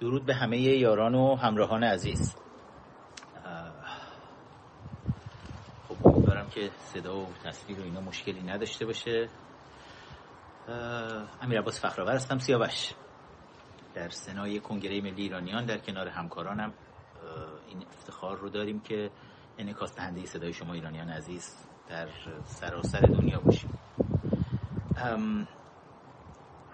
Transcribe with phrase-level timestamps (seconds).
[0.00, 2.36] درود به همه یاران و همراهان عزیز.
[5.88, 9.28] خب امیدوارم که صدا و تصویر و اینا مشکلی نداشته باشه.
[11.42, 12.92] امیر عباس فخرآور هستم سیاوش.
[13.94, 16.72] در سنای کنگره ملی ایرانیان در کنار همکارانم
[17.68, 19.10] این افتخار رو داریم که
[19.58, 22.08] انعکاس دهنده صدای شما ایرانیان عزیز در
[22.44, 23.78] سراسر دنیا باشیم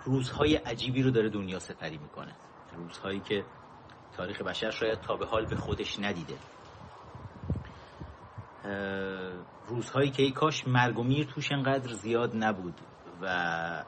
[0.04, 2.32] روزهای عجیبی رو داره دنیا سپری می‌کنه.
[2.76, 3.44] روزهایی که
[4.16, 6.38] تاریخ بشر شاید تا به حال به خودش ندیده.
[9.66, 12.80] روزهایی که ای کاش مرگ و میر توش انقدر زیاد نبود
[13.22, 13.84] و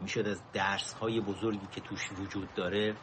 [0.00, 2.96] می‌شد از درس های بزرگی که توش وجود داره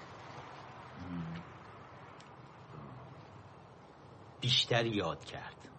[4.41, 5.69] بیشتر یاد کرد.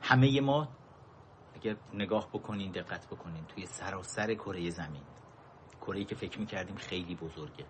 [0.00, 0.68] همه ما
[1.62, 3.46] اگر نگاه بکنین دقت بکنین.
[3.46, 5.04] توی سراسر کره زمین.
[5.80, 7.66] کره که فکر می‌کردیم خیلی بزرگه.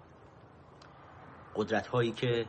[1.54, 2.48] قدرت هایی که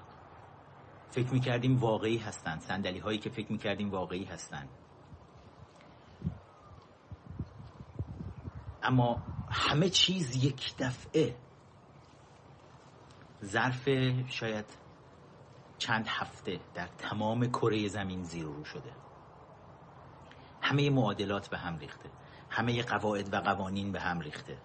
[1.10, 4.70] فکر می‌کردیم واقعی هستند صندلی هایی که فکر می‌کردیم واقعی هستند
[8.82, 11.36] اما همه چیز یک دفعه
[13.44, 13.90] ظرف
[14.30, 14.66] شاید
[15.78, 18.96] چند هفته در تمام کره زمین زیر رو شده.
[20.74, 22.10] همه معادلات به هم ریخته.
[22.50, 24.58] همه قواعد و قوانین به هم ریخته.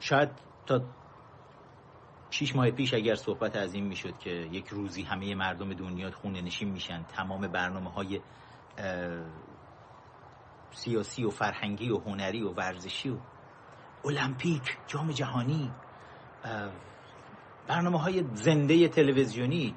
[0.00, 0.30] شاید
[0.66, 0.80] تا
[2.30, 6.40] شیش ماه پیش اگر صحبت از این می‌شد که یک روزی همه مردم دنیا خونه
[6.40, 8.20] نشین میشن تمام برنامه های
[10.70, 13.16] سیاسی و فرهنگی و هنری و ورزشی و
[14.04, 15.70] المپیک جام جهانی
[17.66, 19.74] برنامه های زنده تلویزیونی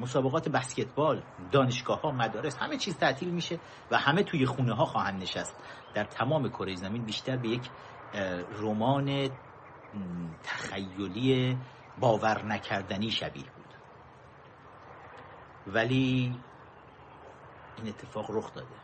[0.00, 5.22] مسابقات بسکتبال دانشگاه ها مدارس همه چیز تعطیل میشه و همه توی خونه ها خواهند
[5.22, 5.56] نشست.
[5.94, 7.70] در تمام کره زمین بیشتر به یک
[8.58, 9.30] رمان
[10.42, 11.58] تخیلی
[12.00, 13.74] باور نکردنی شبیه بود.
[15.66, 16.36] ولی
[17.76, 18.80] این اتفاق رخ داده.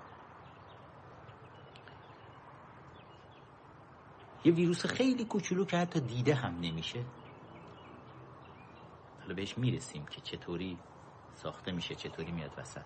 [4.44, 7.04] یه ویروس خیلی کوچولو که حتی دیده هم نمیشه.
[9.20, 10.78] حالا بهش می‌رسیم که چطوری
[11.36, 12.84] ساخته میشه چطوری میاد وسط؟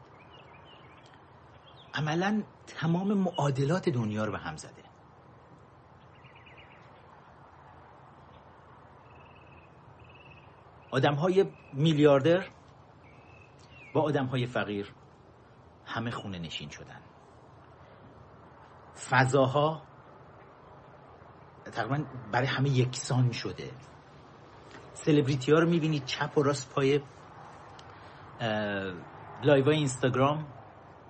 [1.94, 4.82] عملا تمام معادلات دنیا رو به هم زده.
[10.90, 12.46] آدم های میلیاردر
[13.94, 14.94] با آدم های فقیر
[15.86, 17.00] همه خونه نشین شدن.
[19.10, 19.82] فضاها
[21.72, 23.70] تقریبا برای همه یکسان شده.
[24.94, 27.00] سلبریتی ها رو می‌بینید چپ و راست پای
[29.42, 30.46] live اینستاگرام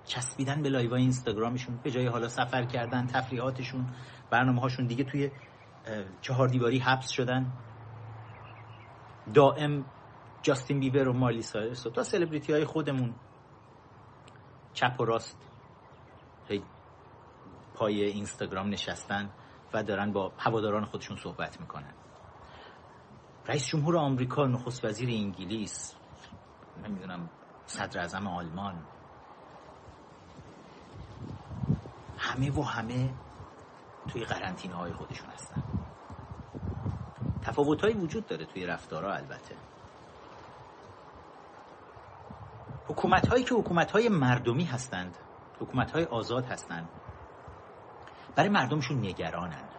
[0.03, 3.85] چسبیدن به live اینستاگرامشون به جای حالا سفر کردن تفریحاتشون
[4.29, 5.31] برنامه هاشون دیگه توی
[6.21, 7.51] چهار دیواری حبس شدن.
[9.33, 9.85] دائم
[10.41, 13.15] جاستین بیبر و مالی سایرس و تا سلبریتی های خودمون.
[14.73, 15.37] چپ و راست
[17.73, 19.29] پای اینستاگرام نشستن
[19.73, 21.93] و دارن با هواداران خودشون صحبت می‌کنن.
[23.47, 25.95] رئیس جمهور آمریکا نخست وزیر انگلیس
[26.83, 27.29] نمی‌دونم
[27.65, 28.83] صدر اعظم آلمان.
[32.17, 33.13] همه و همه
[34.07, 35.63] توی قرنطینه های خودشون هستن.
[37.41, 39.55] تفاوت وجود داره توی رفتارها البته.
[42.87, 45.17] حکومت هایی که حکومت های مردمی هستند
[45.59, 46.89] حکومت های آزاد هستند
[48.35, 49.69] برای مردمشون نگرانن.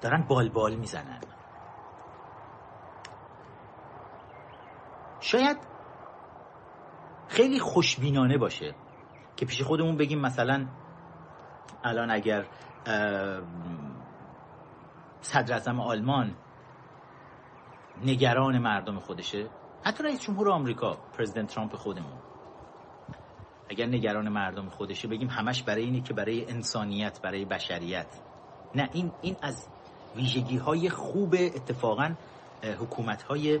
[0.00, 1.20] دارن بال بال می‌زنن.
[5.30, 5.56] شاید
[7.28, 8.74] خیلی خوشبینانه باشه
[9.36, 10.66] که پیش خودمون بگیم مثلا
[11.84, 12.46] الان اگر
[15.20, 16.34] صدر آلمان
[18.04, 19.46] نگران مردم خودشه
[19.82, 22.18] حتی رئیس جمهور آمریکا پرزیدنت ترامپ خودمون
[23.70, 28.06] اگر نگران مردم خودشه بگیم همش برای اینه که برای انسانیت برای بشریت.
[28.74, 29.68] نه این این از
[30.16, 32.14] ویژگی های خوب اتفاقا
[32.62, 33.60] حکومت های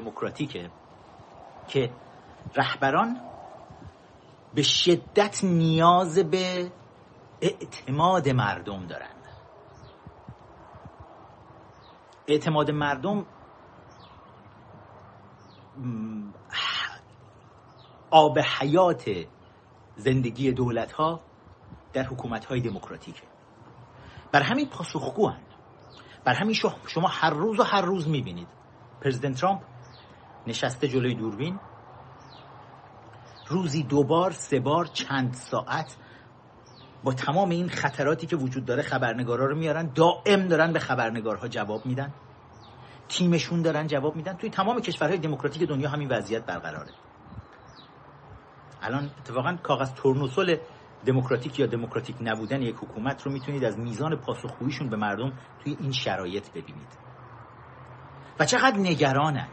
[0.00, 0.70] دموکراتیکه
[1.68, 1.90] که
[2.56, 3.20] رهبران
[4.54, 6.72] به شدت نیاز به
[7.40, 9.16] اعتماد مردم دارند
[12.26, 13.26] اعتماد مردم
[18.10, 19.10] آب حیات
[19.96, 21.20] زندگی دولت ها
[21.92, 23.22] در حکومت های دموکراتیکه.
[24.32, 25.32] بر همین پاسخگو
[26.24, 26.54] بر همین
[26.86, 28.48] شما هر روز و هر روز می‌بینید.
[29.00, 29.62] پرزیدنت ترامپ
[30.46, 31.60] نشسته جلوی دوربین.
[33.48, 35.96] روزی دوبار سه بار چند ساعت
[37.04, 41.86] با تمام این خطراتی که وجود داره خبرنگارا رو میارن دائم دارن به خبرنگارها جواب
[41.86, 42.12] میدن.
[43.08, 44.32] تیمشون دارن جواب میدن.
[44.32, 46.92] توی تمام کشورهای دموکراتیک دنیا همین وضعیت برقراره.
[48.82, 50.56] الان اتفاقا کاغذ تورنوسل
[51.06, 55.32] دموکراتیک یا دموکراتیک نبودن یک حکومت رو می‌تونید از میزان پاسخگوییشون به مردم
[55.64, 56.98] توی این شرایط ببینید.
[58.40, 59.48] و چقدر نگرانن.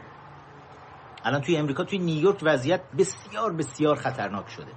[1.24, 4.72] الان توی امریکا توی نیویورک وضعیت بسیار بسیار خطرناک شده.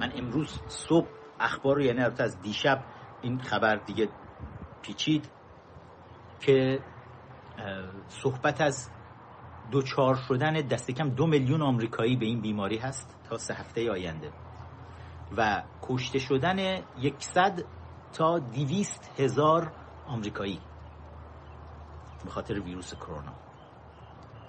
[0.00, 1.08] من امروز صبح
[1.40, 2.84] اخبار رو یعنی از دیشب
[3.22, 4.08] این خبر دیگه
[4.82, 5.30] پیچید
[6.40, 6.80] که
[8.08, 8.90] صحبت از
[9.70, 14.32] دوچار شدن دست کم دو میلیون آمریکایی به این بیماری هست تا سه هفته آینده
[15.36, 17.64] و کشته شدن یکصد
[18.12, 19.72] تا دیویست هزار
[20.06, 20.60] آمریکایی
[22.24, 23.47] به خاطر ویروس کرونا.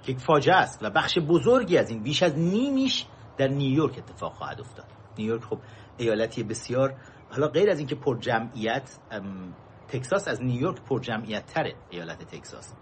[0.04, 3.06] که یک فاجعه است و بخش بزرگی از این بیش از نیمیش
[3.38, 4.86] در نیویورک اتفاق خواهد افتاد.
[5.18, 5.60] نیویورک خب
[5.98, 6.96] ایالتی بسیار
[7.30, 8.98] حالا غیر از اینکه پر جمعیت
[9.88, 12.74] تکساس از نیویورک پر جمعیت تره ایالت تکساس.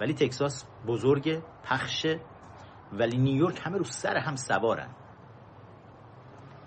[0.00, 2.20] ولی تکساس بزرگ پخشه
[2.92, 4.88] ولی نیویورک همه رو سر هم سوارن.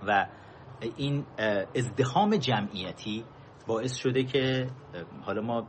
[0.07, 0.27] و
[0.97, 1.25] این
[1.75, 3.25] ازدهام جمعیتی
[3.67, 4.67] باعث شده که
[5.21, 5.67] حالا ما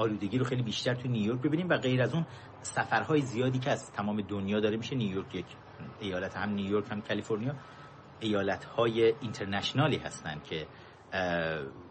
[0.00, 2.26] آلودگی رو خیلی بیشتر تو نیویورک ببینیم و غیر از اون
[2.62, 5.46] سفرهای زیادی که از تمام دنیا داره میشه نیویورک یک
[6.00, 7.54] ایالت هم نیویورک هم کالیفرنیا
[8.20, 10.66] ایالت های اینترنشنالی هستن که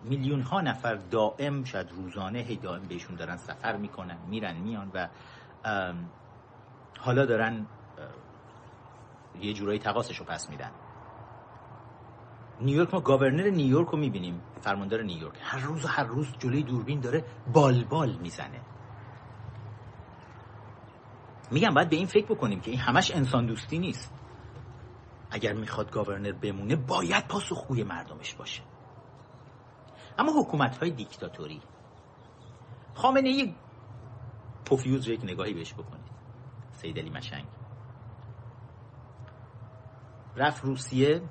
[0.03, 5.07] میلیون ها نفر دائم شاید روزانه هی دائم بهشون دارن سفر می‌کنن میرن میان و
[6.99, 7.67] حالا دارن
[9.41, 10.71] یه جورایی تقاسش رو پس میدن.
[12.61, 15.35] نیویورک ما گاورنر نیویورک رو می‌بینیم فرماندار نیویورک.
[15.41, 18.61] هر روز و هر روز جلوی دوربین داره بال بال می‌زنه.
[21.51, 24.13] میگم باید به این فکر بکنیم که این همش انسان دوستی نیست.
[25.31, 28.61] اگر می‌خواد گاورنر بمونه باید پاسخگوی مردمش باشه.
[30.17, 31.61] اما حکومت های دیکتاتوری.
[32.93, 33.55] خامنه ای
[34.65, 36.09] پوفیوز یک نگاهی بهش بکنید.
[36.71, 37.45] سید علی مشنگ.
[40.35, 41.21] رفت روسیه.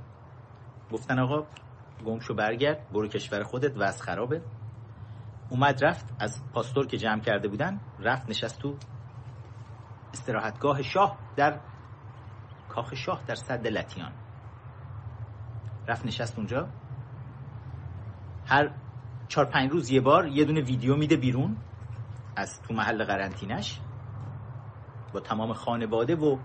[0.93, 1.47] گفتن آقا
[2.07, 4.43] گمشو برگرد برو کشور خودت و از خرابه.
[5.51, 8.77] اومد رفت از پاستور که جمع کرده بودن رفت نشست تو
[10.13, 11.61] استراحتگاه شاه در
[12.69, 14.13] کاخ شاه در صد لتیان
[15.89, 16.69] رفت نشست اونجا.
[18.47, 18.71] هر
[19.29, 21.57] چهار پنج روز یه بار یه دونه ویدیو میده بیرون
[22.37, 23.81] از تو محل قرنطینش
[25.13, 26.39] با تمام خانواده و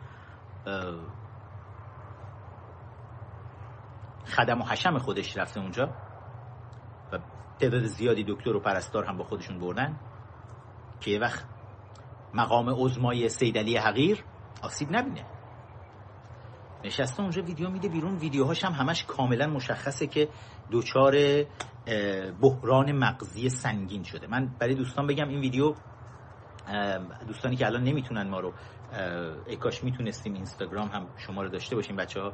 [4.25, 5.89] خدم و حشم خودش رفته اونجا
[7.11, 7.19] و
[7.59, 9.99] تعداد زیادی دکتر و پرستار هم با خودشون بردن
[11.01, 11.45] که یه وقت
[12.33, 14.23] مقام عزمای سیدلی حقیر
[14.61, 15.25] آسیب نبینه.
[16.83, 18.15] نشسته اونجا ویدیو میده بیرون.
[18.15, 20.29] ویدیوهاش هم همش کاملا مشخصه که
[20.71, 21.15] دوچار
[22.41, 24.27] بحران مغزی سنگین شده.
[24.27, 25.73] من برای دوستان بگم این ویدیو
[27.27, 28.53] دوستانی که الان نمی‌تونن ما رو
[29.47, 32.33] اکاش می‌تونستیم اینستاگرام هم شما رو داشته باشیم بچه ها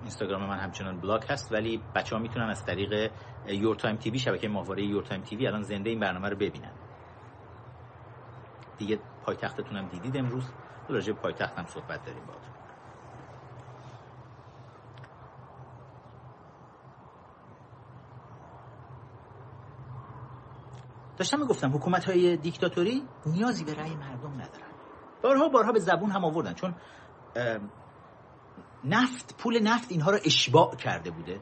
[0.00, 3.12] اینستاگرام من همچنان بلاک هست ولی بچه ها می‌تونن از طریق
[3.46, 6.72] Your Time TV شبکه ماهواره Your Time TV الان زنده این برنامه رو ببینن.
[8.78, 10.52] دیگه پایتختتون هم دیدید امروز.
[10.88, 12.34] راجع پایتخت هم صحبت داریم با
[21.18, 24.68] داشتم می‌گفتم حکومت های دیکتاتوری نیازی به رأی مردم ندارن.
[25.22, 26.74] بارها بارها به زبون هم آوردن چون
[28.84, 31.40] نفت پول نفت اینها رو اشباع کرده بوده.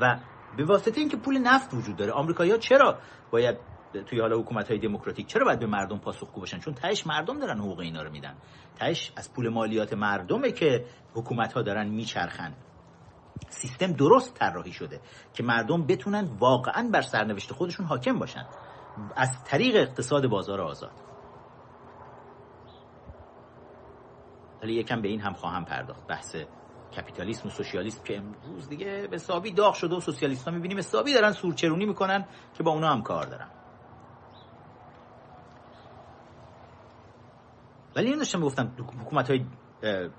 [0.00, 0.18] و
[0.56, 2.98] به واسطه اینکه پول نفت وجود داره آمریکایی‌ها چرا
[3.30, 3.58] باید
[4.06, 7.58] توی حالا حکومت های دموکراتیک چرا باید به مردم پاسخگو باشن؟ چون تهش مردم دارن
[7.58, 8.34] حقوق اینا رو میدن.
[8.78, 10.84] تهش از پول مالیات مردمه که
[11.14, 12.54] حکومت ها دارن میچرخن.
[13.48, 15.00] سیستم درست طراحی شده
[15.34, 18.46] که مردم بتونن واقعا بر سرنوشت خودشون حاکم باشن.
[19.16, 21.07] از طریق اقتصاد بازار آزاد.
[24.62, 26.06] ولی یکم به این هم خواهم پرداخت.
[26.06, 26.36] بحث
[26.96, 30.78] کپیتالیسم و سوسیالیسم که امروز دیگه به حسابی داغ شده و سوسیالیست ها می‌بینیم.
[30.78, 32.24] حسابی دارن سورچرونی می‌کنن
[32.54, 33.48] که با اونا هم کار دارن.
[37.96, 39.44] ولی این داشتم گفتم حکومت های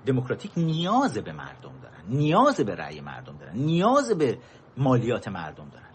[0.06, 2.04] دموکراتیک نیاز به مردم دارن.
[2.08, 3.56] نیاز به رأی مردم دارن.
[3.56, 4.38] نیاز به
[4.76, 5.89] مالیات مردم دارن.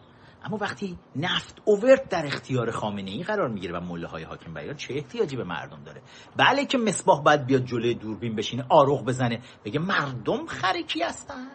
[0.46, 4.74] اما وقتی نفت اوورد در اختیار خامنه ای قرار می‌گیره و مله های حاکم بیار
[4.74, 6.02] چه احتیاجی به مردم داره؟
[6.36, 11.48] بله که مصباح باید بیاد جلوی دوربین بشینه آروغ بزنه بگه مردم خرکی هستن؟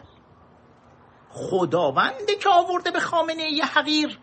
[1.30, 4.18] خداونده که آورده به خامنه ای حقیر.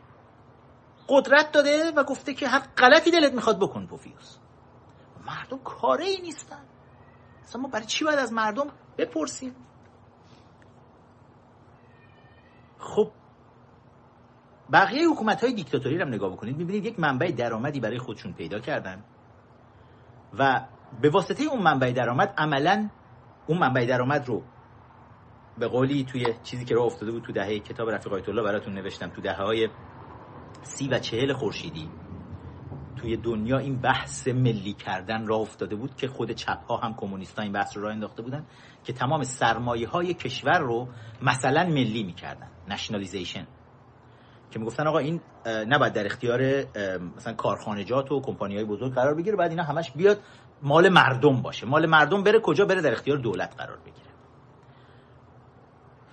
[1.10, 4.38] قدرت داده و گفته که هر غلطی دلت می‌خواد بکن پوفیوس.
[5.28, 6.66] مردم کاره ای نیستن.
[7.44, 9.56] اصلا ما برای چی باید از مردم بپرسیم؟
[12.80, 13.12] خب
[14.72, 19.04] بقیه حکومت های دیکتاتوری هم نگاه بکنید می‌بینید یک منبع درآمدی برای خودشون پیدا کردن.
[20.40, 20.62] و
[21.02, 22.90] به واسطه اون منبع درآمد عملا
[23.48, 24.44] اون منبع درآمد رو
[25.58, 28.74] به قولی توی چیزی که راه افتاده بود تو دهه کتاب رفیق آیت الله براتون
[28.74, 29.70] نوشتم تو دهه های
[30.62, 31.90] سی و چهل خورشیدی
[32.96, 37.40] توی دنیا این بحث ملی کردن راه افتاده بود که خود چپ ها هم کمونیست
[37.40, 38.46] این بحث رو راه انداخته بودن
[38.84, 40.88] که تمام سرمایه های کشور رو
[41.22, 42.48] مثلا ملی می‌کردن.
[42.70, 43.48] نشنالیزیشن
[44.52, 46.42] که می‌گفتن آقا این نباید در اختیار
[47.18, 50.20] مثلا کارخانجات و کمپانی های بزرگ قرار بگیره بعد اینا همش بیاد
[50.62, 51.66] مال مردم باشه.
[51.66, 54.08] مال مردم بره کجا؟ بره در اختیار دولت قرار بگیره.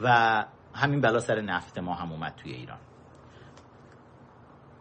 [0.01, 2.79] و همین بلا سر نفت ما هم اومد توی ایران.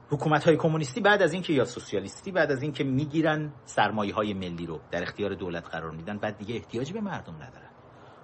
[0.10, 4.66] حکومت های کمونیستی بعد از اینکه یا سوسیالیستی بعد از اینکه می‌گیرن سرمایه های ملی
[4.66, 7.70] رو در اختیار دولت قرار میدن بعد دیگه احتیاجی به مردم ندارن.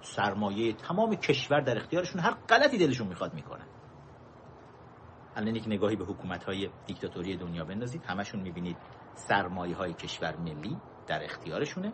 [0.02, 3.66] سرمایه تمام کشور در اختیارشون هر غلطی دلشون می‌خواد می‌کنن
[5.40, 8.04] الان یک نگاهی به حکومت های دیکتاتوری دنیا بندازید.
[8.04, 8.78] همشون می‌بینید
[9.14, 10.78] سرمایه های کشور ملی
[11.08, 11.94] در اختیارشونه.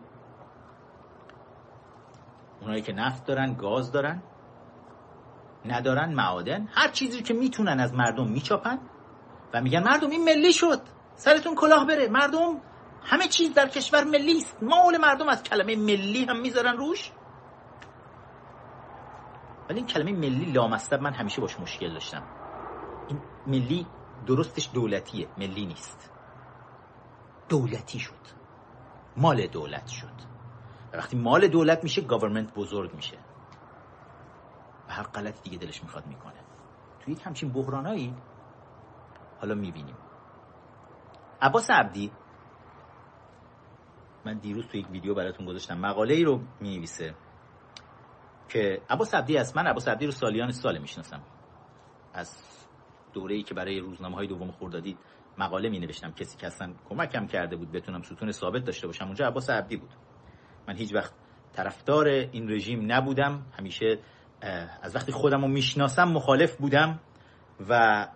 [2.61, 4.23] اونایی که نفت دارن گاز دارن
[5.65, 8.79] ندارن معادن هر چیزی که می‌تونن از مردم میچاپن
[9.53, 10.81] و میگن مردم این ملی شد
[11.15, 12.07] سرتون کلاه بره.
[12.07, 12.61] مردم
[13.03, 14.63] همه چیز در کشور ملی است.
[14.63, 17.11] مال مردم از کلمه ملی هم می‌ذارن روش.
[19.69, 22.23] ولی این کلمه ملی لامصب من همیشه باش مشکل داشتم.
[23.07, 23.87] این ملی
[24.25, 25.27] درستش دولتیه.
[25.37, 26.11] ملی نیست.
[27.49, 28.25] دولتی شد.
[29.17, 30.25] مال دولت شد.
[30.93, 33.17] وقتی مال دولت میشه گاورمنت بزرگ میشه.
[34.89, 36.39] و هر غلطی دیگه دلش می‌خواد می‌کنه.
[36.99, 38.15] توی یک همچین بحرانایی
[39.39, 39.95] حالا می‌بینیم.
[41.41, 42.11] عباس عبدی
[44.25, 45.77] من دیروز توی یک ویدیو براتون گذاشتم.
[45.77, 47.15] مقاله ای رو می‌نویسه
[48.49, 51.21] که عباس عبدی است من عباس عبدی رو سالیان سال می‌شناسم.
[52.13, 52.37] از
[53.15, 54.97] دوره ای که برای روزنامه های دوم خوردادی
[55.37, 59.05] مقاله می نوشتم کسی که اصلا کمکم کرده بود بتونم ستون ثابت داشته باشم.
[59.05, 59.89] اونجا عباس عبدی بود.
[60.67, 61.13] من هیچ وقت
[61.53, 63.45] طرفدار این رژیم نبودم.
[63.59, 63.99] همیشه
[64.81, 66.99] از وقتی خودم رو می‌شناسم مخالف بودم
[67.69, 68.07] و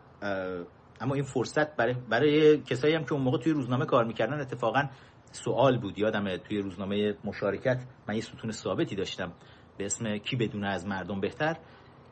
[1.01, 4.89] اما این فرصت برای, برای کسایی هم که اون موقع توی روزنامه کار می‌کردن اتفاقا
[5.31, 5.99] سوال بود.
[5.99, 9.33] یادم توی روزنامه مشارکت من یه ستون ثابتی داشتم
[9.77, 11.57] به اسم کی بدونه از مردم بهتر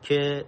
[0.02, 0.44] که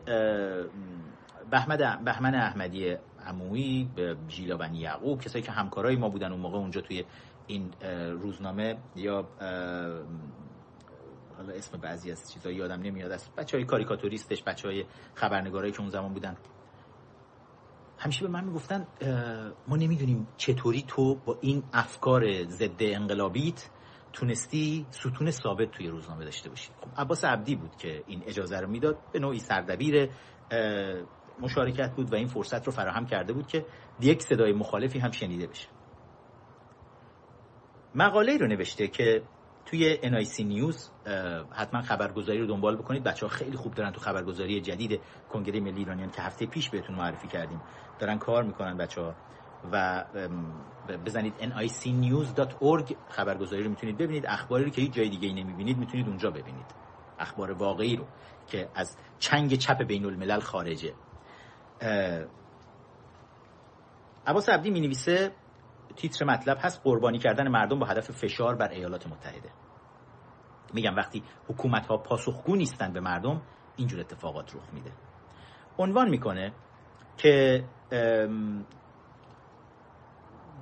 [1.50, 6.58] بهمد بهمن احمدی عمویی به ژیلا بنی یعقوب کسایی که همکارای ما بودن اون موقع
[6.58, 7.04] اونجا توی
[7.46, 7.72] این
[8.12, 9.28] روزنامه یا
[11.36, 13.12] حالا اسم بعضی از چیزایی یادم نمیاد.
[13.12, 16.36] از بچه های کاریکاتوریستش بچه های خبرنگارایی که اون زمان بودن.
[17.98, 18.86] همیشه به من می‌گفتن
[19.68, 23.70] ما نمی‌دونیم چطوری تو با این افکار ضد انقلابیت
[24.12, 26.70] تونستی ستون ثابت توی روزنامه داشته باشی.
[26.80, 30.10] خب عباس عبدی بود که این اجازه رو می‌داد به نوعی سردبیر
[31.42, 33.66] مشارکت بود و این فرصت رو فراهم کرده بود که
[34.00, 35.68] یک صدای مخالفی هم شنیده بشه.
[37.94, 39.22] مقاله رو نوشته که
[39.66, 40.90] توی NIC نیوز
[41.50, 43.02] حتما خبرگزاری رو دنبال بکنید.
[43.02, 45.00] بچه ها خیلی خوب دارن تو خبرگزاری جدید
[45.32, 47.60] کنگره ملی ایرانیان که هفته پیش بهتون معرفی کردیم
[47.98, 49.14] دارن کار می‌کنن بچه ها
[49.72, 50.04] و
[51.06, 54.26] بزنید nicnews.org خبرگزاری رو می‌تونید ببینید.
[54.26, 56.66] اخباری رو که هیچ جای دیگه ای نمی‌بینید می‌تونید اونجا ببینید.
[57.18, 58.04] اخبار واقعی رو
[58.46, 60.94] که از چنگ چپ بین الملل خارجه.
[64.26, 65.32] عباس عبدی می نویسه
[65.96, 69.50] تیتر مطلب هست قربانی کردن مردم با هدف فشار بر ایالات متحده.
[70.74, 73.42] میگم وقتی حکومت ها پاسخگو نیستن به مردم
[73.76, 74.92] اینجور اتفاقات رخ میده.
[75.78, 76.52] عنوان می‌کنه
[77.16, 77.64] که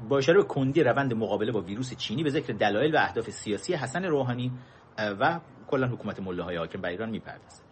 [0.09, 3.75] با اشاره به کندی روند مقابله با ویروس چینی به ذکر دلایل و اهداف سیاسی
[3.75, 4.53] حسن روحانی
[4.99, 7.68] و کلا حکومت مله های حاکم بر ایران می‌پردازه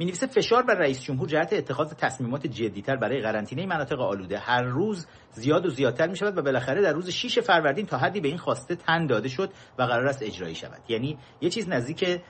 [0.00, 4.38] می نویسه فشار بر رئیس جمهور جهت اتخاذ تصمیمات جدیتر برای قرنطینه مناطق آلوده.
[4.38, 8.20] هر روز زیاد و زیادتر می شود و بالاخره در روز 6 فروردین تا حدی
[8.20, 10.80] به این خواسته تن داده شد و قرار است اجرایی شود.
[10.88, 12.20] یعنی یه چیز نزدیک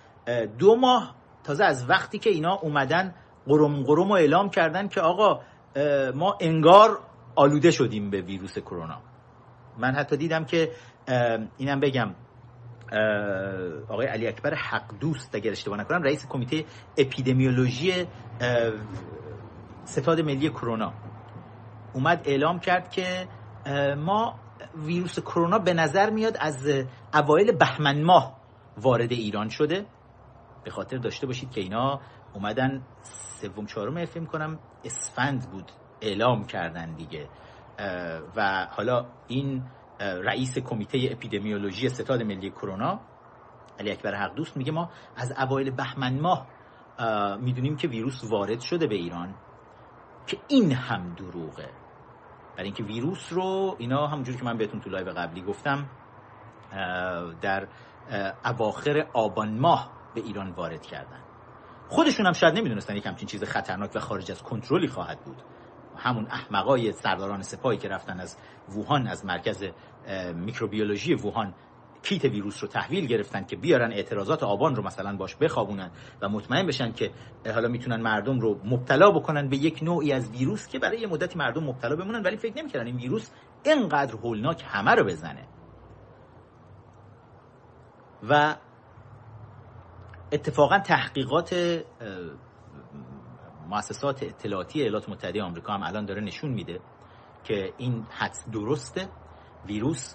[0.59, 3.15] دو ماه تازه از وقتی که اینا اومدن
[3.47, 5.41] قرم قرم و اعلام کردن که آقا
[6.15, 6.99] ما انگار
[7.37, 9.03] آلوده شدیم به ویروس کرونا.
[9.79, 10.71] من حتی دیدم که
[11.57, 12.15] اینم بگم
[13.88, 16.64] آقای علی اکبر حق دوست اگر اشتباه نکنم رئیس کمیته
[16.99, 18.06] اپیدمیولوژی
[19.85, 20.92] ستاد ملی کرونا.
[21.92, 23.28] اومد اعلام کرد که
[23.97, 24.35] ما
[24.76, 26.68] ویروس کرونا به نظر میاد از
[27.14, 28.40] اوایل بهمن ماه
[28.76, 29.87] وارد ایران شده.
[30.64, 32.00] به خاطر داشته باشید که اینا
[32.35, 35.73] اومدن سوم چهارم فکر کنم اسفند بود.
[36.00, 37.28] اعلام کردن دیگه.
[38.37, 39.62] و حالا این
[40.00, 43.00] رئیس کمیته اپیدمیولوژی ستاد ملی کرونا
[43.78, 46.47] علی اکبر حق دوست میگه ما از اوایل بهمن ماه
[47.40, 49.35] می‌دونیم که ویروس وارد شده به ایران
[50.26, 51.69] که این هم دروغه.
[52.57, 55.88] برای اینکه ویروس رو اینا همونجور که من بهتون تو live قبلی گفتم
[57.40, 57.69] در
[58.45, 61.21] اواخر آبان ماه به ایران وارد کردن.
[61.88, 65.42] خودشون هم شاید نمی‌دونستن یک همچین چیز خطرناک و خارج از کنترلی خواهد بود.
[66.00, 68.37] همون احمقای سرداران سپاهی که رفتن از
[68.69, 69.64] ووهان از مرکز
[70.35, 71.54] میکروبیولوژی ووهان
[72.02, 75.90] کیت ویروس رو تحویل گرفتن که بیارن اعتراضات آبان رو مثلا باش بخوابونن
[76.23, 77.11] و مطمئن بشن که
[77.54, 81.38] حالا می‌تونن مردم رو مبتلا بکنن به یک نوعی از ویروس که برای یه مدتی
[81.38, 83.30] مردم مبتلا بمونن ولی فکر نمی‌کردن این ویروس
[83.64, 85.47] اینقدر هولناک همه رو بزنه.
[88.28, 88.57] و
[90.33, 91.80] اتفاقا تحقیقات
[93.71, 96.81] مؤسسات اطلاعاتی ایالات متحده آمریکا هم الان داره نشون میده
[97.45, 99.09] که این حدس درسته.
[99.67, 100.15] ویروس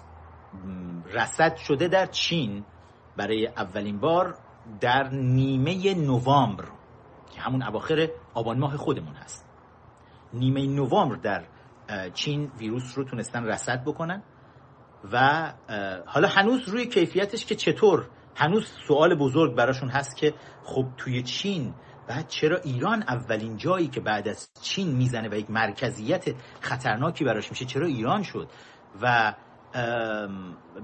[1.12, 2.64] رسد شده در چین
[3.16, 4.38] برای اولین بار
[4.80, 6.64] در نیمه نوامبر
[7.34, 9.46] که همون اواخر آبان ماه خودمون هست.
[10.32, 11.44] نیمه نوامبر در
[12.14, 14.22] چین ویروس رو تونستن رسد بکنن
[15.12, 15.52] و
[16.06, 20.34] حالا هنوز روی کیفیتش که چطور؟ هنوز سوال بزرگ براشون هست که
[20.64, 21.74] خب توی چین
[22.06, 26.24] بعد چرا ایران اولین جایی که بعد از چین می‌زنه و یک مرکزیت
[26.60, 28.48] خطرناکی براش میشه چرا ایران شد
[29.02, 29.34] و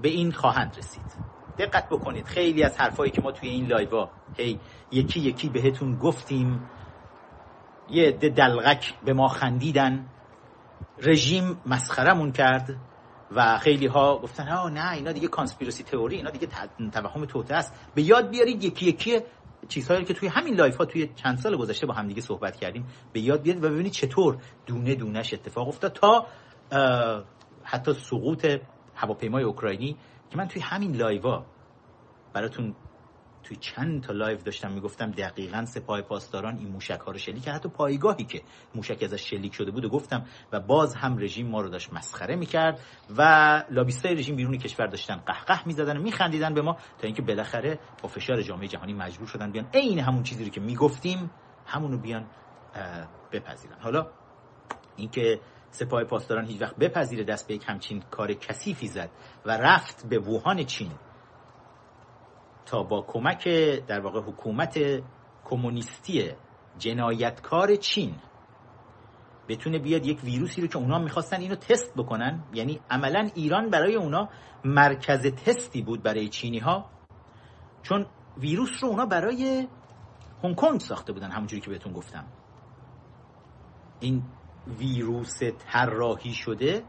[0.01, 4.59] به این خواهند رسید؟ دقت بکنید خیلی از حرفایی که ما توی این لایوا هی
[4.91, 6.69] یکی یکی بهتون گفتیم.
[7.89, 10.05] یه عده دلقک به ما خندیدن.
[10.97, 12.75] رژیم مسخرمون کرد
[13.35, 16.47] و خیلی ها گفتن ها نه اینا دیگه conspiracy theory اینا دیگه
[16.91, 17.73] توهم توته است.
[17.95, 19.19] به یاد بیارید یکی یکی
[19.69, 22.85] چیزهایی که توی همین live ها توی چند سال گذشته با هم دیگه صحبت کردیم
[23.13, 26.27] به یاد بیارید و ببینید چطور دونه دونش اتفاق افتاد تا
[27.63, 28.47] حتی سقوط
[28.95, 29.97] هواپیمای اوکراینی
[30.31, 31.45] که من توی همین live ا
[32.33, 32.75] براتون
[33.43, 37.69] توی چند تا live داشتم می‌گفتم دقیقا سپاه پاسداران این موشک ها رو شلیک حتی
[37.69, 38.41] پایگاهی که
[38.75, 42.35] موشک ازش شلیک شده بود و گفتم و باز هم رژیم ما رو داشت مسخره
[42.35, 42.79] می‌کرد
[43.17, 43.21] و
[43.69, 48.09] لابیستای رژیم بیرون کشور داشتن قهقه می‌زدن و میخندیدن به ما تا اینکه بالاخره با
[48.09, 51.31] فشار جامعه جهانی مجبور شدن بیان عین همون چیزی رو که می‌گفتیم
[51.65, 52.25] همونو بیان
[53.31, 53.79] بپذیرن.
[53.79, 54.07] حالا
[54.95, 55.39] اینکه
[55.71, 59.09] سپاه پاسداران هیچ وقت بپذیره دست به یک همچین کار کثیفی زد
[59.45, 60.91] و رفت به ووهان چین.
[62.65, 63.47] تا با کمک
[63.87, 64.79] در واقع حکومت
[65.45, 66.31] کمونیستی
[66.77, 68.15] جنایتکار چین
[69.47, 72.43] بتونه بیاد یک ویروسی رو که اونا می‌خواستن اینو تست بکنن.
[72.53, 74.29] یعنی عملا ایران برای اونا
[74.65, 76.89] مرکز تستی بود برای چینی ها
[77.81, 78.05] چون
[78.37, 79.67] ویروس رو اونا برای
[80.43, 82.25] هنگ کنگ ساخته بودن همونجوری که بهتون گفتم.
[83.99, 84.23] این
[84.67, 86.83] ویروس طراحی شده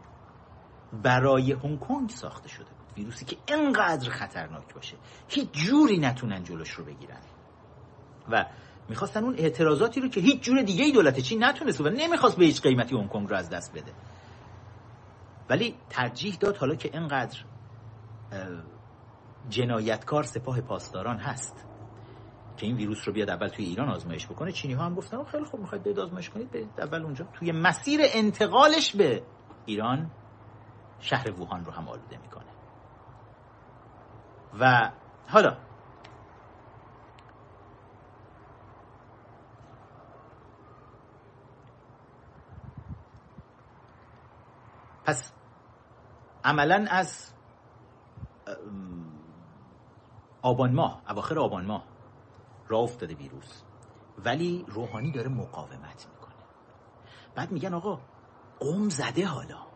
[1.02, 2.73] برای هنگ کنگ ساخته شده.
[2.96, 4.96] ویروسی که انقدر خطرناک باشه
[5.28, 7.20] هیچ جوری نتونن جلوش رو بگیرن.
[8.30, 8.46] و
[8.88, 12.44] می‌خواستن اون اعتراضاتی رو که هیچ جور دیگه ای دولت چین نتونست و نمی‌خواست به
[12.44, 13.92] هیچ قیمتی هنگ کنگ رو از دست بده.
[15.48, 17.38] ولی ترجیح داد حالا که انقدر
[19.48, 21.66] جنایتکار سپاه پاسداران هست
[22.56, 25.44] که این ویروس رو بیاد اول توی ایران آزمایش بکنه چینی ها هم گفتن خیلی
[25.44, 27.24] خوب می‌خواید بیاد آزمایش کنید برید اول اونجا.
[27.32, 29.22] توی مسیر انتقالش به
[29.66, 30.10] ایران
[31.00, 32.53] شهر ووهان رو هم آلوده می‌کنه.
[34.60, 34.90] و
[35.28, 35.56] حالا.
[45.04, 45.32] پس
[46.44, 47.34] عملا از
[50.42, 51.88] آبان ماه اواخر آبان ماه
[52.68, 53.62] راه افتاده ویروس.
[54.18, 56.34] ولی روحانی داره مقاومت می‌کنه.
[57.34, 58.00] بعد میگن آقا
[58.60, 59.73] قوم زده حالا.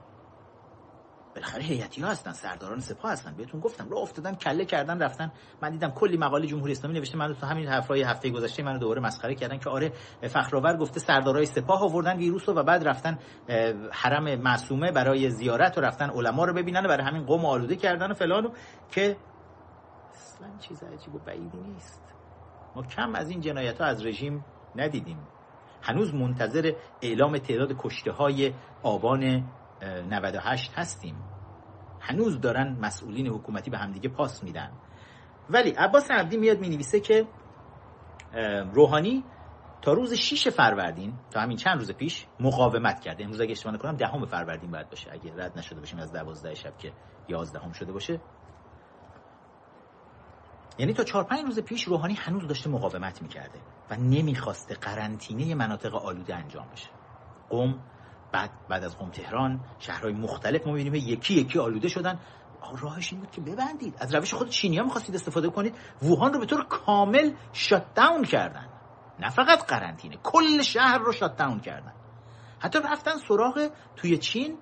[1.34, 3.34] بالاخره هیئتی ها هستن سرداران سپاه هستن.
[3.34, 5.32] بهتون گفتم راه افتادن کله کردن رفتن.
[5.62, 9.00] من دیدم کلی مقاله جمهوری اسلامی نوشته من تو همین حرفای هفته گذشته منو دوباره
[9.00, 13.18] مسخره کردن که آره فخرآور گفته سردارای سپاه آوردن ویروس رو و بعد رفتن
[13.92, 18.10] حرم معصومه برای زیارت و رفتن علما رو ببینن و برای همین قوم آلوده کردن
[18.10, 18.52] و فلان
[18.90, 19.16] که
[20.14, 22.02] اصلا چیز عجیب و بعیدی نیست.
[22.76, 24.44] ما کم از این جنایت از رژیم
[24.76, 25.18] ندیدیم.
[25.82, 29.44] هنوز منتظر اعلام تعداد کشته های آبان
[29.82, 31.16] 98 هستیم.
[32.00, 34.72] هنوز دارن مسئولین حکومتی به همدیگه پاس میدن.
[35.50, 37.26] ولی عباس عبدی میاد می‌نویسه که
[38.72, 39.24] روحانی
[39.82, 43.24] تا روز 6 فروردین تا همین چند روز پیش مقاومت کرده.
[43.24, 45.12] امروز اگه اشتباه نکنم دهم فروردین باید باشه.
[45.12, 46.92] اگه رد نشده باشیم از 12 شب که
[47.28, 48.20] 11 هم شده باشه.
[50.78, 53.58] یعنی تا چهار پنج روز پیش روحانی هنوز داشته مقاومت می‌کرده
[53.90, 56.88] و نمی‌خواسته قرنطینه مناطق آلوده انجام بشه.
[57.50, 57.78] قم
[58.32, 62.18] بعد بعد از قم تهران شهرهای مختلف ما می‌بینیم یکی یکی آلوده شدن.
[62.80, 63.94] راهش این بود که ببندید.
[63.98, 68.24] از روش خود چینی ها می‌خواستید استفاده کنید ووهان رو به طور کامل شات داون
[68.24, 68.68] کردن.
[69.20, 71.92] نه فقط قرنطینه کل شهر رو شات داون کردن.
[72.58, 74.58] حتی رفتن سراغ توی چین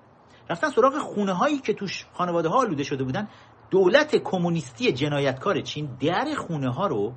[0.49, 3.27] رفتن سراغ خونه هایی که توش خانواده ها آلوده شده بودن.
[3.69, 7.13] دولت کمونیستی جنایتکار چین در خونه ها رو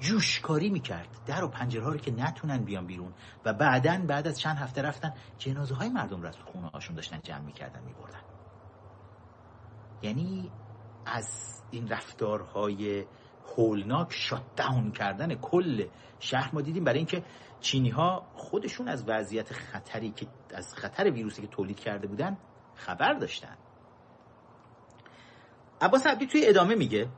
[0.00, 1.08] جوشکاری می‌کرد.
[1.26, 3.12] در و پنجره رو که نتونن بیان بیرون.
[3.44, 7.20] و بعدا بعد از چند هفته رفتن جنازه های مردم رو از خونه هاشون داشتن
[7.22, 8.20] جمع می‌کردن میبردن.
[10.02, 10.50] یعنی
[11.06, 13.04] از این رفتارهای
[13.56, 15.86] هولناک شات داون کردن کل
[16.18, 16.84] شهر ما دیدیم.
[16.84, 17.24] برای اینکه
[17.60, 22.36] چینی ها خودشون از وضعیت خطری که از خطر ویروسی که تولید کرده بودن
[22.74, 23.56] خبر داشتن.
[25.80, 27.08] عباس عبدی توی ادامه میگه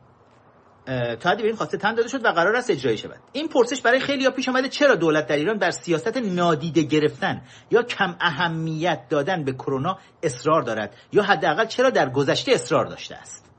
[0.86, 3.20] تا حدی به این خواسته تن داده شد و قرار است اجرایی شود.
[3.32, 7.42] این پرسش برای خیلی ها پیش آمده چرا دولت در ایران بر سیاست نادیده گرفتن
[7.70, 13.14] یا کم اهمیت دادن به کرونا اصرار دارد یا حداقل چرا در گذشته اصرار داشته
[13.14, 13.50] است؟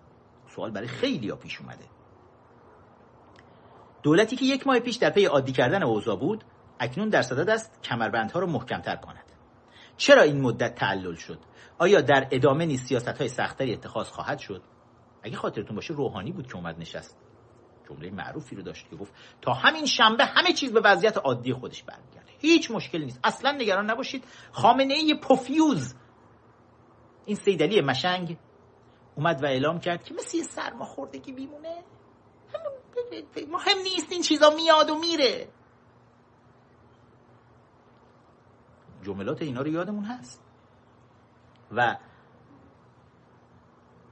[0.55, 1.85] سوال برای خیلی ها پیش اومده.
[4.03, 6.43] دولتی که یک ماه پیش در پی عادی کردن اوضاع بود
[6.79, 9.23] اکنون در صدد است کمربندها رو محکمتر کند.
[9.97, 11.39] چرا این مدت تعلل شد؟
[11.77, 13.21] آیا در ادامه نیز سیاست
[13.59, 14.61] های اتخاذ خواهد شد؟
[15.23, 17.17] اگه خاطرتون باشه روحانی بود که اومد نشست.
[17.89, 21.83] جمله معروفی رو داشت که گفت تا همین شنبه همه چیز به وضعیت عادی خودش
[21.83, 22.31] برمیگرده.
[22.39, 23.19] هیچ مشکلی نیست.
[23.23, 24.23] اصلا نگران نباشید.
[24.51, 25.95] خامنه ای پوفیوز.
[27.25, 28.37] این سیدلی مشنگ
[29.15, 31.83] اومد و اعلام کرد که مثل سرماخوردگی بیمونه.
[33.47, 34.11] مهم نیست.
[34.11, 35.47] این چیزا میاد و میره.
[39.03, 40.43] جملات اینا رو یادمون هست.
[41.71, 41.97] و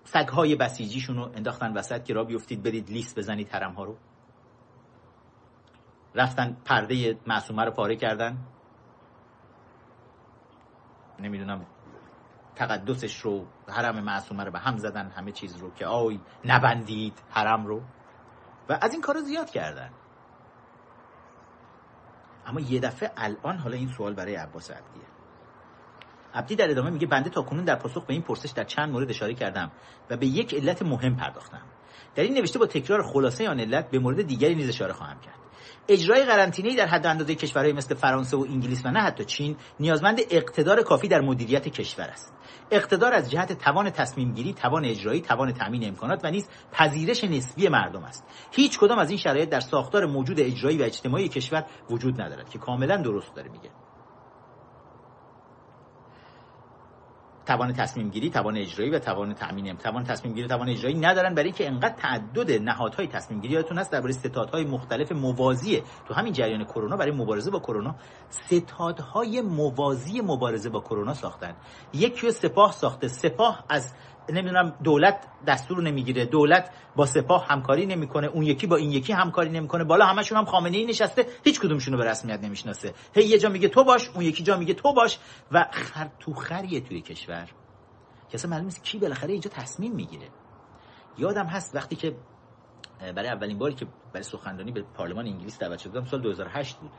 [0.05, 3.97] سگهای بسیجیشون رو انداختن وسط که را بیفتید برید لیست بزنید حرم ها رو.
[6.15, 8.37] رفتن پرده معصومه رو پاره کردن.
[11.19, 11.65] نمی‌دونم
[12.55, 17.65] تقدسش رو حرم معصومه رو به هم زدن همه چیز رو که آی نبندید حرم
[17.65, 17.81] رو.
[18.69, 19.89] و از این کار زیاد کردن.
[22.45, 25.14] اما یه دفعه الان حالا این سوال برای عباس عبدیه.
[26.35, 29.09] عبدی در ادامه میگه بنده تا کنون در پاسخ به این پرسش در چند مورد
[29.09, 29.71] اشاره کردم
[30.09, 31.61] و به یک علت مهم پرداختم.
[32.15, 35.35] در این نوشته با تکرار خلاصه آن علت به مورد دیگری نیز اشاره خواهم کرد.
[35.87, 40.19] اجرای قرنطینه در حد اندازه کشورهای مثل فرانسه و انگلیس و نه حتی چین نیازمند
[40.29, 42.33] اقتدار کافی در مدیریت کشور است.
[42.71, 47.67] اقتدار از جهت توان تصمیم گیری توان اجرایی توان تامین امکانات و نیز پذیرش نسبی
[47.67, 48.23] مردم است.
[48.51, 52.59] هیچ کدام از این شرایط در ساختار موجود اجرایی و اجتماعی کشور وجود ندارد که
[52.59, 53.69] کاملا درست داره میگه.
[57.45, 61.45] توان تصمیم گیری توان اجرایی و توان تامین توان تصمیم گیری توان اجرایی ندارن برای
[61.45, 66.63] اینکه انقدر تعدد نهادهای تصمیم گیری یادتون هست درباره ستادهای مختلف موازی تو همین جریان
[66.63, 67.95] کرونا برای مبارزه با کرونا.
[68.29, 71.53] ستادهای موازی مبارزه با کرونا ساختن.
[71.93, 73.08] یکی سپاه ساخته.
[73.08, 73.93] سپاه از
[74.29, 79.49] نمی‌دونم دولت دستور نمی‌گیره دولت با سپاه همکاری نمی‌کنه اون یکی با این یکی همکاری
[79.49, 82.93] نمی‌کنه بالا همشون هم خامنه ای نشسته هیچ کدومشون رو به رسمیت نمی‌شناسه.
[83.15, 85.19] هی یه جا میگه تو باش اون یکی جا میگه تو باش
[85.51, 87.49] و خر تو خریه توی کشور.
[88.33, 90.27] اصلا معلوم نیست کی بالاخره اینجا تصمیم می‌گیره.
[91.17, 92.15] یادم هست وقتی که
[93.15, 96.91] برای اولین باری که برای سخنرانی به پارلمان انگلیس دعوت شدم سال 2008 بود.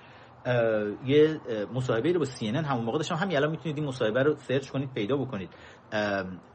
[1.06, 1.40] یه
[1.74, 3.14] مصاحبه رو با بی‌بی‌سی همون موقع داشتم.
[3.14, 5.50] همین الان می‌تونید این مصاحبه رو search کنید پیدا بکنید.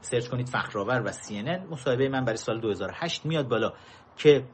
[0.02, 3.74] search کنید فخرآور و بی‌بی‌سی مصاحبه من برای سال 2008 میاد بالا
[4.18, 4.48] که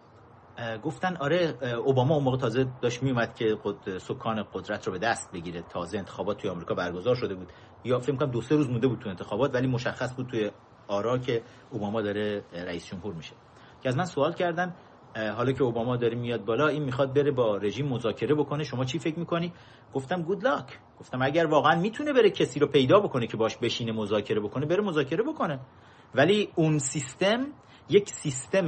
[0.83, 5.31] گفتن آره اوباما اون موقع تازه داشت میومد که خود سکان قدرت رو به دست
[5.31, 5.61] بگیره.
[5.61, 7.47] تازه انتخابات توی آمریکا برگزار شده بود.
[7.83, 10.51] یا فکر کنم دو سه روز مونده بود تو انتخابات ولی مشخص بود توی
[10.87, 13.33] آرا که اوباما داره رئیس جمهور میشه.
[13.81, 14.75] که از من سوال کردن
[15.15, 18.63] حالا که اوباما داره میاد بالا این می‌خواد بره با رژیم مذاکره بکنه.
[18.63, 19.53] شما چی فکر می‌کنی؟
[19.93, 23.91] گفتم گود لاک گفتم اگر واقعا می‌تونه بره کسی رو پیدا بکنه که باش بشینه
[23.91, 25.59] مذاکره بکنه بره مذاکره بکنه.
[26.15, 27.47] ولی اون سیستم
[27.89, 28.65] یک سیستم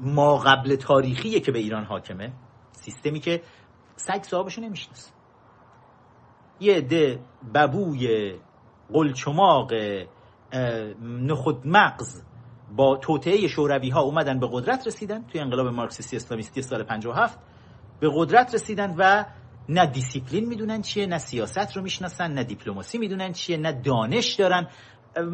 [0.00, 2.32] ما قبل تاریخیه که به ایران حاکمه.
[2.72, 3.42] سیستمی که
[3.96, 5.10] سگ صاحبشو نمی‌شناسه.
[6.60, 7.20] یه عده
[7.54, 8.34] ببوی
[8.92, 9.72] قلچماق
[11.02, 12.22] نخود مغز
[12.76, 17.38] با توطئه شوروی ها اومدن به قدرت رسیدن توی انقلاب مارکسیستی اسلامیستی سال 57
[18.00, 19.24] به قدرت رسیدن و
[19.68, 24.68] نه دیسیپلین می‌دونن چیه نه سیاست رو می‌شناسن نه دیپلماسی می‌دونن چیه نه دانش دارن.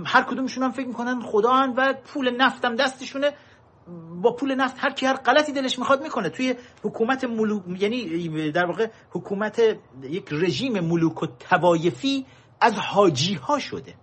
[0.06, 3.32] هر کدومشون هم فکر می‌کنن خدا هن و پول نفتم دستشونه.
[4.22, 6.28] با پول نفت هر کی هر غلطی دلش می‌خواد می‌کنه.
[6.28, 7.60] توی حکومت ملو...
[7.76, 9.62] یعنی در واقع حکومت
[10.02, 12.26] یک رژیم ملوک و توایفی
[12.60, 13.94] از حاجی ها شده.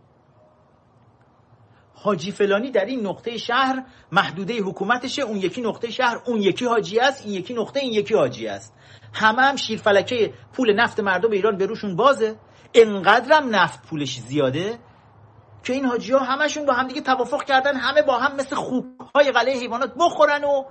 [2.04, 7.00] حاجی فلانی در این نقطه شهر محدوده حکومتشه اون یکی نقطه شهر اون یکی حاجی
[7.00, 8.74] است این یکی نقطه این یکی حاجی است.
[9.14, 12.36] همه هم شیرفلکه پول نفت مردم ایران به روشون بازه.
[12.74, 14.80] انقدرم نفت پولش زیاده
[15.64, 18.86] که این حاجی ها همشون با هم دیگه توافق کردن همه با هم مثل خوک
[19.16, 20.64] های قلعه حیوانات بخورن و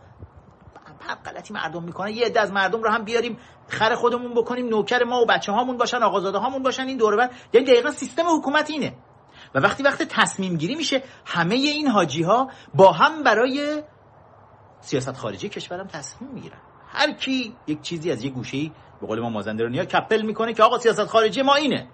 [1.01, 2.11] هر غلطی مردم می‌کنن.
[2.11, 5.77] یه عده از مردم رو هم بیاریم خر خودمون بکنیم نوکر ما و بچه هامون
[5.77, 8.95] باشن آقازاده هامون باشن این دوره یعنی دقیقا سیستم حکومت اینه.
[9.55, 13.83] و وقتی وقت تصمیم گیری میشه همه این حاجی ها با هم برای
[14.81, 16.59] سیاست خارجی کشورم تصمیم می‌گیرن.
[16.89, 20.79] هر کی یک چیزی از یک گوشه به قول ما مازندرانیا کپل می‌کنه که آقا
[20.79, 21.89] سیاست خارجی ما اینه.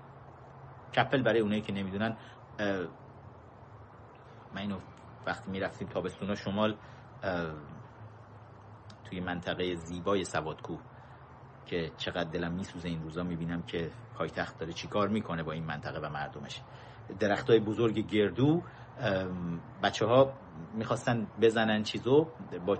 [0.96, 2.16] کپل برای اونایی که نمی‌دونن
[4.54, 4.78] من اینو
[5.26, 6.76] وقتی می‌رفتیم تابستونا شمال
[9.04, 10.78] توی منطقه زیبای سوادکو
[11.66, 16.00] که چقدر دلم میسوزه این روزا می‌بینم که پایتخت داره چیکار می‌کنه با این منطقه
[16.00, 16.60] و مردمش.
[17.20, 18.62] درخت های بزرگ گردو
[19.82, 20.32] بچه ها
[20.74, 22.26] می‌خواستن بزنن چیزو
[22.66, 22.78] با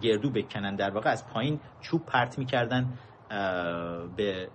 [0.00, 2.98] گردو بکنن در واقع از پایین چوب پرت می‌کردن
[4.16, 4.50] به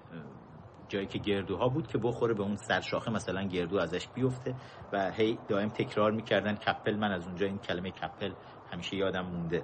[0.87, 4.55] جایی که گردوها بود که بخوره به اون سرشاخه مثلا گردو ازش بیفته
[4.93, 8.31] و هی دائم تکرار می‌کردن کپل من از اونجا این کلمه کپل
[8.71, 9.63] همیشه یادم مونده.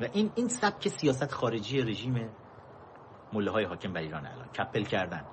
[0.00, 2.30] و این این سبک سیاست خارجی رژیم
[3.32, 4.48] مله های حاکم بر ایران الان.
[4.48, 5.24] کپل کردن.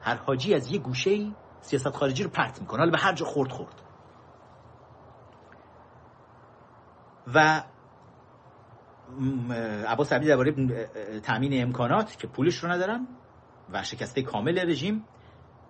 [0.00, 2.78] هر حاجی از یه گوشه ای سیاست خارجی رو پرت می‌کنه.
[2.78, 3.82] حالا به هر جا خورد خورد.
[7.34, 7.62] و
[9.86, 10.52] عباس عبدی درباره
[11.20, 13.08] تامین امکانات که پولش رو ندارن
[13.70, 15.04] ورشکسته کامل رژیم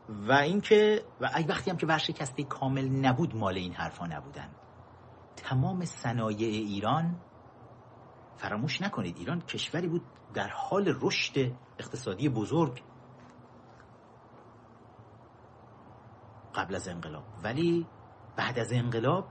[0.08, 4.48] و اینکه و ای وقتی هم که ورشکسته کامل نبود مال این حرفا نبودن.
[5.36, 7.16] تمام صنایع ایران
[8.36, 9.16] فراموش نکنید.
[9.18, 10.02] ایران کشوری بود
[10.34, 12.82] در حال رشد اقتصادی بزرگ.
[16.58, 17.24] قبل از انقلاب.
[17.42, 17.86] ولی
[18.36, 19.24] بعد از انقلاب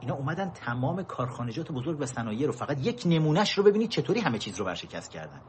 [0.00, 4.38] اینا اومدن تمام کارخانجات بزرگ و صنایع رو فقط یک نمونهش رو ببینید چطوری همه
[4.38, 5.40] چیز رو ورشکست کردن.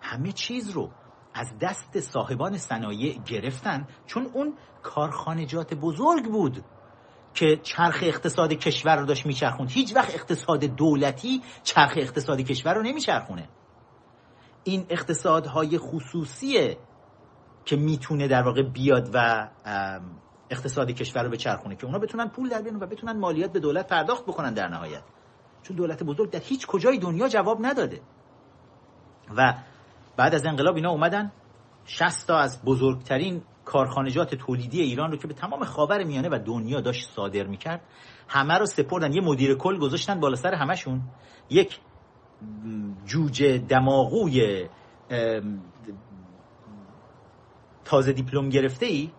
[0.00, 0.90] همه چیز رو
[1.34, 6.64] از دست صاحبان صنایع گرفتن چون اون کارخانجات بزرگ بود
[7.34, 9.70] که چرخ اقتصاد کشور رو داشت میچرخوند.
[9.70, 13.48] هیچ وقت اقتصاد دولتی چرخ اقتصاد کشور رو نمیچرخونه.
[14.64, 16.78] این اقتصادهای خصوصیه
[17.64, 19.48] که می‌تونه در واقع بیاد و
[20.50, 23.88] اقتصاد کشور رو بچرخونه که اونا بتونن پول در بیارن و بتونن مالیات به دولت
[23.88, 25.02] پرداخت بکنن در نهایت.
[25.62, 28.00] چون دولت بزرگ در هیچ کجای دنیا جواب نداده.
[29.36, 29.54] و
[30.16, 31.32] بعد از انقلاب اینا اومدن
[31.84, 36.80] 60 تا از بزرگترین کارخانجات تولیدی ایران رو که به تمام خاور میانه و دنیا
[36.80, 37.80] داشت صادر می‌کرد
[38.28, 39.12] همه رو سپردن.
[39.12, 41.02] یه مدیر کل گذاشتن بالا سر همشون
[41.50, 41.80] یک
[43.04, 44.68] جوجه دماغوی
[47.84, 49.10] تازه دیپلم گرفته ای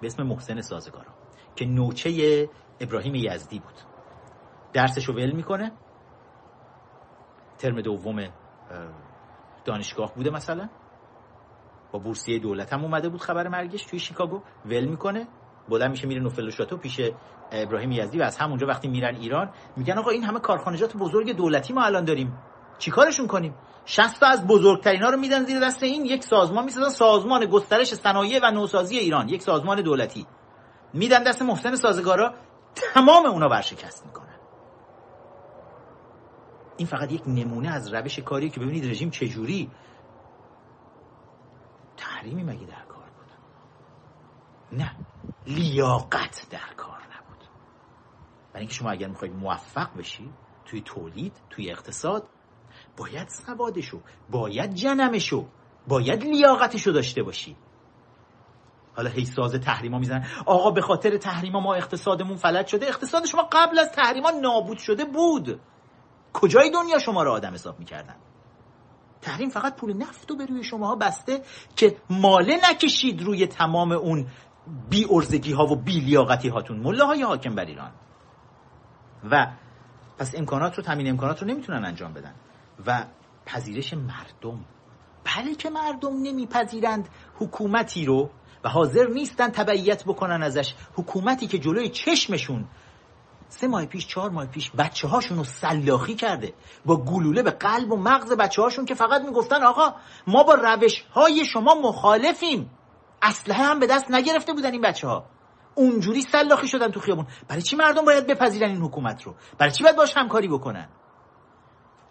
[0.00, 1.10] به اسم محسن سازگارا
[1.56, 2.48] که نوچه
[2.80, 3.74] ابراهیم یزدی بود.
[4.72, 5.72] درسشو ول می‌کنه.
[7.58, 8.28] ترم دوم
[9.64, 10.68] دانشگاه بوده مثلا.
[11.92, 14.42] با بورسیه دولت هم اومده بود خبر مرگش توی شیکاگو.
[14.64, 15.28] ول می‌کنه.
[15.68, 17.00] بلند میشه میره نوفل شاتو پیش
[17.52, 21.72] ابراهیم یزدی و از همونجا وقتی میرن ایران میگن آقا این همه کارخانجات بزرگ دولتی
[21.72, 22.38] ما الان داریم.
[22.78, 23.54] چیکارشون کنیم؟
[23.88, 28.40] 60 تا از بزرگترین رو میدن زیر دست این یک سازمان می‌سازن سازمان گسترش صنایع
[28.42, 30.26] و نوسازی ایران یک سازمان دولتی.
[30.92, 32.34] میدن دست محسن سازگارا
[32.74, 34.38] تمام اونا ورشکست می‌کنن.
[36.76, 39.70] این فقط یک نمونه از روش کاری که ببینید رژیم چجوری
[41.96, 43.32] تحریمی مگه در کار بود.
[44.72, 44.96] نه
[45.46, 47.44] لیاقت در کار نبود.
[48.52, 50.30] برای اینکه شما اگر می‌خواید موفق بشی
[50.64, 52.28] توی تولید توی اقتصاد
[52.96, 55.46] باید سوادشو باید جنمشو
[55.88, 57.56] باید لیاقتشو داشته باشی.
[58.96, 60.26] حالا هی ساز تحریما می‌زنن.
[60.46, 62.86] آقا به خاطر تحریما ما اقتصادمون فلج شده.
[62.86, 65.60] اقتصاد شما قبل از تحریما نابود شده بود.
[66.32, 68.14] کجای دنیا شما رو آدم حساب می‌کردن؟
[69.22, 71.42] تحریم فقط پول نفت رو به روی شماها بسته
[71.76, 74.26] که ماله نکشید روی تمام اون
[74.90, 77.92] بی ارزگی ها و بی لیاقتی هاتون مله حاکم بر ایران.
[79.30, 79.46] و
[80.18, 82.34] پس امکانات رو تامین امکانات رو نمی‌تونن انجام بدن.
[82.86, 83.04] و
[83.46, 84.64] پذیرش مردم.
[85.24, 87.08] بله که مردم نمیپذیرند
[87.38, 88.30] حکومتی رو
[88.64, 90.74] و حاضر نیستن تبعیت بکنن ازش.
[90.96, 92.64] حکومتی که جلوی چشمشون
[93.48, 96.54] سه ماه پیش چهار ماه پیش بچه هاشون رو سلاخی کرده.
[96.84, 99.94] با گلوله به قلب و مغز بچه هاشون که فقط می‌گفتن آقا
[100.26, 102.70] ما با روش های شما مخالفیم.
[103.22, 105.24] اسلحه هم به دست نگرفته بودن این بچه ها
[105.74, 107.26] اونجوری سلاخی شدن تو خیابون.
[107.48, 110.88] برای چی مردم باید بپذیرن این حکومت رو؟ برای چی باید باش همکاری بکنن؟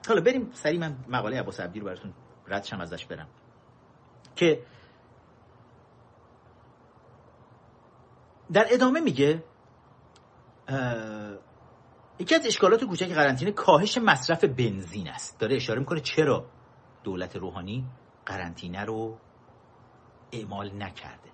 [0.07, 2.13] حالا بریم سری من مقاله عباس عبدی رو براتون
[2.47, 3.27] ردشم ازش برم.
[4.35, 4.63] که
[8.53, 9.43] در ادامه میگه
[12.19, 15.39] یکی از اشکالات کوچک قرنطینه کاهش مصرف بنزین است.
[15.39, 16.45] داره اشاره می‌کنه چرا
[17.03, 17.85] دولت روحانی
[18.25, 19.17] قرنطینه رو
[20.31, 21.24] اعمال نکرده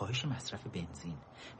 [0.00, 1.14] کاهش مصرف بنزین.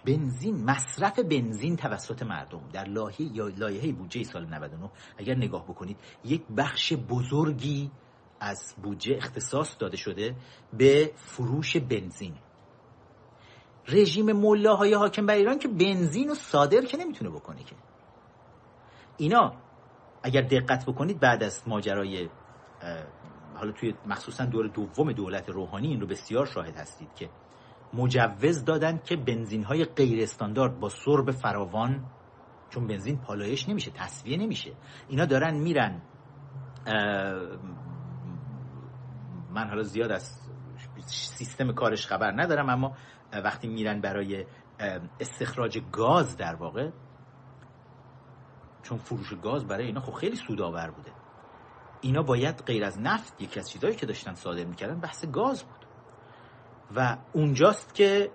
[0.05, 2.61] بنزین مصرف بنزین توسط مردم.
[2.73, 7.91] در لایحه یا لایحه بودجه سال 99 اگر نگاه بکنید یک بخش بزرگی
[8.41, 10.37] از بودجه اختصاص داده شده
[10.73, 12.35] به فروش بنزین.
[13.89, 17.77] رژیم ملاهای حاکم بر ایران که بنزین رو صادر که نمی‌تونه بکنه که.
[19.17, 19.53] اینا
[20.23, 22.29] اگر دقت بکنید بعد از ماجرای
[23.55, 27.31] حالا توی مخصوصا دور دوم دولت روحانی این رو بسیار شاهد هستید که
[27.93, 32.05] مجوز دادن که بنزین های غیر استاندارد با سرب فراوان
[32.71, 34.73] چون بنزین پالایش نمیشه تصویه نمیشه.
[35.09, 36.03] اینا دارن میرن
[39.51, 40.51] من حالا زیاد از
[41.07, 42.93] سیستم کارش خبر ندارم اما
[43.33, 44.47] وقتی میرن برای
[45.21, 46.91] استخراج گاز در واقع
[48.83, 51.13] چون فروش گاز برای اینا خب خیلی سودآور بوده.
[52.01, 55.80] اینا باید غیر از نفت یکی از چیزهایی که داشتن صادر می‌کردن بحث گاز بود.
[56.97, 58.31] و اونجاست که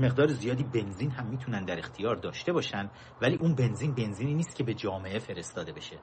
[0.00, 4.64] مقدار زیادی بنزین هم می‌تونن در اختیار داشته باشن ولی اون بنزین بنزینی نیست که
[4.64, 5.98] به جامعه فرستاده بشه.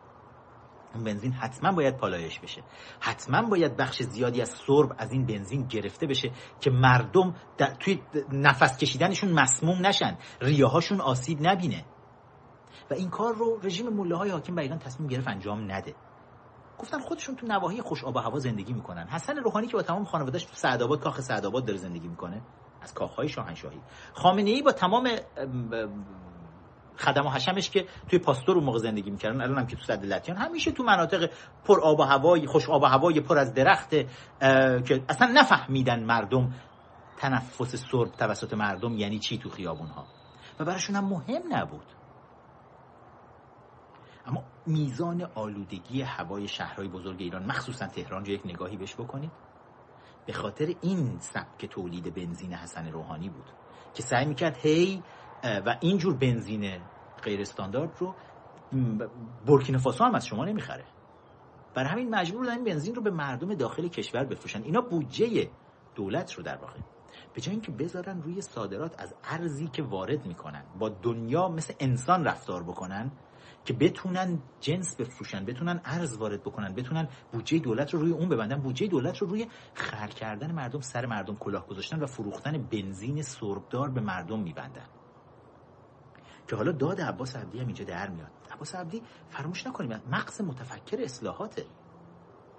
[0.95, 2.63] اون بنزین حتما باید پالایش بشه.
[2.99, 7.35] حتما باید بخش زیادی از سرب از این بنزین گرفته بشه که مردم
[7.79, 11.85] توی نفس کشیدنشون مسموم نشن ریاهاشون آسیب نبینه.
[12.91, 15.95] و این کار رو رژیم مله های حاکم بر ایران تصمیم گرفت انجام نده.
[16.79, 19.07] گفتن خودشون تو نواحی خوش آب و هوا زندگی می‌کنن.
[19.07, 22.41] حسن روحانی که با تمام خانواده‌اش تو سعدآباد کاخ سعدآباد داره زندگی می‌کنه
[22.81, 23.81] از کاخهای شاهنشاهی.
[24.13, 25.09] خامنه ای با تمام
[26.97, 30.05] خدم و حشمش که توی پاستور اون موقع زندگی می‌کردن الان هم که تو صد
[30.05, 31.29] لطیان همیشه تو مناطق
[31.65, 36.53] پر آب و هوایی خوش آب و هوایی پر از درخت که اصلا نفهمیدن مردم
[37.17, 40.05] تنفس سرب توسط مردم یعنی چی تو خیابون ها
[40.59, 41.85] و براشون هم مهم نبود.
[44.69, 49.31] میزان آلودگی هوای شهرهای بزرگ ایران مخصوصا تهران رو یک نگاهی بهش بکنید.
[50.25, 53.45] به خاطر این سبک تولید بنزین حسن روحانی بود
[53.93, 55.03] که سعی می‌کرد هی
[55.43, 56.81] و اینجور بنزین
[57.23, 58.15] غیر استاندارد رو
[59.45, 60.85] بورکینافاسو هم از شما نمی‌خره.
[61.73, 64.63] برای همین مجبور بودن بنزین رو به مردم داخل کشور بفروشن.
[64.63, 65.49] اینا بودجه
[65.95, 66.79] دولت رو در واقع.
[67.33, 72.25] به جای اینکه بذارن روی صادرات از ارزی که وارد می‌کنن با دنیا مثل انسان
[72.25, 73.11] رفتار بکنن
[73.65, 78.61] که بتونن جنس بفروشن بتونن ارز وارد بکنن بتونن بودجه دولت رو روی اون ببندن.
[78.61, 83.89] بودجه دولت رو روی خر کردن مردم سر مردم کلاه گذاشتن و فروختن بنزین سربدار
[83.89, 84.85] به مردم میبندن.
[86.47, 88.31] که حالا داد عباس عبدی هم اینجا در میاد.
[88.51, 91.65] عباس عبدی فراموش نکنیم مغز متفکر اصلاحاته.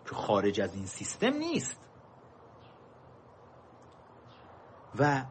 [0.08, 1.80] که خارج از این سیستم نیست.
[4.98, 5.24] و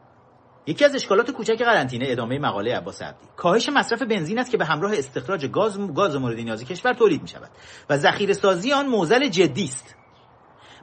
[0.68, 3.26] یکی از اشکالات کوچک قرنطینه ادامه مقاله عباس عبدی.
[3.36, 7.28] کاهش مصرف بنزین است که به همراه استخراج گاز گاز مورد نیاز کشور تولید می
[7.28, 7.50] شود
[7.90, 9.96] و ذخیره سازی آن موزل جدی است.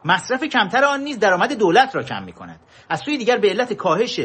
[0.04, 3.72] مصرف کمتر آن نیز درآمد دولت را کم می کند از سوی دیگر به علت
[3.72, 4.20] کاهش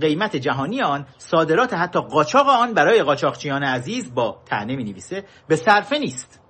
[0.00, 5.56] قیمت جهانی آن صادرات حتی قاچاق آن برای قاچاقچیان عزیز با تنه می نویسه به
[5.56, 6.40] صرفه نیست.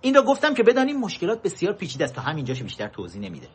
[0.00, 3.48] این را گفتم که بدانیم مشکلات بسیار پیچیده است تا همینجاش بیشتر توضیح نمیده.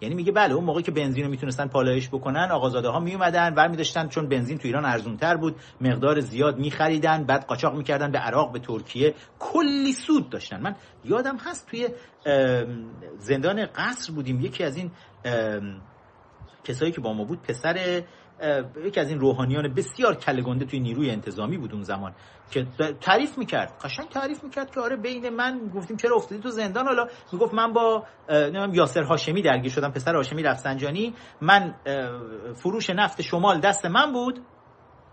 [0.00, 3.68] یعنی میگه بله اون موقعی که بنزین رو می‌تونستن پالایش بکنن آقازاده ها میومدن و
[3.68, 8.18] میداشتن چون بنزین تو ایران ارزون تر بود مقدار زیاد میخریدن بعد قاچاق می‌کردن به
[8.18, 10.60] عراق به ترکیه کلی سود داشتن.
[10.60, 11.88] من یادم هست توی
[13.18, 14.40] زندان قصر بودیم.
[14.40, 14.90] یکی از این
[16.64, 18.02] کسایی که با ما بود پسر
[18.84, 22.14] یکی از این روحانیان بسیار کلگنده توی نیروی انتظامی بود اون زمان
[22.50, 22.66] که
[23.00, 27.06] تعریف می‌کرد قشنگ تعریف می‌کرد که آره بین من گفتیم چرا افتادی تو زندان؟ حالا
[27.32, 28.04] می‌گفت من با
[28.72, 31.14] یاسر هاشمی درگیر شدم پسر هاشمی رفسنجانی.
[31.40, 31.74] من
[32.54, 34.40] فروش نفت شمال دست من بود.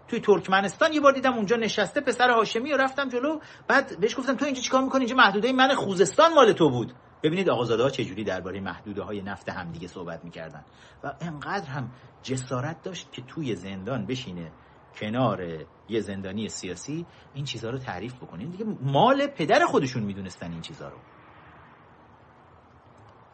[0.08, 3.40] توی ترکمنستان یه بار دیدم اونجا نشسته پسر هاشمی و رفتم جلو.
[3.68, 6.94] بعد بهش گفتم تو اینجا چیکار می‌کنی؟ اینجا محدوده من خوزستان مال تو بود.
[7.24, 10.66] ببینید آقازاده ها چجوری درباره محدوده های نفت همدیگه صحبت می‌کردن.
[11.04, 11.92] و انقدر هم
[12.24, 14.52] جسارت داشت که توی زندان بشینه
[14.96, 20.62] کنار یه زندانی سیاسی این چیزها رو تعریف بکنین دیگه مال پدر خودشون می‌دونستن این
[20.62, 20.98] چیزها رو.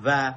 [0.05, 0.33] و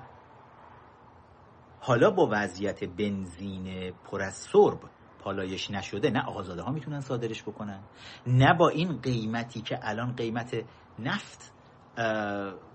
[1.81, 4.81] حالا با وضعیت بنزین پر از سرب
[5.19, 7.81] پالایش نشده نه آقازاده ها می‌تونن صادرش بکنن
[8.27, 10.65] نه با این قیمتی که الان قیمت
[10.99, 11.53] نفت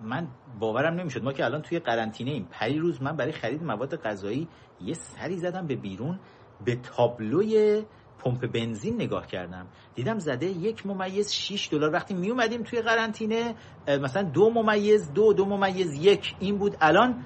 [0.01, 0.27] من
[0.59, 1.23] باورم نمی‌شد.
[1.23, 2.47] ما که الان توی قرنطینه ایم.
[2.51, 4.47] پری روز من برای خرید مواد غذایی
[4.81, 6.19] یه سری زدم به بیرون
[6.65, 7.83] به تابلوی
[8.19, 9.67] پمپ بنزین نگاه کردم.
[9.95, 11.93] دیدم زده یک ممیز 6 دلار.
[11.93, 13.55] وقتی می اومدیم توی قرنطینه
[13.87, 16.35] مثلا دو ممیز دو دو ممیز یک.
[16.39, 16.77] این بود.
[16.81, 17.25] الان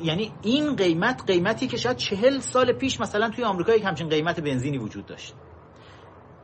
[0.00, 4.40] یعنی این قیمت قیمتی که شاید چهل سال پیش مثلا توی آمریکا یک همچین قیمت
[4.40, 5.34] بنزینی وجود داشت.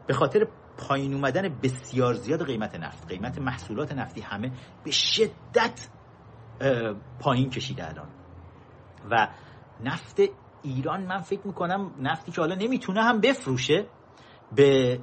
[0.06, 0.46] به خاطر
[0.80, 4.52] پایین اومدن بسیار زیاد قیمت نفت قیمت محصولات نفتی همه
[4.84, 5.88] به شدت
[7.18, 8.08] پایین کشیده الان.
[9.10, 9.28] و
[9.80, 10.20] نفت
[10.62, 13.86] ایران من فکر می‌کنم نفتی که حالا نمی‌تونه هم بفروشه
[14.56, 15.00] به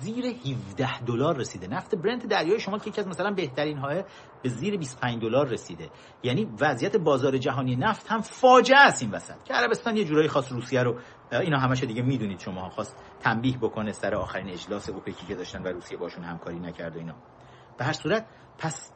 [0.00, 1.66] زیر 17 دلار رسیده.
[1.68, 4.04] نفت برنت دریای شمال که یکی از مثلا بهترین های
[4.42, 5.90] به زیر 25 دلار رسیده.
[6.22, 9.44] یعنی وضعیت بازار جهانی نفت هم فاجعه است این وسط.
[9.44, 10.98] که عربستان یه جورایی خاص روسیه رو
[11.32, 15.68] اینا همش دیگه می‌دونید شما خواست تنبیه بکنه سر آخرین اجلاس اوپکی که داشتن و
[15.68, 17.14] روسیه باشون همکاری نکرد و اینا.
[17.78, 18.26] به هر صورت
[18.58, 18.92] پس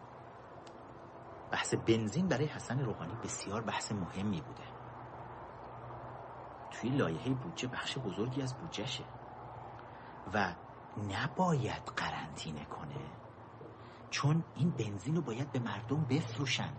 [1.53, 4.63] بحث بنزین برای حسن روحانی بسیار بحث مهمی بوده.
[6.71, 9.05] توی لایحه بودجه بخش بزرگی از بودجهشه.
[10.35, 10.55] و
[10.97, 12.95] نباید قرنطینه کنه.
[14.11, 16.73] چون این بنزین رو باید به مردم بفروشن.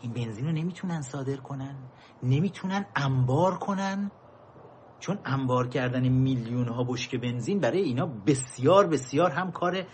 [0.00, 1.76] این بنزین رو نمی‌تونن صادر کنن
[2.22, 4.10] نمی‌تونن انبار کنن.
[5.00, 9.86] چون انبار کردن میلیون ها بشک بنزین برای اینا بسیار بسیار هم کار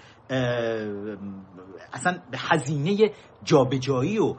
[1.92, 3.10] اصلا به هزینه
[3.42, 4.36] جابجایی و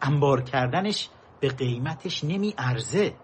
[0.00, 1.10] انبار کردنش
[1.40, 3.16] به قیمتش نمی ارزه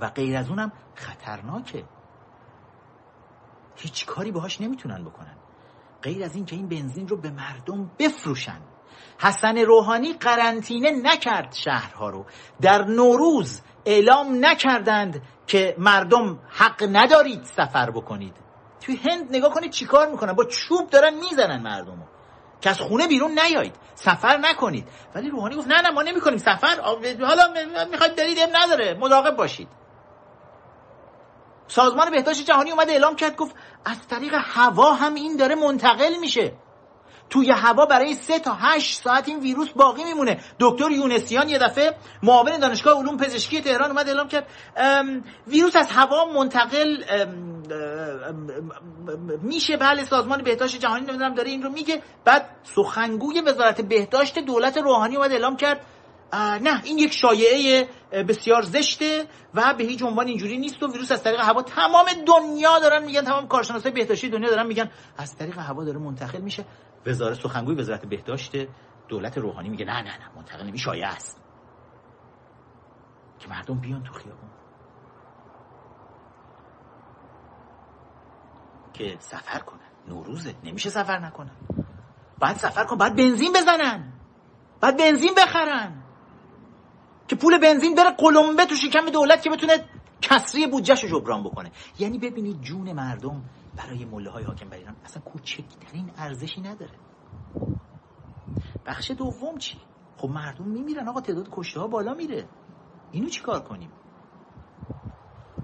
[0.00, 1.84] و غیر از اونم خطرناکه.
[3.76, 5.36] هیچ کاری باهاش نمی‌تونن بکنن.
[6.02, 8.60] غیر از این که این بنزین رو به مردم بفروشن.
[9.18, 12.26] حسن روحانی قرنطینه نکرد شهرها رو.
[12.60, 18.36] در نوروز اعلام نکردند که مردم حق ندارید سفر بکنید.
[18.80, 22.08] توی هند نگاه کنید چیکار می‌کنن؟ با چوب دارن می‌زنن مردم
[22.60, 23.74] که از خونه بیرون نیایید.
[23.94, 24.88] سفر نکنید.
[25.14, 26.80] ولی روحانی گفت نه نه ما نمی‌کنیم سفر.
[27.26, 27.54] حالا
[27.90, 28.94] می‌خواید برید نداره.
[28.94, 29.68] مراقب باشید.
[31.68, 33.54] سازمان بهداشت جهانی اومده اعلام کرد گفت
[33.84, 36.52] از طریق هوا هم این داره منتقل میشه.
[37.30, 40.40] توی هوا برای سه تا هشت ساعت این ویروس باقی میمونه.
[40.60, 44.46] دکتر یونسیان یه دفعه معاون دانشگاه علوم پزشکی تهران اومد اعلام کرد
[45.46, 47.04] ویروس از هوا منتقل
[49.42, 49.76] میشه.
[49.76, 52.02] بله سازمان بهداشت جهانی نمی‌دونم داره این رو میگه.
[52.24, 55.80] بعد سخنگوی وزارت بهداشت دولت روحانی اومد اعلام کرد.
[56.32, 61.22] نه این یک شایعه بسیار زشته و به هیچ عنوان اینجوری نیست و ویروس از
[61.22, 65.84] طریق هوا تمام دنیا دارن میگن تمام کارشناسای بهداشتی دنیا دارن میگن از طریق هوا
[65.84, 66.64] داره منتقل میشه.
[67.06, 68.52] وزارت سخنگوی وزارت بهداشت
[69.08, 71.40] دولت روحانی میگه نه نه نه منتقل نمیشه شایعه است.
[73.38, 74.50] که مردم بیان تو خیابون.
[78.92, 79.78] که سفر کنن.
[80.08, 81.56] نوروزه نمیشه سفر نکنن.
[82.38, 84.12] بعد سفر کن بعد بنزین بزنن.
[84.80, 86.02] بعد بنزین بخرن.
[87.28, 89.72] که پول بنزین بره قلمبه تو شکم دولت که بتونه
[90.20, 91.70] کسری بودجهش رو جبران بکنه.
[91.98, 93.42] یعنی ببینید جون مردم
[93.76, 96.94] برای مله های حاکم بر ایران اصلا کوچکترین ارزشی نداره.
[98.86, 99.78] بخش دوم چی؟
[100.16, 102.48] خب مردم میمیرن آقا تعداد کشته ها بالا میره.
[103.12, 103.90] اینو چی کار کنیم؟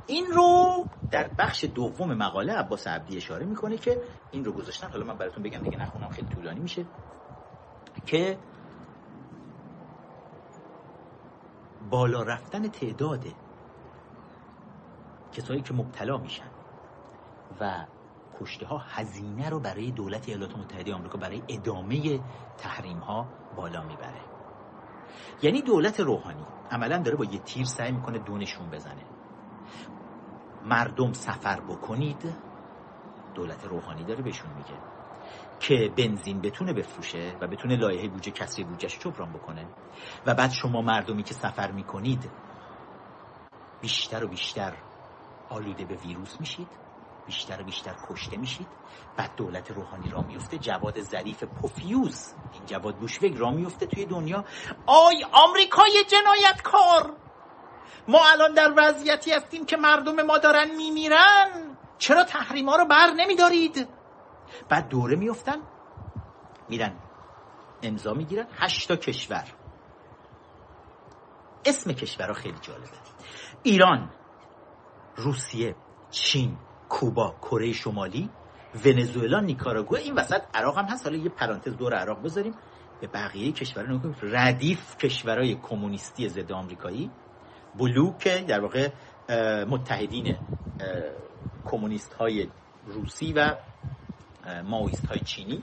[0.06, 4.90] این رو در بخش دوم مقاله عباس عبدی اشاره می‌کنه که این رو گذاشتن.
[4.90, 6.86] حالا من براتون بگم دیگه نخونم خیلی طولانی میشه.
[8.06, 8.38] که
[11.90, 13.24] بالا رفتن تعداد
[15.32, 16.50] کسایی که مبتلا میشن
[17.60, 17.86] و
[18.40, 22.20] کشته ها هزینه رو برای دولت ایالات متحده آمریکا برای ادامه
[22.58, 23.26] تحریم ها
[23.56, 24.20] بالا می‌بره.
[25.42, 29.02] یعنی دولت روحانی عملا داره با یه تیر سعی می‌کنه دونشون بزنه.
[30.64, 32.34] مردم سفر بکنید
[33.34, 34.93] دولت روحانی داره بهشون میگه.
[35.60, 39.66] که بنزین بتونه بفروشه و بتونه لایحه بودجه کسری بودجهش جبران بکنه.
[40.26, 42.30] و بعد شما مردمی که سفر می‌کنید
[43.80, 44.72] بیشتر و بیشتر
[45.50, 46.68] آلوده به ویروس میشید
[47.26, 48.66] بیشتر و بیشتر کشته میشید.
[49.16, 54.44] بعد دولت روحانی را میفته جواد ظریف پوفیوز این جواد بوشوگ را میفته توی دنیا.
[54.86, 57.16] آی آمریکای جنایتکار!
[58.08, 61.76] ما الان در وضعیتی هستیم که مردم ما دارن میمیرن.
[61.98, 63.88] چرا تحریما رو بر نمیدارید؟
[64.68, 65.56] بعد دوره میفتن
[66.68, 66.96] میرن
[67.82, 68.46] امضا می‌گیرن.
[68.52, 69.44] هشتا کشور.
[71.64, 72.88] اسم کشورها خیلی جالبه
[73.62, 74.10] ایران
[75.16, 75.76] روسیه
[76.10, 76.56] چین
[76.88, 78.30] کوبا کره شمالی
[78.84, 80.02] ونزوئلا نیکاراگوئه.
[80.02, 81.06] این وسط عراق هم هست.
[81.06, 82.54] حالا یه پرانتز دور عراق بذاریم.
[83.00, 87.10] به بقیه کشورها نگاه ردیف کشورهای کمونیستی ضد آمریکایی.
[87.74, 88.90] بلوک در واقع
[89.64, 90.36] متحدین
[91.64, 92.50] کمونیست های
[92.86, 93.56] روسی و
[94.64, 95.62] ماویست های چینی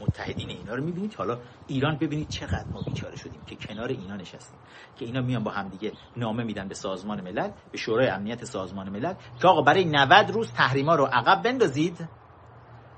[0.00, 4.58] متحدین اینا رو می‌بینید حالا ایران ببینید چقدر ما بیچاره شدیم که کنار اینا نشستیم
[4.96, 9.14] که اینا میان با همدیگه نامه میدن به سازمان ملل به شورای امنیت سازمان ملل
[9.40, 12.08] که آقا برای 90 روز تحریما رو عقب بندازید.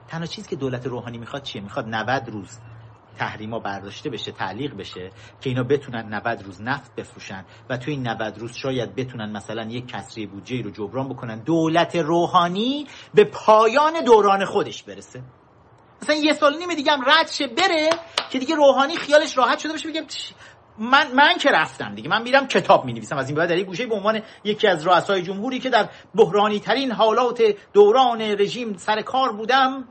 [0.08, 2.58] تنها چیزی که دولت روحانی می‌خواد چیه؟ می‌خواد 90 روز
[3.14, 5.10] تحریما برداشته بشه تعلیق بشه
[5.40, 9.62] که اینا بتونن 90 روز نفت بفروشن و توی این 90 روز شاید بتونن مثلا
[9.62, 15.22] یک کسری بودجه رو جبران بکنن دولت روحانی به پایان دوران خودش برسه.
[16.02, 17.90] مثلا یه سال نیم دیگه هم رد شه بره
[18.30, 20.04] که دیگه روحانی خیالش راحت شده باشه بگم
[20.78, 23.66] من من که رفتم دیگه من میرم کتاب می نویسم از این بعد در یک
[23.66, 27.42] گوشه به عنوان یکی از رؤسای جمهوری که در بحرانی ترین حالات
[27.72, 29.84] دوران رژیم سر کار بودم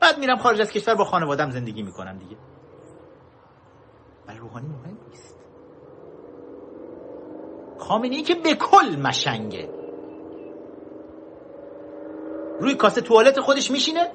[0.00, 2.36] بعد میرم خارج از کشور با خانوادم زندگی می‌کنم دیگه.
[4.48, 5.36] روحانی مهم نیست.
[7.78, 9.68] خامنه ای که به کل مشنگه.
[12.60, 14.10] روی کاسه توالت خودش میشینه.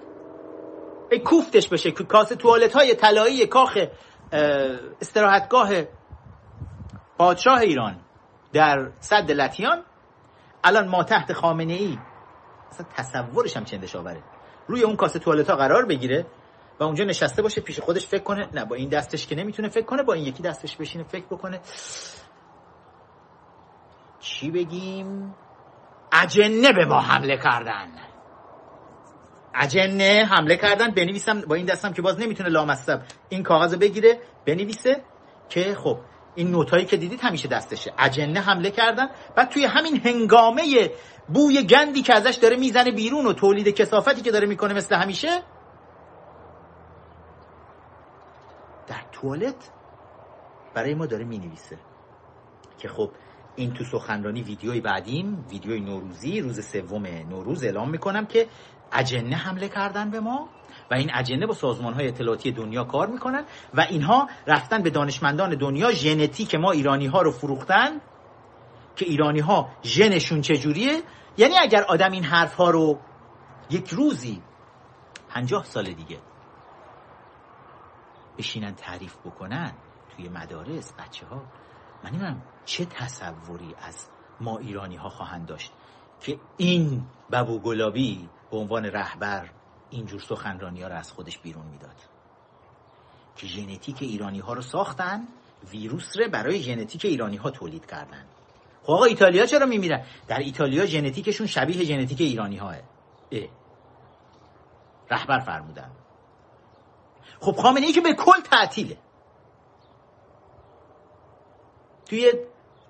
[1.12, 1.92] ای کوفتش بشه.
[1.92, 3.78] که کاسه توالت های طلایی کاخ
[5.02, 5.70] استراحتگاه
[7.18, 8.00] پادشاه ایران
[8.54, 9.84] در صد لتیان
[10.64, 11.98] الان ما تحت خامنه ای
[12.72, 14.24] اصلا تصورش هم چندش آوره.
[14.68, 16.26] روی اون کاسه توالت ها قرار بگیره.
[16.80, 18.50] و اونجا نشسته باشه پیش خودش فکر کنه.
[18.54, 21.60] نه با این دستش که نمی‌تونه فکر کنه با این یکی دستش بشینه فکر بکنه.
[24.20, 25.36] چی بگیم؟
[26.12, 27.88] اجنه به ما حمله کردن.
[29.56, 30.92] اجنه حمله کردن.
[30.92, 35.04] بنویسم با این دستم که باز نمی‌تونه لامصب این کاغذ بگیره بنویسه
[35.50, 36.00] که خب
[36.36, 37.94] این نوتایی که دیدید همیشه دستشه.
[38.00, 39.10] اجنه حمله کردن.
[39.36, 40.92] بعد توی همین هنگامه
[41.28, 45.44] بوی گندی که ازش داره می‌زنه بیرون و تولید کسافتی که داره می‌کنه مثل همیشه
[48.88, 49.72] در توالت
[50.74, 51.78] برای ما داره می‌نویسه.
[52.78, 53.12] که خب
[53.56, 58.48] این تو سخنرانی ویدیوی بعدیم ویدیوی نوروزی روز سوم نوروز اعلام می‌کنم که
[58.92, 60.50] اجنه حمله کردن به ما
[60.92, 65.56] و این اجنه با سازمان های اطلاعاتی دنیا کار می‌کنن و اینها رفتن به دانشمندان
[65.56, 68.02] دنیا ژنتیک ما ایرانی ها رو فروختن
[68.96, 71.02] که ایرانی ها ژنشون چجوریه؟
[71.38, 73.00] یعنی اگر آدم این حرف ها رو
[73.70, 74.42] یک روزی
[75.30, 76.18] پنجاه سال دیگه
[78.38, 79.74] بشینن تعریف بکنن
[80.16, 81.44] توی مدارس بچه ها
[82.04, 84.08] من نمی‌دونم چه تصوری از
[84.40, 85.72] ما ایرانی ها خواهند داشت
[86.22, 89.50] که این ببو گلابی به عنوان رهبر
[89.90, 91.96] اینجور سخنرانی ها رو از خودش بیرون می‌داد.
[93.36, 95.28] که ژنتیک ایرانی ها رو ساختن
[95.72, 98.26] ویروس رو برای ژنتیک ایرانی ها تولید کردن.
[98.84, 102.74] خب آقا ایتالیا چرا میمیرن؟ در ایتالیا ژنتیکشون شبیه ژنتیک ایرانی ها
[105.10, 105.92] رهبر فرمودن.
[107.40, 108.98] خب خامنه ای که به کل تعطیله.
[112.06, 112.34] توی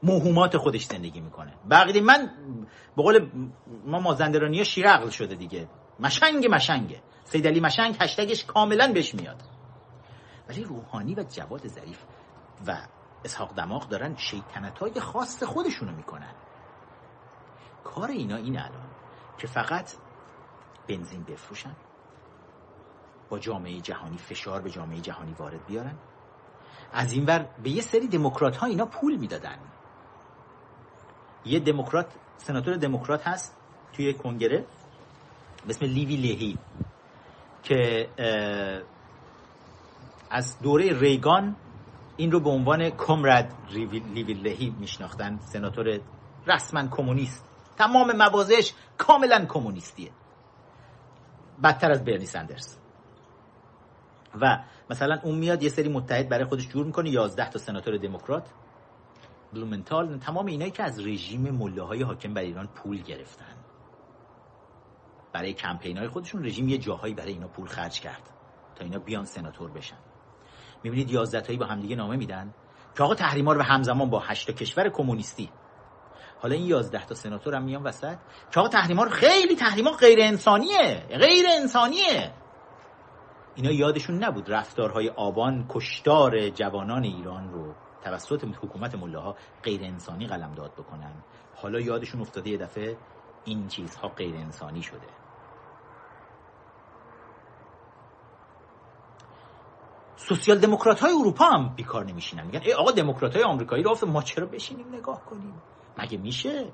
[0.03, 1.53] موهومات خودش زندگی می‌کنه.
[1.69, 2.31] بقیه من
[2.97, 3.29] به قول
[3.85, 5.67] ما مازندرانی ها شیر عقل شده دیگه.
[5.99, 7.01] مشنگ مشنگه.
[7.23, 9.41] سید علی مشنگ هشتگش کاملا بهش میاد.
[10.49, 12.03] ولی روحانی و جواد ظریف
[12.67, 12.77] و
[13.25, 16.33] اسحاق دماغ دارن شیطنت های خاص خودشونو می‌کنن.
[17.83, 18.89] کار اینا این الان
[19.37, 19.91] که فقط
[20.87, 21.75] بنزین بفروشن.
[23.29, 25.95] با جامعه جهانی فشار به جامعه جهانی وارد بیارن.
[26.93, 29.57] از این ور به یه سری دموکرات ها اینا پول می‌دادن.
[31.45, 32.07] یه دموکرات
[32.37, 33.57] سناتور دموکرات هست
[33.93, 34.65] توی کنگره
[35.67, 36.57] به اسم لیوی لهی
[37.63, 38.09] که
[40.29, 41.55] از دوره ریگان
[42.17, 45.39] این رو به عنوان comrade لیوی لهی میشناختن.
[45.39, 45.99] سناتور
[46.47, 47.45] رسما کمونیست.
[47.77, 50.11] تمام مواضعش کاملا کمونیستیه.
[51.63, 52.77] بدتر از برنی سندرز.
[54.41, 57.09] و مثلا اون میاد یه سری متحد برای خودش جور می‌کنه.
[57.09, 58.49] 11 تا سناتور دموکرات.
[59.53, 63.55] بلومنتال تمام اینایی که از رژیم ملا حاکم بر ایران پول گرفتن.
[65.33, 68.29] برای کمپین های خودشون رژیم یه جاهایی برای اینا پول خرج کرد
[68.75, 69.97] تا اینا بیان سناتور بشن.
[70.83, 72.53] می‌بینید 11 تایی با همدیگه نامه میدن
[72.97, 75.49] که آقا تحریما رو به همزمان با 8 کشور کمونیستی.
[76.41, 78.17] حالا این 11 تا سناتور هم میان وسط
[78.51, 82.31] که آقا تحریما رو خیلی تحریما غیر انسانیه غیر انسانیه
[83.55, 87.73] اینا یادشون نبود رفتارهای آبان کشتار جوانان ایران رو
[88.03, 91.13] توسط حکومت ملاها غیر انسانی قلمداد بکنن.
[91.55, 92.97] حالا یادشون افتاده یه دفعه
[93.45, 95.07] این چیزها غیر انسانی شده.
[100.15, 102.45] سوسیال دموکرات های اروپا هم بیکار نمیشینن.
[102.45, 105.61] میگن ای آقا دموکرات های آمریکایی رو ما چرا بشینیم؟ نگاه کنیم.
[105.97, 106.71] مگه میشه؟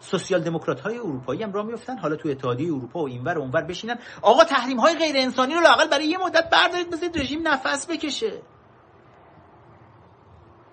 [0.00, 1.98] سوسیال دموکرات های اروپایی هم راه میافتن.
[1.98, 3.98] حالا تو اتحادیه اروپا و اینور و اونور بشینن.
[4.22, 8.42] آقا تحریم های غیر انسانی رو لاقل برای یه مدت بردارید بذارید رژیم نفس بکشه.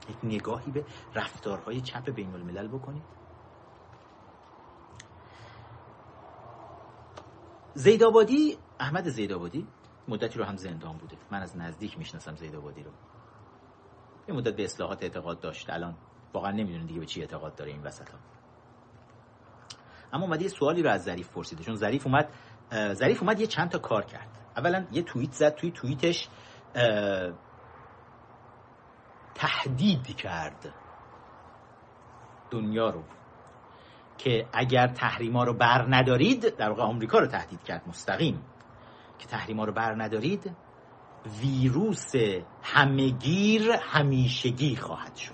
[0.09, 0.85] یک نگاهی به
[1.15, 3.03] رفتارهای چپ بین الملل بکنید.
[7.73, 9.67] زیدآبادی احمد زیدآبادی
[10.07, 11.17] مدتی رو هم زندان بوده.
[11.31, 12.91] من از نزدیک می‌شناسم زیدآبادی رو.
[14.27, 15.95] یه مدت به اصلاحات اعتقاد داشت الان
[16.33, 18.17] واقعا نمی‌دونه دیگه به چی اعتقاد داره این وسط ها
[20.13, 22.29] اما اومد یه سوالی رو از ظریف پرسیده چون ظریف اومد
[22.93, 24.29] ظریف اومد یه چند تا کار کرد.
[24.57, 26.27] اولا یه توییت زد توی توییتش
[29.35, 30.73] تهدید کرد
[32.51, 33.03] دنیا رو
[34.17, 38.41] که اگر تحریما رو بر ندارید در واقع آمریکا رو تهدید کرد مستقیم
[39.19, 40.55] که تحریما رو بر ندارید
[41.41, 42.11] ویروس
[42.63, 45.33] همگیر همیشگی خواهد شد.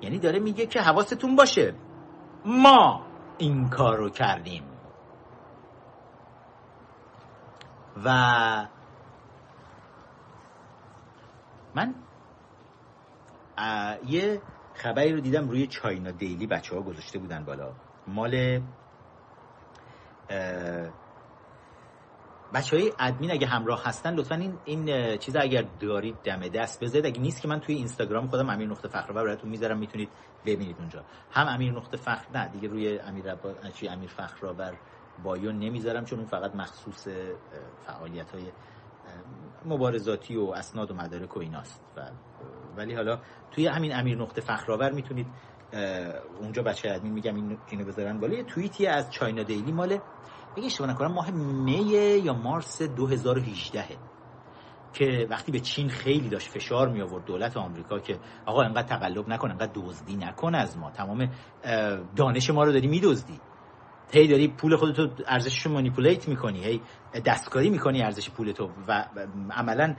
[0.00, 1.74] یعنی داره میگه که حواستون باشه.
[2.46, 3.06] ما
[3.38, 4.62] این کار رو کردیم.
[8.04, 8.08] و
[11.74, 11.94] من
[14.06, 14.42] یه
[14.74, 17.72] خبری رو دیدم روی چاینا دیلی بچه ها گذاشته بودن بالا.
[18.06, 18.60] مال
[22.54, 27.06] بچه های ادمین اگه همراه هستن لطفا این این چیز اگر دارید دم دست بذارید
[27.06, 30.08] اگه نیست که من توی اینستاگرام خودم امیر نقطه فخر براتون می‌ذارم می‌تونید
[30.46, 31.04] ببینید اونجا.
[31.30, 33.56] هم امیر نقطه فخر نه دیگه روی امیر رب...
[33.90, 34.74] امیر فخر بر
[35.22, 37.08] بایو نمی‌ذارم چون اون فقط مخصوص
[37.86, 38.52] فعالیت های
[39.64, 41.80] مبارزاتی و اسناد و مدارک و ایناست.
[41.96, 42.00] و
[42.76, 43.18] ولی حالا
[43.50, 45.26] توی همین امیر نقطه فخرآور می‌تونید
[46.40, 48.34] اونجا بچه ادمین میگم این اینو بذارن بالا.
[48.34, 49.98] یه توییتی از چاینا دیلی مال
[50.56, 51.72] اگه اشتباه نکنم ماه می
[52.24, 54.15] یا مارس 2018
[54.98, 59.28] که وقتی به چین خیلی داشت فشار می آورد دولت آمریکا که آقا انقدر تقلب
[59.28, 60.90] نکن انقدر دزدی نکن از ما.
[60.90, 61.28] تمام
[62.16, 63.40] دانش ما رو داری میدزدی.
[64.12, 66.80] هی داری پول خودتو ارزشش رو مانیپولیت می‌کنی هی
[67.24, 69.04] دستکاری می‌کنی ارزش پولتو و
[69.50, 69.94] عملا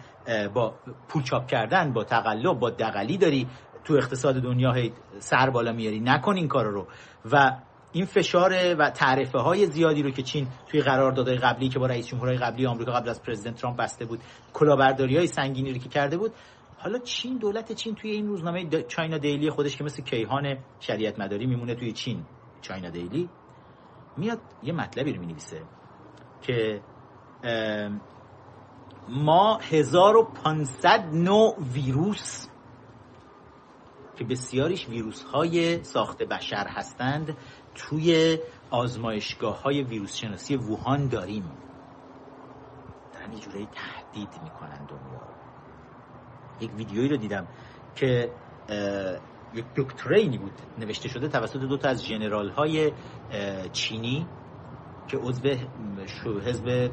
[0.53, 0.73] با
[1.09, 3.47] پول چاپ کردن با تقلب با دقلی داری
[3.83, 5.99] تو اقتصاد دنیا هی سر بالا میاری.
[5.99, 6.87] نکن این کارو رو.
[7.31, 7.51] و
[7.91, 12.07] این فشار و تعرفه های زیادی رو که چین توی قراردادهای قبلی که با رئیس
[12.07, 14.19] جمهورهای قبلی آمریکا قبل از پرزیدنت ترامپ بسته بود
[14.53, 16.31] کلاهبرداری های سنگینی رو که کرده بود.
[16.77, 21.45] حالا چین دولت چین توی این روزنامه چاینا دیلی خودش که مثل کیهان شریعت مداری
[21.45, 22.25] میمونه توی چین
[22.61, 23.29] چاینا دیلی
[24.17, 25.61] میاد یه مطلبی رو می‌نویسه
[26.41, 26.81] که
[29.09, 32.47] ما 1500 نوع ویروس
[34.17, 37.37] که بسیاریش ویروس های ساخت بشر هستند
[37.77, 38.37] توی
[38.69, 41.51] آزمایشگاه های ویروس شناسی ووهان داریم.
[43.13, 45.21] دارن یه جورایی تهدید می‌کنن دنیا
[46.61, 47.47] یک ویدیویی رو دیدم
[47.95, 48.31] که
[49.53, 52.91] یک دکترینی بود نوشته شده توسط دو تا از جنرال های
[53.73, 54.27] چینی
[55.07, 55.49] که عضو
[56.45, 56.91] حزب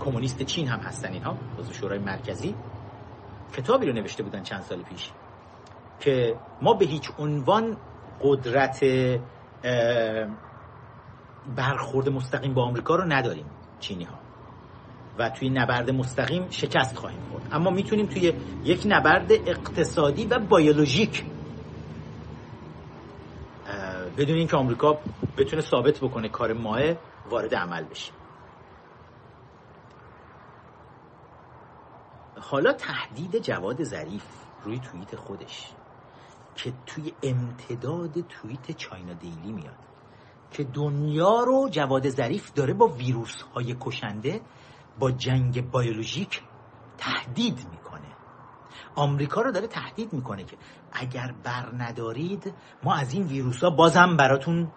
[0.00, 2.54] کمونیست چین هم هستن اینها عضو شورای مرکزی
[3.56, 5.10] کتابی رو نوشته بودن چند سال پیش
[6.00, 7.76] که ما به هیچ عنوان
[8.20, 8.80] قدرت
[11.56, 13.46] برخورد مستقیم با آمریکا رو نداریم
[13.80, 14.18] چینی ها
[15.18, 17.48] و توی نبرد مستقیم شکست خواهیم خورد.
[17.52, 18.32] اما می‌تونیم توی
[18.64, 21.24] یک نبرد اقتصادی و بیولوژیک
[24.16, 24.98] بدون اینکه آمریکا
[25.36, 26.80] بتونه ثابت بکنه کار ماه
[27.30, 28.12] وارد عمل بشه.
[32.40, 34.24] حالا تهدید جواد ظریف
[34.64, 35.72] روی توییت خودش.
[36.54, 39.78] که توی امتداد توییت چاینا دیلی میاد.
[40.50, 44.40] که دنیا رو جواد ظریف داره با ویروس های کشنده
[44.98, 46.42] با جنگ بیولوژیک
[46.98, 48.08] تهدید می‌کنه.
[48.94, 50.56] آمریکا رو داره تهدید می‌کنه که
[50.92, 54.72] اگر بر ندارید ما از این ویروس ها بازم براتون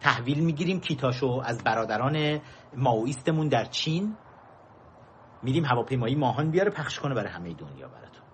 [0.00, 0.80] تحویل می‌گیریم.
[0.80, 2.40] کیتاشو از برادران
[2.76, 4.16] ماویستمون در چین
[5.42, 8.25] میریم هواپیمایی ماهان بیاره پخش کنه برای همه دنیا براتون.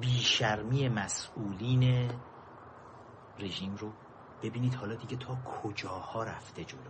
[0.00, 2.10] بیشرمی مسئولین
[3.38, 3.92] رژیم رو
[4.42, 6.80] ببینید حالا دیگه تا کجاها رفته جلو.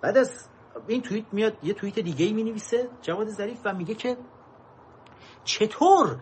[0.00, 0.48] بعد از
[0.88, 4.16] این توییت میاد یه توییت دیگه ای می نویسه جواد ظریف و میگه که
[5.44, 6.20] چطور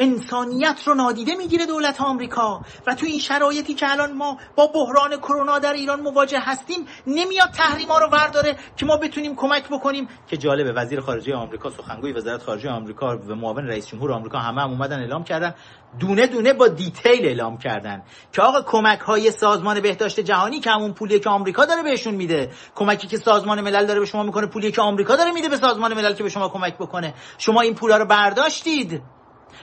[0.00, 2.60] انسانیت رو نادیده می‌گیره دولت آمریکا.
[2.86, 7.50] و تو این شرایطی که الان ما با بحران کرونا در ایران مواجه هستیم نمیاد
[7.50, 10.08] تحریما رو ورداره که ما بتونیم کمک بکنیم.
[10.28, 14.62] که جالبه وزیر خارجه آمریکا سخنگوی وزارت خارجه آمریکا و معاون رئیس جمهور آمریکا همه
[14.62, 15.54] هم اومدن اعلام کردن
[16.00, 20.92] دونه دونه با دیتیل اعلام کردن که آقا کمک های سازمان بهداشت جهانی که همون
[20.92, 24.72] پولی که آمریکا داره بهشون میده کمکی که سازمان ملل داره به شما می‌کنه پولی
[24.72, 27.14] که آمریکا داره میده به سازمان ملل که به شما کمک بکنه.
[27.38, 29.02] شما این پولا رو برداشتید.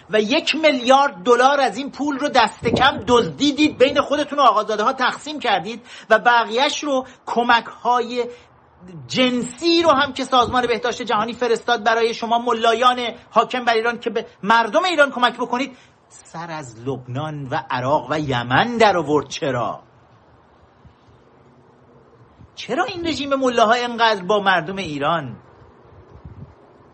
[0.09, 3.77] و یک میلیارد دلار از این پول رو دست کم دزدیدید.
[3.77, 8.25] بین خودتون و آقازاده ها تقسیم کردید و بقیهش رو کمک های
[9.07, 12.99] جنسی رو هم که سازمان بهداشت جهانی فرستاد برای شما ملایان
[13.31, 15.77] حاکم بر ایران که به مردم ایران کمک بکنید
[16.09, 19.27] سر از لبنان و عراق و یمن در آورد.
[19.27, 19.83] چرا؟
[22.55, 25.37] چرا این رژیم ملاها انقدر با مردم ایران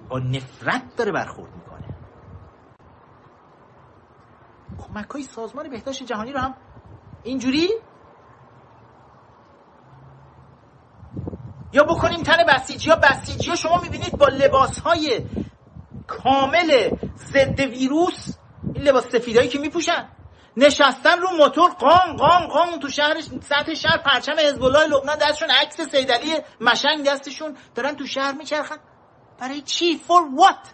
[0.10, 1.53] با نفرت داره برخورد؟
[4.78, 6.56] کمک های سازمان بهداشت جهانی رو هم
[7.24, 7.70] اینجوری
[11.74, 15.26] یا بکنیم تن بسیجی ها بسیجی ها شما می‌بینید با لباس های
[16.08, 18.36] کامل ضد ویروس
[18.74, 20.10] این لباس سفیدهایی که میپوشن
[20.58, 25.50] نشستن رو موتور قام قام قام تو شهرش سطح شهر پرچم حزب الله لبنان دستشون
[25.52, 28.78] عکس سیدعلی مشنگ دستشون دارن تو شهر میچرخن.
[29.40, 30.74] برای چی؟ فور وات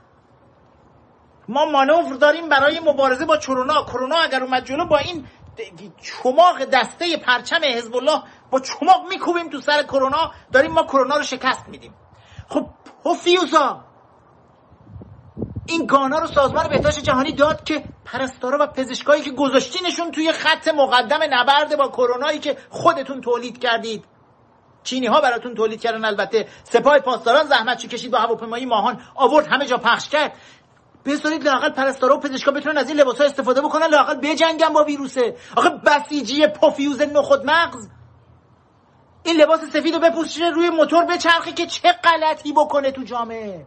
[1.50, 5.28] ما مانور داریم برای مبارزه با کرونا کرونا اگر اومد جلو با این
[6.02, 10.32] چماق دسته پرچم حزب الله با چماق میکوبیم تو سر کرونا.
[10.52, 11.94] داریم ما کرونا رو شکست میدیم.
[12.50, 12.66] خب
[13.06, 13.84] هفیوزا
[15.66, 20.68] این گانا رو سازمان بهداشت جهانی داد که پرستارا و پزشکایی که گذاشتینشون توی خط
[20.68, 24.06] مقدم نبرد با کرونایی که خودتون تولید کردید.
[24.84, 26.48] چینی ها براتون تولید کردن البته.
[26.64, 30.34] سپاه پاسداران زحمت چی کشید با هواپیمایی ماهان آورد همه جا پخش کرد.
[31.06, 35.36] بذارید لاقل پرستارا و پزشکا بتونن از این لباسا استفاده بکنن لاقل بجنگن با ویروسه.
[35.56, 37.90] آخه بسیجی پوفیوز نخود مغز.
[39.24, 43.66] این لباس سفید رو بپوشه روی موتور بچرخه که چه غلطی بکنه تو جامعه.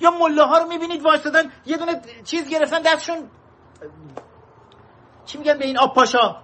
[0.00, 3.30] یا مله ها رو می‌بینید وایستادن یه دونه چیز گرفتن دستشون.
[5.26, 6.36] چی میگن به این آب پاشا؟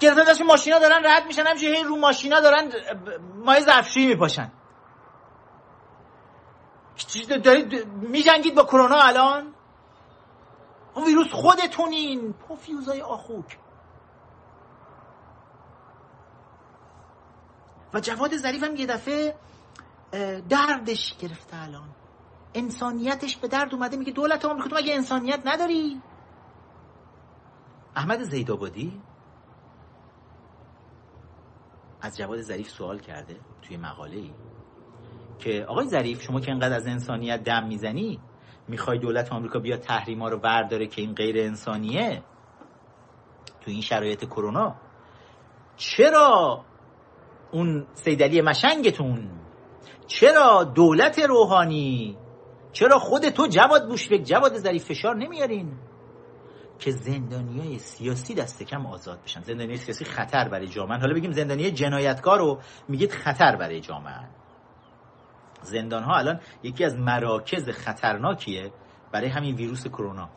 [0.00, 2.72] گرفتن دستشون ماشینا دارن رد میشن همچه رو ماشینا دارن
[3.44, 4.52] مای ظرفشویی میپاشن.
[7.44, 9.54] دارید میجنگید با کرونا الان؟
[10.94, 12.32] اون ویروس خودتونین.
[12.32, 13.58] پوفیوزای آخوک.
[17.94, 19.34] و جواد ظریف هم یه دفعه
[20.48, 21.88] دردش گرفته الان.
[22.54, 23.96] انسانیتش به درد اومده.
[23.96, 26.02] میگه دولت آمریکا تو مگه انسانیت نداری؟
[27.96, 29.02] احمد زیدابادی
[32.00, 34.34] از جواد ظریف سوال کرده توی مقاله ای
[35.38, 38.20] که آقای ظریف شما که انقدر از انسانیت دم می‌زنی
[38.68, 42.22] می‌خوای دولت آمریکا بیا تحریما رو برداره که این غیر انسانیه؟
[43.60, 44.74] تو این شرایط کرونا؟
[45.76, 46.64] چرا
[47.52, 49.30] اون سیدلی مشنگتون؟
[50.06, 52.18] چرا دولت روحانی؟
[52.72, 55.72] چرا خود تو جواد بوشبک جواد ظریف فشار نمیارین؟
[56.78, 59.40] که زندانی های سیاسی دست کم آزاد بشن.
[59.40, 60.98] زندانی سیاسی خطر برای جامعه.
[60.98, 64.28] حالا بگیم زندانی جنایتکار رو میگید خطر برای جامعه.
[65.64, 68.72] زندان ها الان یکی از مراکز خطرناکیه
[69.12, 70.28] برای همین ویروس کرونا.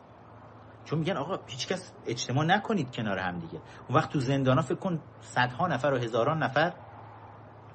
[0.84, 3.60] چون میگن آقا هیچکس اجتماع نکنید کنار هم دیگه.
[3.88, 6.72] اون وقت تو زندان ها فکر کن صدها نفر و هزاران نفر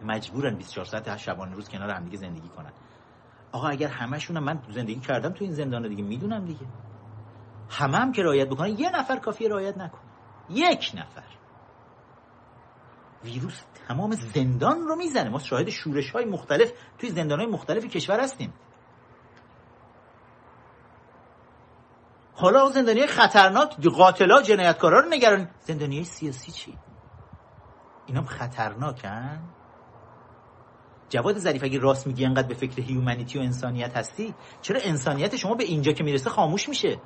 [0.05, 2.71] مجبورن 24 ساعت شبانه روز کنار هم دیگه زندگی کنن.
[3.51, 6.65] آقا اگر همشون من زندگی کردم تو این زندان دیگه می‌دونم دیگه.
[7.69, 10.01] همه هم که رعایت بکنن یه نفر کافی رعایت نکنه.
[10.49, 11.23] یک نفر.
[13.23, 15.29] ویروس تمام زندان رو می‌زنه.
[15.29, 18.53] ما شاهد شورش های مختلف توی زندان های مختلف کشور هستیم.
[22.35, 25.49] حالا زندانی خطرناک قاتلا جنایتکارا رو نگران.
[25.61, 26.77] زندانی سیاسی چی؟
[28.05, 29.39] اینا خطرناکن.
[31.09, 35.55] جواد ظریف اگه راست میگی انقدر به فکر هیومانیتی و انسانیت هستی چرا انسانیت شما
[35.55, 36.99] به اینجا که می‌رسه خاموش میشه؟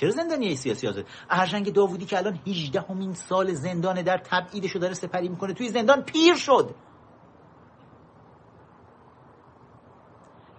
[0.00, 4.94] چرا زندانی سیاسی آزاد ارجنگ داوودی که الان 18 همین سال زندان در تبعیدشو داره
[4.94, 6.74] سپری می‌کنه توی زندان پیر شد.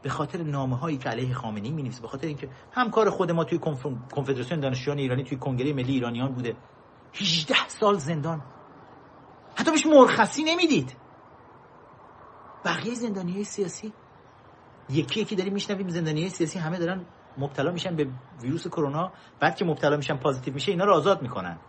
[0.02, 3.60] به خاطر نامه هایی که علیه خامنه‌ای می‌نویسه به خاطر اینکه همکار خود ما توی
[4.12, 6.56] کنفدراسیون دانشجویان ایرانی توی کنگره ملی ایرانیان بوده.
[7.14, 8.42] 18 سال زندان.
[9.56, 10.96] حتی بهش مرخصی نمی‌دید.
[12.66, 13.94] بقیه زندانی سیاسی؟
[14.90, 17.06] یکی یکی داریم میشنویم زندانی سیاسی همه دارن
[17.38, 18.08] مبتلا میشن به
[18.42, 21.60] ویروس کرونا بعد که مبتلا میشن پازیتیو میشه اینا رو آزاد می‌کنن.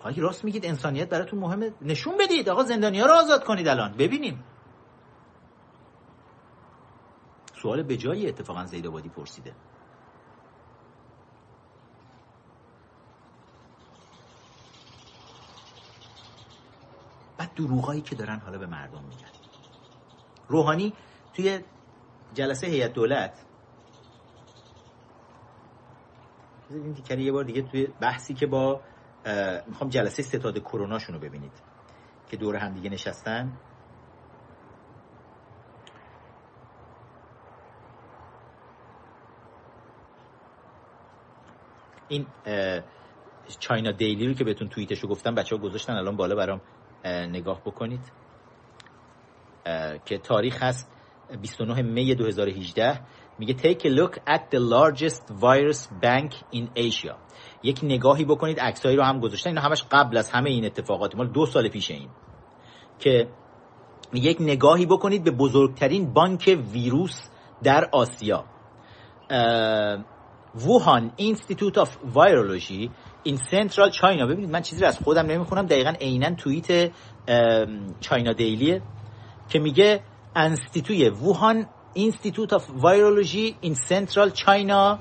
[0.00, 1.72] آقا راست میگید انسانیت براتون مهمه.
[1.82, 2.48] نشون بدید.
[2.48, 3.92] آقا زندانی ها رو آزاد کنید الان.
[3.92, 4.44] ببینیم.
[7.62, 9.54] سوال به جایی اتفاقا زیدابادی پرسیده.
[17.38, 19.30] بعد دروغایی که دارن حالا به مردم میگن.
[20.48, 20.92] روحانی
[21.34, 21.60] توی
[22.34, 23.45] جلسه هیئت دولت
[26.70, 28.80] این تیکری یه بار دیگه توی بحثی که با
[29.66, 31.52] می‌خوام جلسه ستاد کروناشون رو ببینید
[32.28, 33.52] که دور هم دیگه نشستن.
[42.08, 42.26] این
[43.58, 46.60] چاینا دیلی رو که بهتون توییتش رو گفتم بچه ها گذاشتن الان بالا برام
[47.04, 48.12] نگاه بکنید.
[50.04, 50.92] که تاریخ هست
[51.42, 53.00] 29 می 2018
[53.38, 57.14] میگه take a look at the largest virus bank in Asia.
[57.62, 59.50] یک نگاهی بکنید عکسایی رو هم گذاشتن.
[59.50, 61.16] اینا همش قبل از همه این اتفاقات.
[61.16, 62.08] مال دو سال پیش این.
[62.98, 63.28] که
[64.14, 67.28] یک نگاهی بکنید به بزرگترین بانک ویروس
[67.62, 68.44] در آسیا.
[70.66, 72.90] Wuhan Institute of Virology
[73.22, 75.66] in Central China ببینید من چیزی رو از خودم نمی‌خونم.
[75.66, 76.92] دقیقا عینا توییت
[78.00, 78.82] China Daily ه.
[79.48, 80.00] که میگه
[80.36, 84.98] انستیتوی Wuhan Institute of Virology in Central China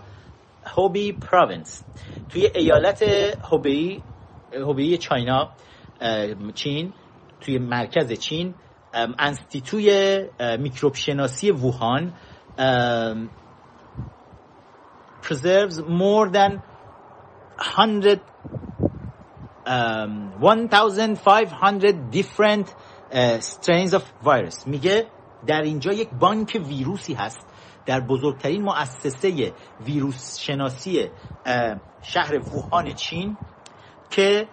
[0.65, 1.83] Hubei Province
[2.29, 3.03] توی ایالت
[3.51, 4.03] هوبی
[4.53, 5.49] Hubei China
[6.55, 6.93] چین
[7.41, 8.53] توی مرکز چین
[9.19, 10.25] انستیتوی
[10.59, 12.13] میکروب شناسی ووهان
[15.21, 16.61] preserves more than
[17.57, 18.21] 100
[19.65, 22.75] um, 1500 different
[23.11, 24.67] uh, strains of virus.
[24.67, 25.07] میگه
[25.47, 27.47] در اینجا یک بانک ویروسی هست.
[27.85, 29.53] در بزرگترین مؤسسه
[29.85, 31.09] ویروس شناسی
[32.01, 33.37] شهر ووهان چین
[34.09, 34.47] که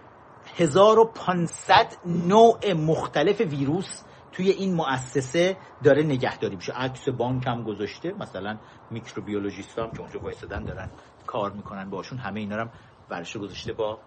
[0.57, 6.73] 1500 نوع مختلف ویروس توی این مؤسسه داره نگهداری میشه.
[6.73, 8.13] عکس بانک هم گذاشته.
[8.13, 8.59] مثلا
[8.91, 10.91] میکروبیولوژیست هم که اونجا وایسادن دارن
[11.27, 12.19] کار می‌کنن باشون.
[12.19, 12.71] همه اینا هم
[13.09, 13.99] برش گذاشته با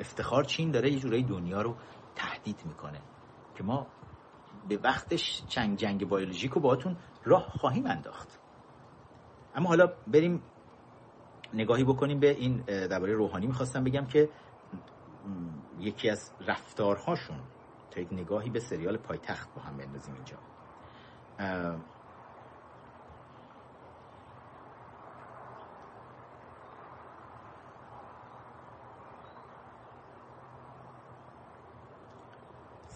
[0.00, 0.44] افتخار.
[0.44, 1.76] چین داره یه جورایی دنیا رو
[2.14, 3.00] تهدید می‌کنه
[3.54, 3.86] که ما
[4.68, 8.38] به وقتش چنگ جنگ بیولوژیک رو باهاتون راه خواهیم انداخت.
[9.54, 10.42] اما حالا بریم
[11.54, 13.46] نگاهی بکنیم به این درباره روحانی.
[13.46, 14.28] می‌خواستم بگم که
[15.80, 17.40] یکی از رفتارهاشون
[17.90, 20.36] تا یک نگاهی به سریال پایتخت با هم بندازیم اینجا.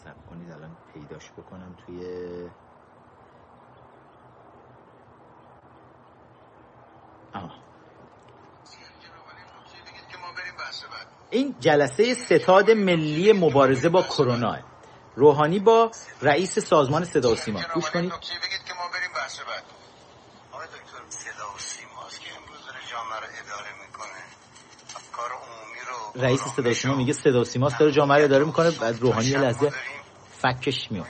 [0.06, 2.00] سب کنید الان پیداش بکنم توی
[11.30, 14.58] این جلسه ستاد ملی مبارزه با کرونا.
[15.16, 15.90] روحانی با
[16.22, 17.60] رئیس سازمان صدا و سیما.
[17.74, 18.12] گوش کنید.
[26.14, 28.70] رئیس صدا و سیما میگه صدا و سیما داره جامعه رو اداره می‌کنه.
[28.70, 29.72] بعد روحانی لحظه
[30.46, 31.06] فکش میاد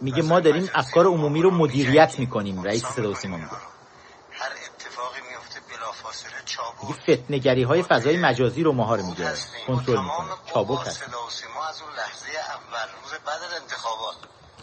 [0.00, 3.50] میگه ما داریم افکار عمومی رو مدیریت می‌کنیم رئیس صدا و سیما میگه.
[3.50, 9.32] هر اتفاقی میفته بلافاصله چابک میگه فتنگری های فضای مجازی رو ماها رو میگه
[9.66, 10.28] کنترل می‌کنه.
[10.46, 11.04] چابک هست.
[11.04, 14.16] صدا و سیما از اون لحظه اول روز بعد از انتخابات.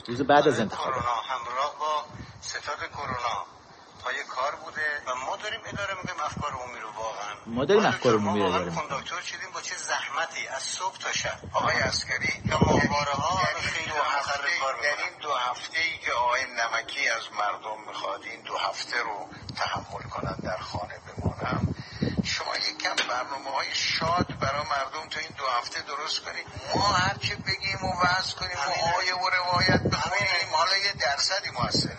[0.08, 1.04] روز بعد از انتخابات.
[1.30, 2.06] همراه با
[2.42, 3.57] ستاد کرونا.
[4.04, 7.34] پای کار بوده و ما داریم اداره می‌کنیم افکار عمومی رو واقعا.
[7.46, 11.12] ما داریم افکار عمومی رو اداره می‌کنیم کنداکتور شدیم با چه زحمتی؟ از صبح تا
[11.12, 11.40] شب.
[11.54, 15.98] آقای عسکری یا ماهواره ها خیلی دو هفته مخرب کار در این دو هفته ای
[15.98, 21.76] که آقای نمکی از مردم می‌خواد این دو هفته رو تحمل کنن در خانه بمانم
[22.24, 26.46] شما یک کم برنامه های شاد برای مردم تو این دو هفته درست کنید.
[26.76, 31.52] ما هر چه بگیم و وضع کنیم و آیه و روایت بخونیم حالا یه درصدی
[31.52, 31.97] شما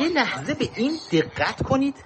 [0.00, 2.04] یه لحظه به این دقت کنید.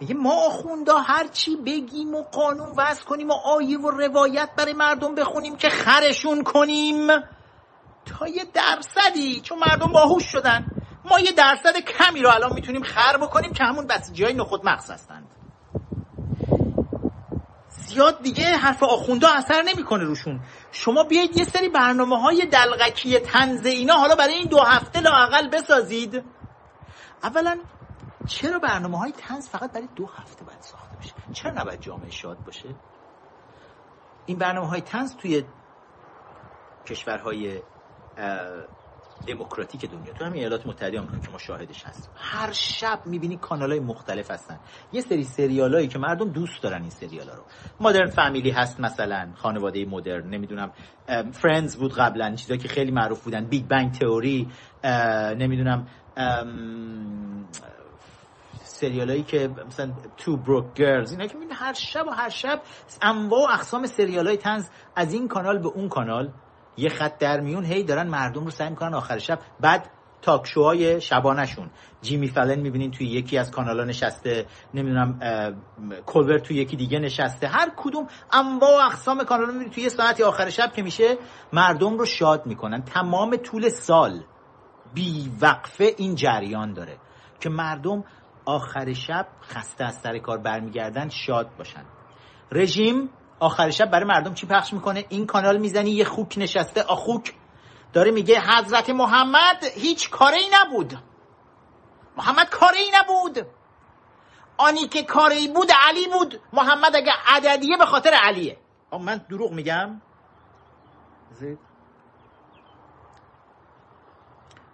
[0.00, 4.72] میگه ما آخوندا هر چی بگیم و قانون وضع کنیم و آیه و روایت برای
[4.72, 7.06] مردم بخونیم که خرشون کنیم.
[8.06, 10.66] تا یه درصدی چون مردم باهوش شدن.
[11.04, 14.90] ما یه درصد کمی رو الان می‌تونیم خر بکنیم که همون بسیجی های نخود مغز
[14.90, 15.26] هستند.
[17.68, 20.40] زیاد دیگه حرف آخوندا اثر نمی‌کنه روشون.
[20.72, 25.48] شما بیایید یه سری برنامه های دلغکی تنز اینا حالا برای این دو هفته لاقل
[25.48, 26.24] بسازید.
[27.24, 27.58] اولا
[28.26, 32.44] چرا برنامه های تنز فقط برای دو هفته باید ساخته بشه؟ چرا نباید جامعه شاد
[32.44, 32.68] باشه؟
[34.26, 35.44] این برنامه های تنز توی
[36.86, 37.62] کشورهای
[39.26, 43.70] دموکراتیک دنیا تو همین ایالات متحده آمریکا که ما شاهدش هست هر شب می‌بینی کانال
[43.70, 44.60] های مختلف هستن.
[44.92, 47.44] یه سری سریال هایی که مردم دوست دارن این سریال ها رو.
[47.80, 50.72] Modern Family هست مثلا خانواده مدرن نمی‌دونم
[51.32, 54.48] Friends بود قبلا چیزایی که خیلی معروف بودن Big Bang Theory
[55.38, 55.86] نمی‌دونم
[58.64, 62.62] سریال هایی که مثلا Two Broke Girls اینا که هر شب و هر شب
[63.02, 66.32] انواع و اقسام سریال های تنز از این کانال به اون کانال.
[66.76, 69.38] یه خط در میون هی دارن مردم رو سعی می‌کنن آخر شب.
[69.60, 69.90] بعد
[70.22, 71.70] تاک شوهای شبانشون
[72.02, 74.46] جیمی فلن می‌بینین توی یکی از کانالا نشسته.
[74.74, 75.18] نمی‌دونم
[76.06, 77.46] کلبر توی یکی دیگه نشسته.
[77.46, 81.16] هر کدوم انواع و اقسام کانالا می‌بینین توی یه ساعتی آخر شب که میشه
[81.52, 82.82] مردم رو شاد می‌کنن.
[82.82, 84.20] تمام طول سال
[84.94, 86.98] بی وقفه این جریان داره
[87.40, 88.04] که مردم
[88.44, 91.84] آخر شب خسته از سر کار برمیگردن شاد باشن.
[92.52, 97.34] رژیم آخر شب برای مردم چی پخش می‌کنه؟ این کانال می‌زنی یه خوک نشسته آخوک.
[97.92, 100.94] داره میگه حضرت محمد هیچ کاری نبود.
[102.16, 103.46] محمد کاری نبود.
[104.56, 106.40] آنی که کاری بود علی بود.
[106.52, 108.58] محمد اگه عددیه به خاطر علیه.
[109.00, 110.00] من دروغ میگم؟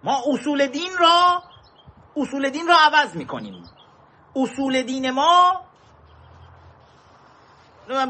[0.04, 1.42] ما اصول دین را
[2.16, 3.70] اصول دین را عوض می‌کنیم.
[4.36, 5.64] اصول دین ما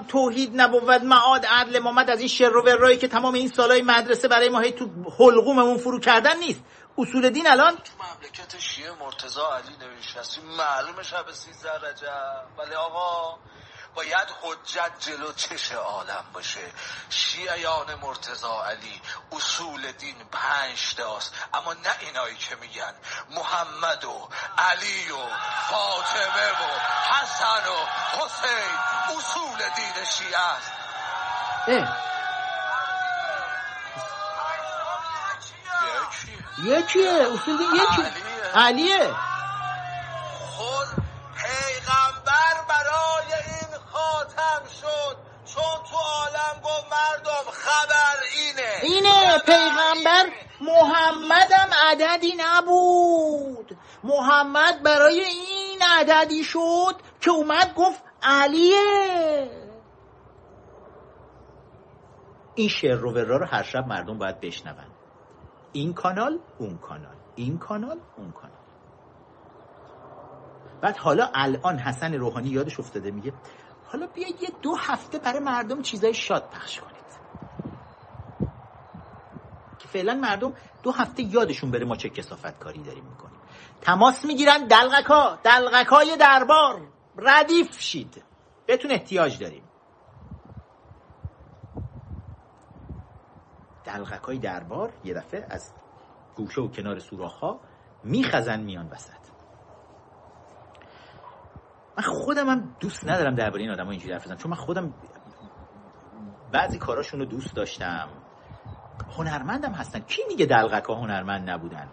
[0.09, 4.29] توحید نبود معاد عدل امامت از این شر و ورایی که تمام این سالهای مدرسه
[4.29, 4.89] برای ما هی تو
[5.19, 6.61] حلقوممون فرو کردن نیست.
[6.99, 12.59] اصول دین الان تو مملکت شیعه مرتضا علی نوشته معلومه شب سیزده رجب.
[12.59, 13.39] ولی آقا
[13.95, 16.73] باید حجت جلو چش عالم باشه.
[17.11, 21.35] شیعیان مرتضا علی اصول دین پنج تاست.
[21.55, 22.95] اما نه اینایی که میگن.
[23.31, 24.29] محمد و
[24.59, 25.27] علی و
[25.71, 26.79] فاطمه و
[27.13, 27.87] حسن و
[28.19, 28.71] حسین
[29.17, 30.73] اصول دین شیعه است.
[36.65, 37.29] یکیه.
[37.35, 38.03] اصول دین یکی.
[38.55, 39.30] علیه.
[44.51, 48.95] خاتم شد چون تو عالم گفت مردم خبر اینه.
[48.95, 50.37] اینه پیغمبر اینه.
[50.61, 53.79] محمدم عددی نبود.
[54.05, 59.51] محمد برای این عددی شد که اومد گفت علیه.
[62.55, 64.87] این شعر رو ورا رو هر شب مردم باید بشنون
[65.73, 67.17] این کانال اون کانال.
[67.37, 68.57] این کانال اون کانال.
[70.81, 73.33] بعد حالا الان حسن روحانی یادش افتاده میگه
[73.93, 77.01] حالا بیاید یه دو هفته برای مردم چیزای شاد پخش کنید.
[79.79, 83.41] که فعلا مردم دو هفته یادشون بره ما چه کسافت کاری داریم می‌کنیم.
[83.81, 86.81] تماس می‌گیرن دلغکا دلغکای دربار.
[87.17, 88.23] ردیف شید.
[88.67, 89.63] بهتون احتیاج داریم.
[93.85, 95.73] دلغکای دربار یه دفعه از
[96.37, 97.61] گوشه و کنار سوراخ ها
[98.05, 99.20] میخزن میان وسط.
[101.97, 104.37] من خودم هم دوست ندارم درباره این آدم اینجوری حرف بزنم.
[104.37, 104.95] چون من خودم
[106.53, 108.09] بعضی کاراشون رو دوست داشتم.
[109.17, 110.01] هنرمندم هستن.
[110.01, 111.89] کی میگه دلغک ها هنرمند نبودن؟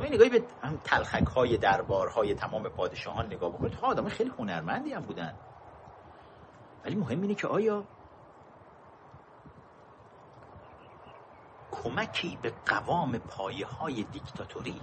[0.00, 4.92] این نگاهی به هم تلخک های دربارهای تمام پادشاهان نگاه بکنید ها آدم خیلی هنرمندی
[4.92, 5.34] هم بودن.
[6.84, 7.84] ولی مهم اینه که آیا
[11.72, 14.80] کمکی به قوام پایه های دیکتاتوری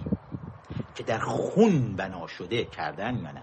[0.94, 3.42] که در خون بنا شده کردن یا نه؟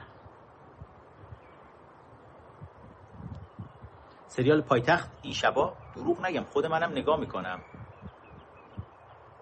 [4.34, 7.62] سریال پایتخت این شبا دروغ نگم خود منم نگاه می‌کنم.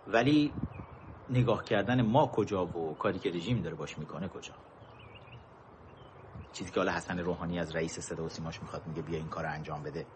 [0.07, 0.53] ولی
[1.29, 4.53] نگاه کردن ما کجا و کاری که رژیم داره باش می‌کنه کجا؟
[6.51, 9.43] چیزی که حالا حسن روحانی از رئیس صدا و سیماش می‌خواد میگه بیا این کار
[9.43, 10.07] رو انجام بده.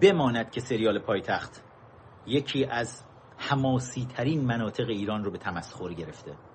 [0.00, 1.62] بماند که سریال پایتخت
[2.26, 3.02] یکی از
[3.36, 6.45] حماسی ترین مناطق ایران رو به تمسخر گرفته.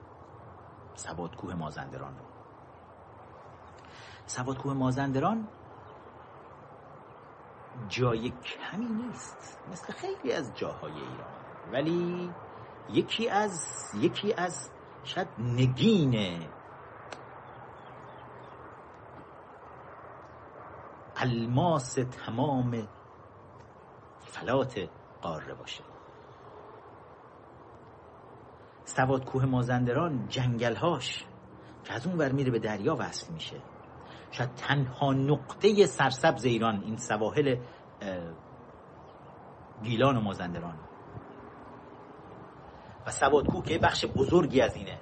[0.96, 2.26] سوادکوه مازندران رو.
[4.26, 5.48] سوادکوه مازندران
[7.90, 9.60] جای کمی نیست.
[9.72, 11.32] مثل خیلی از جاهای ایران.
[11.72, 12.30] ولی
[12.90, 13.66] یکی از
[13.96, 14.70] یکی از
[15.04, 16.42] شاید نگین
[21.16, 22.88] الماس تمام
[24.20, 24.90] فلات
[25.22, 25.91] قاره باشه.
[28.86, 31.26] سواد کوه مازندران جنگلهاش
[31.84, 33.56] که از اون ور میره به دریا وصل میشه.
[34.32, 37.58] شاید تنها نقطه سرسبز ایران این سواحل
[39.84, 40.76] گیلان و مازندران.
[43.08, 45.00] و سواد کوه که بخش بزرگی از اینه.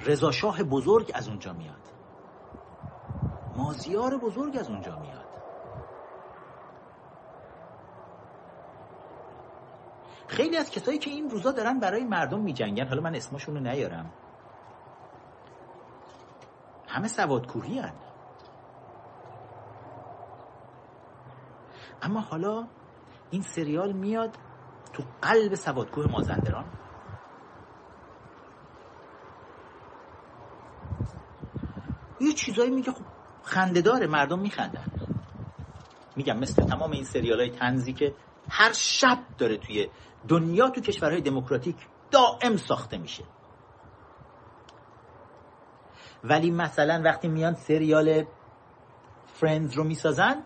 [0.00, 1.80] رضا شاه بزرگ از اونجا میاد.
[3.56, 5.19] مازیار بزرگ از اونجا میاد.
[10.30, 12.88] خیلی از کسایی که این روزا دارن برای مردم میجنگن.
[12.88, 14.12] حالا من اسمشون رو نیارم.
[16.88, 17.92] همه سوادکوهی هن.
[22.02, 22.66] اما حالا
[23.30, 24.36] این سریال میاد
[24.92, 26.64] تو قلب سوادکوه مازندران.
[32.20, 33.04] یه چیزایی میگه خب
[33.42, 34.84] خنده داره مردم میخندن.
[36.16, 38.14] میگم مثل تمام این سریال های طنزی که
[38.48, 39.88] هر شب داره توی
[40.28, 41.76] دنیا تو کشورهای دموکراتیک
[42.10, 43.24] دائم ساخته میشه.
[46.24, 48.24] ولی مثلا وقتی میان سریال
[49.26, 50.42] Friends رو می‌سازن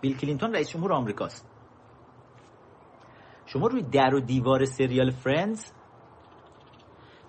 [0.00, 1.48] بیل کلینتون رئیس جمهور آمریکاست.
[3.46, 5.64] شما روی در و دیوار سریال Friends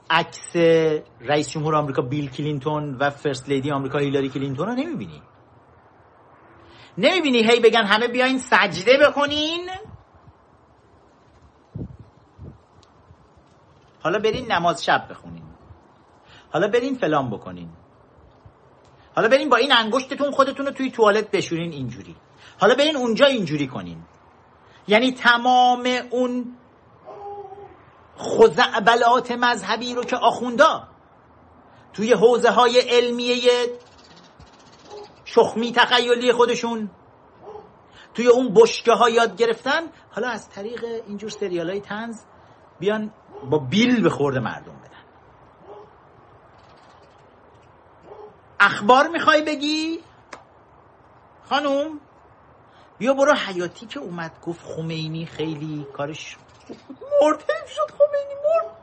[0.10, 0.56] عکس
[1.20, 5.22] رئیس جمهور آمریکا بیل کلینتون و First Lady آمریکا هیلاری کلینتون رو نمی‌بینی.
[6.98, 9.70] نمی‌بینی هی بگن همه بیاین سجده بکنین؟
[14.06, 15.44] حالا برین نماز شب بخونین.
[16.54, 17.70] حالا برین فلان بکنین.
[19.16, 22.16] حالا برین با این انگشتتون خودتون رو توی توالت بشورین اینجوری.
[22.60, 23.98] حالا برین اونجا اینجوری کنین.
[24.88, 26.58] یعنی تمام اون
[28.20, 30.88] خزعبلات مذهبی رو که آخوندا
[31.94, 33.42] توی حوزه های علمیه
[35.26, 36.90] شخمی تخیلی خودشون
[38.14, 39.82] توی اون بشکه ها یاد گرفتن
[40.12, 42.22] حالا از طریق اینجور سریال های تنز
[42.80, 43.12] بیان
[43.50, 45.04] با بیل به خورد مردم بدن.
[48.60, 50.00] اخبار می‌خوای بگی؟
[51.50, 52.00] خانوم
[52.98, 56.38] بیا برو حیاتی که اومد گفت خمینی خیلی کارش
[57.22, 58.78] مرد شد خمینی مرد.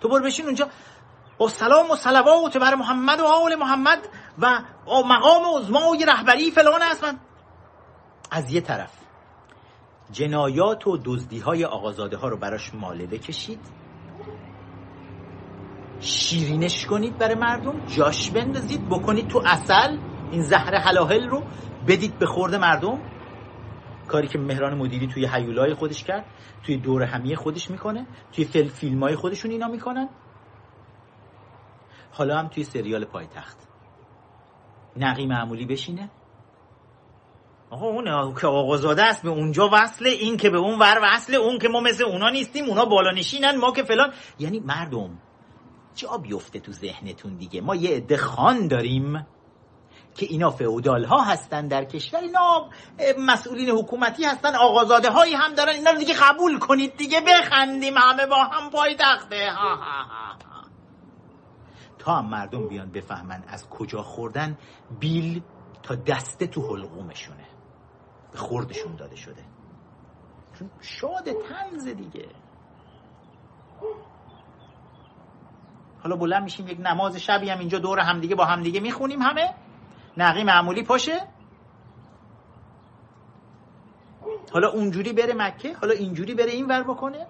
[0.00, 0.68] تو برو بشین اونجا.
[1.38, 7.04] با سلام و صلوات بر محمد و آل محمد و مقام عظمای رهبری فلان است
[7.04, 7.18] من.
[8.30, 8.90] از یه طرف
[10.12, 13.60] جنایات و دزدی های آقازاده ها رو براش ماله بکشید.
[16.02, 19.98] شیرینش کنید برای مردم جاش بندازید بکنید تو اصل
[20.30, 21.42] این زهر حلاهل رو
[21.88, 22.98] بدید به خورد مردم.
[24.08, 26.24] کاری که مهران مدیری توی حیولای خودش کرد
[26.62, 30.08] توی دور همی خودش می‌کنه توی فیلم, فیلم های خودشون اینا می‌کنن.
[32.12, 33.56] حالا هم توی سریال پایتخت.
[34.96, 36.10] نقی معمولی بشینه.
[37.70, 41.58] آقا اون که آقازاده است به اونجا وصله این که به اون ور وصله اون
[41.58, 44.12] که ما مثل اونا نیستیم اونا بالا نشینن ما که فلان.
[44.38, 45.18] یعنی مردم
[45.94, 47.60] جا بیفته تو ذهنتون دیگه.
[47.60, 49.26] ما یه عده خان داریم
[50.14, 52.20] که اینا فئودال ها هستن در کشور.
[52.20, 52.70] اینا
[53.18, 55.72] مسئولین حکومتی هستن آقازاده هایی هم دارن.
[55.72, 57.20] اینا رو دیگه قبول کنید دیگه.
[57.20, 59.78] بخندیم همه با هم پای تخته ها.
[61.98, 64.58] تا هم مردم بیان بفهمن از کجا خوردن
[65.00, 65.42] بیل
[65.82, 67.46] تا دسته تو حلقومشونه.
[68.32, 69.44] به خوردشون داده شده.
[70.58, 72.28] چون شاد تنز دیگه.
[76.02, 79.54] حالا بلند میشیم یک نماز شبی هم اینجا دور همدیگه با همدیگه می‌خونیم همه؟
[80.16, 81.20] نقی معمولی پاشه؟
[84.52, 87.26] حالا اونجوری بره مکه حالا اینجوری بره این ور بکنه؟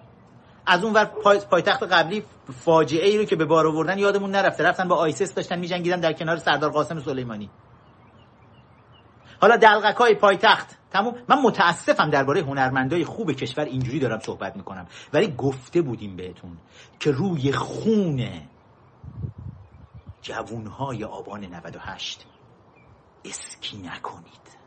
[0.65, 1.39] از اون ور پای...
[1.51, 2.23] پایتخت قبلی
[2.65, 4.63] فاجعه ای رو که به بار آوردن یادمون نرفته.
[4.63, 7.49] رفتن با آیسس داشتن میجنگیدن در کنار سردار قاسم سلیمانی.
[9.41, 10.77] حالا دلغک های پایتخت.
[10.91, 14.87] تموم؟ من متاسفم درباره هنرمندای خوب کشور اینجوری دارم صحبت می‌کنم.
[15.13, 16.57] ولی گفته بودیم بهتون
[16.99, 18.27] که روی خون
[20.23, 22.25] جوونهای آبان 98
[23.25, 24.57] اسکی نکنید.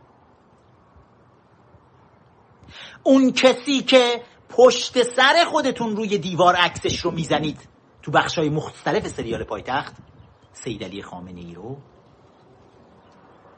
[3.02, 7.68] اون کسی که پشت سر خودتون روی دیوار عکسش رو می‌زنید
[8.02, 9.96] تو بخشای مختلف سریال پایتخت
[10.52, 11.76] سید علی خامنه ای رو؟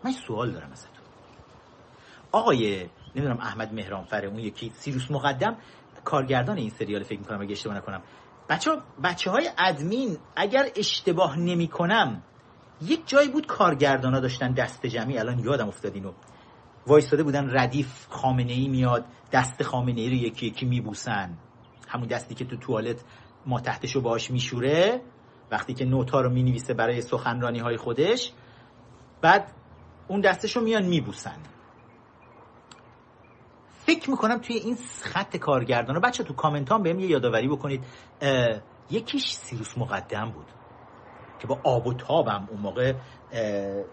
[0.04, 0.92] من سوال دارم ازتون.
[2.32, 5.56] آقای نمی‌دونم احمد مهرانفر اون یکی سیروس مقدم
[6.04, 8.02] کارگردان این سریال فکر می‌کنم اگه اشتباه نکنم
[8.48, 8.70] بچه,
[9.04, 12.22] بچه های ادمین اگر اشتباه نمی کنم
[12.82, 15.18] یک جایی بود کارگردان ها داشتن دست جمعی.
[15.18, 16.12] الان یادم افتاد اینو
[16.86, 21.38] وایستاده بودن ردیف خامنه ای میاد دست خامنه ای رو یکی یکی میبوسن.
[21.88, 23.04] همون دستی که تو توالت
[23.46, 25.00] ما تحتشو باش میشوره
[25.50, 28.32] وقتی که نوتا رو می‌نویسه برای سخنرانی های خودش
[29.20, 29.52] بعد
[30.08, 31.36] اون دستشو میان میبوسن.
[33.88, 37.84] فکر می‌کنم توی این خط کارگردان رو بچه تو کامنت هم بهم یه یادآوری بکنید
[38.90, 40.46] یکیش سیروس مقدم بود
[41.38, 42.92] که با آب و تابم اون موقع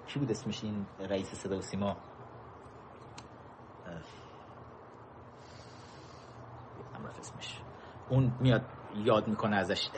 [0.07, 1.97] کی بود اسمش این رئیس صدا و سیما؟
[7.19, 7.59] اسمش.
[8.09, 8.61] اون میاد
[8.95, 9.89] یاد می‌کنه ازش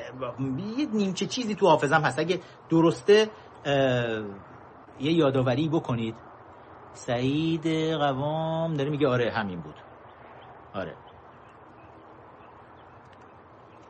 [0.78, 2.20] یه نیمچه چیزی تو حافظم هست.
[2.20, 3.30] اگه درسته
[5.00, 6.16] یه یادآوری بکنید.
[6.94, 7.68] سعید
[7.98, 9.76] قوام داره میگه آره همین بود.
[10.74, 10.96] آره.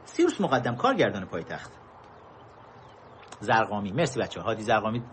[0.06, 1.72] سیروس مقدم کارگردان پایتخت.
[3.40, 5.04] زرقامی مرسی بچه هادی زرقامی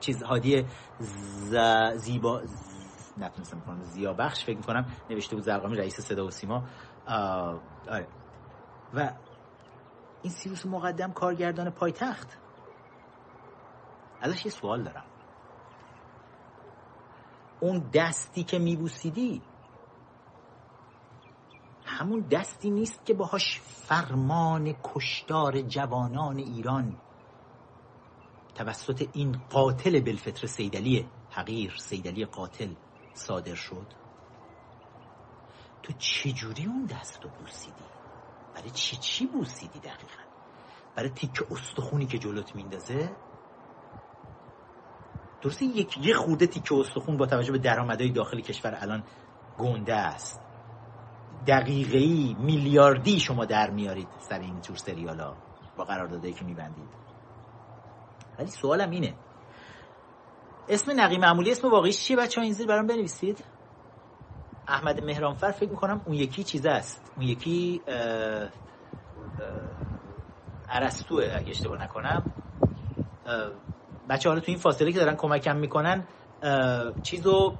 [0.00, 0.66] چیز هادی
[0.98, 1.56] ز...
[1.94, 2.42] زیبا
[3.18, 6.64] نتونستم کنم زیا بخش فکر می‌کنم نوشته بود زرقامی رئیس صدا و سیما.
[7.06, 8.08] آره.
[8.94, 9.12] و
[10.22, 12.38] این سیروس مقدم کارگردان پایتخت.
[14.20, 15.04] ازش یه سوال دارم.
[17.60, 19.42] اون دستی که میبوسیدی
[21.86, 26.96] همون دستی نیست که باهاش فرمان کشتار جوانان ایران.
[28.54, 32.68] توسط این قاتل بلفتر سیدلی حقیر سیدلی قاتل
[33.14, 33.86] صادر شد.
[35.82, 37.84] تو چجوری اون دست رو بوسیدی؟
[38.54, 40.22] برای چی چی بوسیدی دقیقا؟
[40.94, 43.16] برای تیک استخونی که جلوت میندازه؟
[45.42, 49.04] درسته یک یه خورده تیک استخون با توجه به درآمدهای داخل کشور الان
[49.58, 50.45] گنده است.
[51.46, 55.34] دقیقه میلیاردی شما در میارید سر این جور سریالا
[55.76, 56.88] با قراردادایی که میبندید.
[58.38, 59.14] ولی سوالم اینه.
[60.68, 63.44] اسم نقی معمولی اسم واقعیش چیه؟ بچه این زیر برام بنویسید.
[64.68, 67.12] احمد مهرانفر فکر می‌کنم اون یکی چیز است.
[67.16, 67.82] اون یکی
[70.68, 72.32] عرستوه اگه اشتباه نکنم.
[74.08, 76.06] بچه حالا تو این فاصله که دارن کمکم می‌کنن
[77.02, 77.56] چیزو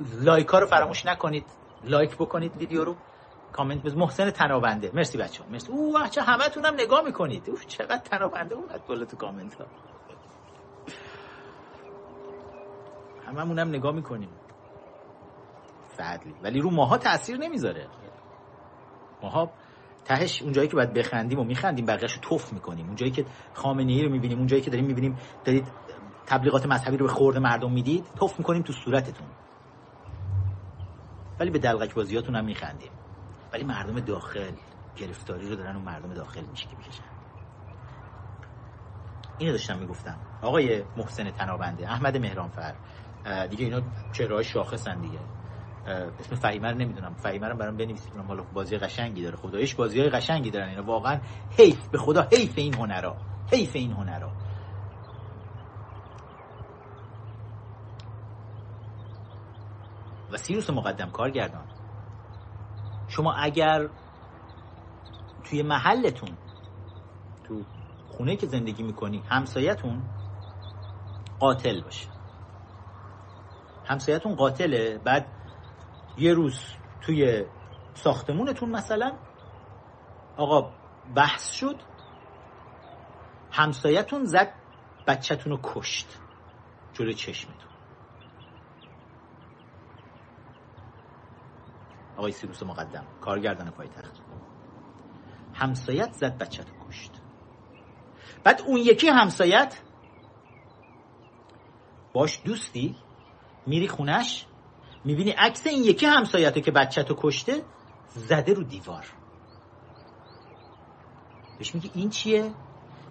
[0.00, 1.44] لایک ها رو فراموش نکنید.
[1.84, 2.96] لایک بکنید ویدیو رو.
[3.52, 4.90] کامنت بز محسن تنابنده.
[4.94, 5.72] مرسی بچه ها مرسی.
[5.72, 7.50] اوه بچه همه تونم نگاه می‌کنید.
[7.50, 9.66] اوه چقدر تنابنده اومد بالا تو کامنت ها
[13.26, 14.28] هممونم نگاه می‌کنیم.
[15.88, 17.86] فدلی ولی رو ماها تاثیر نمی‌ذاره.
[19.22, 19.50] ماها
[20.04, 22.86] تهش اونجایی که باید بخندیم و میخندیم بقیه‌شو توف می‌کنیم.
[22.86, 23.24] اونجایی که
[23.54, 25.66] خامنه ای رو می‌بینیم اونجایی که داریم می‌بینیم دارید
[26.26, 29.26] تبلیغات مذهبی رو به خورد مردم می‌دید توف می‌کنیم تو صورتتون.
[31.40, 32.90] ولی به دلغک بازیاتون هم میخندیم.
[33.52, 34.52] ولی مردم داخل
[34.96, 37.02] گرفتاری رو دارن و مردم داخل میشکی می‌کشن.
[39.38, 40.18] اینو داشتم می‌گفتم.
[40.42, 42.74] آقای محسن تنابنده احمد مهرانفر.
[43.50, 43.80] دیگه اینا
[44.12, 45.18] چهرهای شاخصن دیگه.
[46.20, 47.14] اسم فهیمه رو نمی‌دونم.
[47.14, 48.16] فهیمه رو برام بنویسید.
[48.16, 49.36] حالا بازی قشنگی داره.
[49.36, 50.68] خدایش بازی های قشنگی دارن.
[50.68, 51.20] اینا واقعا
[51.58, 53.16] حیف به خدا حیف این هنرا.
[53.52, 54.32] حیف این هنرا.
[60.30, 61.66] و سیروس مقدم کارگردان.
[63.08, 63.88] شما اگر
[65.44, 66.36] توی محلتون
[67.44, 67.62] تو
[68.08, 70.02] خونه که زندگی می‌کنی همسایتون
[71.40, 72.08] قاتل باشه.
[73.84, 75.26] همسایتون قاتله بعد
[76.18, 76.60] یه روز
[77.00, 77.44] توی
[77.94, 79.12] ساختمونتون مثلا
[80.36, 80.72] آقا
[81.14, 81.76] بحث شد
[83.50, 84.52] همسایتون زد
[85.06, 86.18] بچهتون رو کشت
[86.92, 87.75] جلو چشمتون.
[92.26, 94.20] آقای سیروس مقدم کارگردان پایتخت
[95.54, 97.12] همسایت زد بچه رو کشت.
[98.44, 99.80] بعد اون یکی همسایت
[102.12, 102.96] باش دوستی
[103.66, 104.46] میری خونش
[105.04, 107.62] می‌بینی عکس این یکی همسایته که بچه تو کشته
[108.08, 109.06] زده رو دیوار.
[111.58, 112.50] بهش میگه این چیه؟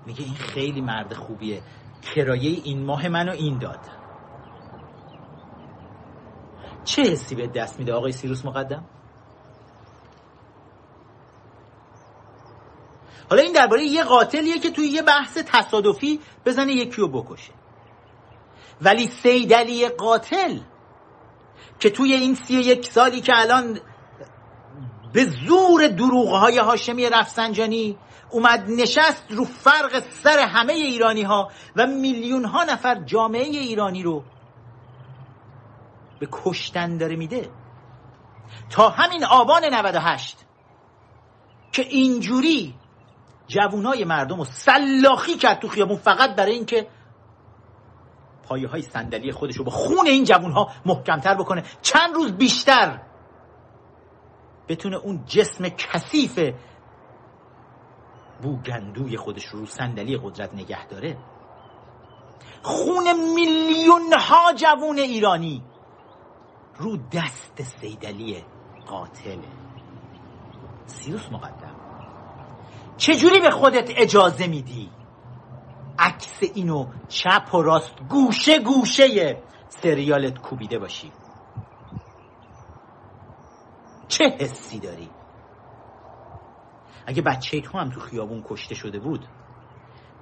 [0.05, 1.61] میگه این خیلی مرد خوبیه.
[2.01, 3.79] کرایه این ماه منو این داد.
[6.83, 8.85] چه حسی به دست میده آقای سیروس مقدم؟
[13.29, 17.51] حالا این درباره یه قاتلیه که توی یه بحث تصادفی بزنه یکی رو بکشه.
[18.81, 20.59] ولی سیدلی قاتل
[21.79, 23.79] که توی این سی یک سالی که الان
[25.13, 27.97] به زور دروغهای هاشمی رفسنجانی
[28.29, 34.23] اومد نشست رو فرق سر همه ایرانی ها و میلیون ها نفر جامعه ایرانی رو
[36.19, 37.49] به کشتن داره میده.
[38.69, 40.37] تا همین آبان 98
[41.71, 42.75] که اینجوری
[43.47, 46.87] جوونای مردم رو سلاخی کرد تو خیابون فقط برای اینکه
[48.43, 51.63] پایه های صندلی خودش رو با خون این جوون ها محکمتر بکنه.
[51.81, 53.01] چند روز بیشتر
[54.67, 56.39] بتونه اون جسم کثیف
[58.41, 61.17] بوگندوی خودش رو صندلی قدرت نگه داره.
[62.61, 65.63] خون میلیون ها جوون ایرانی
[66.77, 68.43] رو دست سیدلی
[68.85, 69.39] قاتله
[70.85, 71.64] سیروس مقدم
[72.97, 74.89] چجوری به خودت اجازه میدی؟
[75.99, 81.11] عکس اینو چپ و راست گوشه گوشه سریالت کوبیده باشی.
[84.07, 85.09] چه حسی داری؟
[87.05, 89.27] اگه بچه تو هم تو خیابون کشته شده بود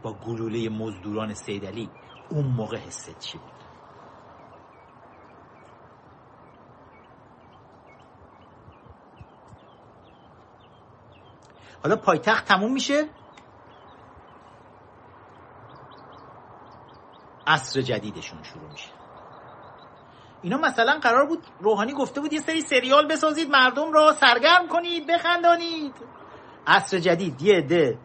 [0.04, 1.90] با گلوله مزدوران سیدلی
[2.30, 3.53] اون موقع حست چی بود؟
[11.84, 13.10] حالا پایتخت تموم میشه.
[17.48, 18.90] عصر جدیدشون شروع میشه.
[20.42, 25.08] اینا مثلا قرار بود روحانی گفته بود یه سری سریال بسازید مردم را سرگرم کنید
[25.08, 25.94] بخندانید.
[26.68, 28.00] عصر جدید یه عده.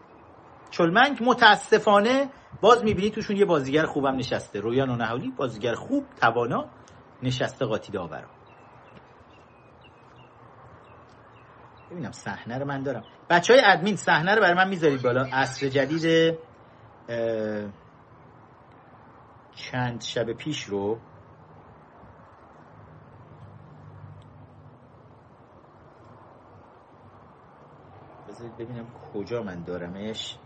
[0.70, 2.30] چلمنگ متاسفانه
[2.60, 4.60] باز می‌بینی توشون یه بازیگر خوبم نشسته.
[4.60, 6.68] رویان و نهالی بازیگر خوب توانا
[7.22, 8.28] نشسته قاطی داورا.
[11.90, 13.04] ببینم صحنه رو من دارم.
[13.30, 15.26] بچه های ادمین صحنه رو برای من می‌ذارید بالا.
[15.32, 16.38] عصر جدید
[19.54, 20.98] چند شب پیش رو.
[28.28, 30.36] بذارید ببینم کجا من دارمش.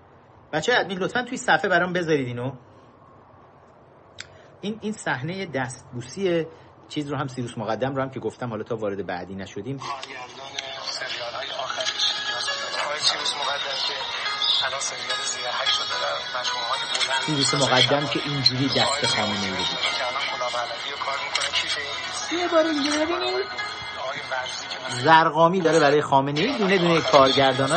[0.53, 2.53] بچه ادمین لطفا توی صفحه برام بذارید اینو.
[4.61, 6.47] این این صحنه دستبوسی
[6.89, 9.77] چیز رو هم سیروس مقدم رو هم که گفتم حالا تا وارد بعدی نشدیم.
[17.27, 19.67] سیروس مقدم که اینجوری دست ای رو بود
[22.41, 23.47] یه بار دیگه ببینید
[24.89, 27.73] زرقامی داره برای خامنه ای دونه دونه کارگردان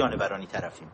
[0.00, 0.88] جانورانی طرفیم.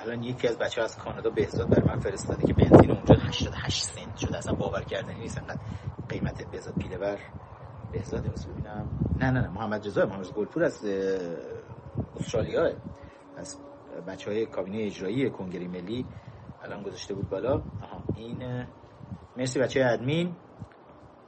[0.00, 4.16] الان یکی از بچه از کانادا بهزاد بر من فرستاده که بنزین اونجا 88 سنت
[4.16, 4.38] شده.
[4.38, 5.38] اصلا باور کردنی نیست.
[5.38, 5.60] انقدر
[6.08, 7.18] قیمت بهزاد پیله بر
[7.92, 8.88] بهزاد بس ببینم.
[9.20, 9.48] نه نه نه.
[9.48, 10.84] محمد رضا محمد گلپور از
[12.20, 12.72] استرالیا
[13.36, 13.58] از
[14.06, 16.06] بچه های کابینه اجرایی کنگره ملی
[16.62, 17.54] الان گذاشته بود بالا.
[17.54, 18.66] آها این
[19.36, 20.36] مرسی بچه ادمین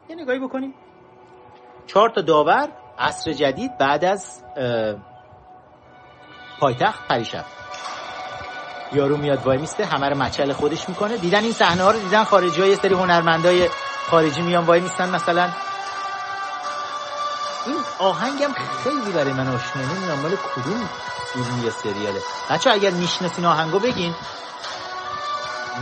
[0.08, 0.74] یه نگاهی بکنیم.
[1.86, 2.68] چهار تا داور
[2.98, 4.42] عصر جدید بعد از
[6.60, 7.44] پایتخت پریشب.
[8.92, 11.16] یارو میاد وای میسته همه رو مچل خودش می‌کنه.
[11.16, 13.68] دیدن این صحنه ها رو دیدن خارجی های سری هنرمندای
[14.10, 15.48] خارجی میان وای میستن مثلا.
[17.66, 18.52] این آهنگم
[18.84, 20.88] خیلی برای من آشنا نمی‌دونم مال کدوم
[21.32, 22.20] فیلم یا سریاله.
[22.50, 24.14] بچه اگر می‌شناسین آهنگو بگین.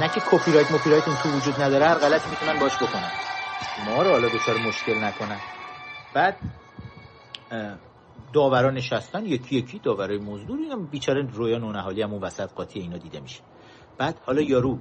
[0.00, 3.12] نه که کپی رایت مپی رایت اون تو وجود نداره هر غلطی می‌تونن باش بکنن.
[3.84, 5.40] ما رو حالا دچار مشکل نکنن.
[6.12, 6.38] بعد
[8.32, 12.98] داورا نشستن یکی یکی داورای مزدور اینم بیچاره رویا نونهالی هم اون وسط قاطی اینا
[12.98, 13.40] دیده میشه.
[13.98, 14.78] بعد حالا یارو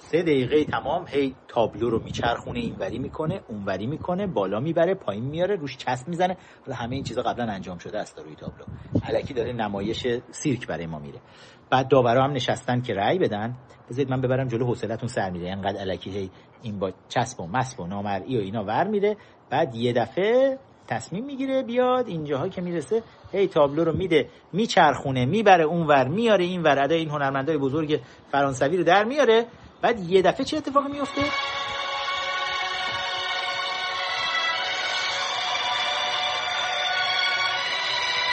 [0.00, 5.56] سه دقیقه تمام هی تابلو رو میچرخونه اینوری می‌کنه اونوری می‌کنه بالا می‌بره پایین میاره
[5.56, 6.36] روش چسب می‌زنه.
[6.66, 8.64] و همه این چیزا قبلا انجام شده است روی تابلو.
[9.02, 11.20] علکی داره نمایش سیرک برای ما میره.
[11.70, 13.56] بعد داورا هم نشستن که رأی بدن.
[13.90, 16.30] بذارید من ببرم جلو حوصلتون سر میره انقدر علکی هی
[16.62, 19.16] این با چسب و مسب و نامرئی و اینا ور میره
[19.50, 20.58] بعد یه دفعه
[20.88, 23.02] تصمیم می‌گیره بیاد اینجاها که می‌رسه.
[23.32, 28.00] هی تابلو رو میده میچرخونه می‌بره اونور میاره این ور ادای این هنرمندای بزرگ
[28.32, 29.44] فرانسوی رو در میاره
[29.82, 31.22] بعد یه دفعه چه اتفاقی میفته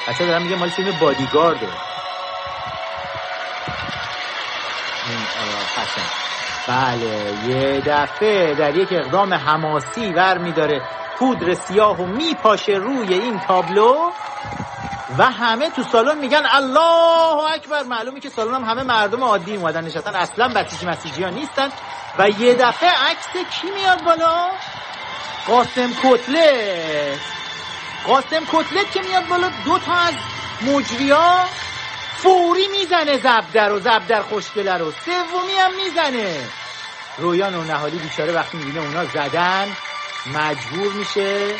[0.07, 1.94] بچه دارم میگه مال فیلم بادیگارده.
[6.67, 10.81] بله یه دفعه در یک اقدام حماسی ور میداره
[11.17, 14.11] پودر سیاه و میپاشه روی این تابلو
[15.17, 17.83] و همه تو سالن میگن الله اکبر!
[17.83, 20.15] معلومه که سالن هم همه مردم عادی اومدن نشستن.
[20.15, 21.69] اصلا بسیجی مسیجی ها نیستن.
[22.19, 24.49] و یه دفعه عکس کی میاد بالا؟
[25.47, 27.19] قاسم کتلت.
[28.07, 29.49] قاسم کتلت که میاد بالا.
[29.65, 30.13] دو تا از
[30.61, 31.45] مجریا
[32.17, 34.91] فوری می‌زنه زبدر و زبدر خوشگله رو.
[34.91, 36.49] سومی هم می‌زنه.
[37.17, 39.77] رویان و نهالی بیچاره وقتی می‌بینه اونا زدن
[40.35, 41.55] مجبور میشه.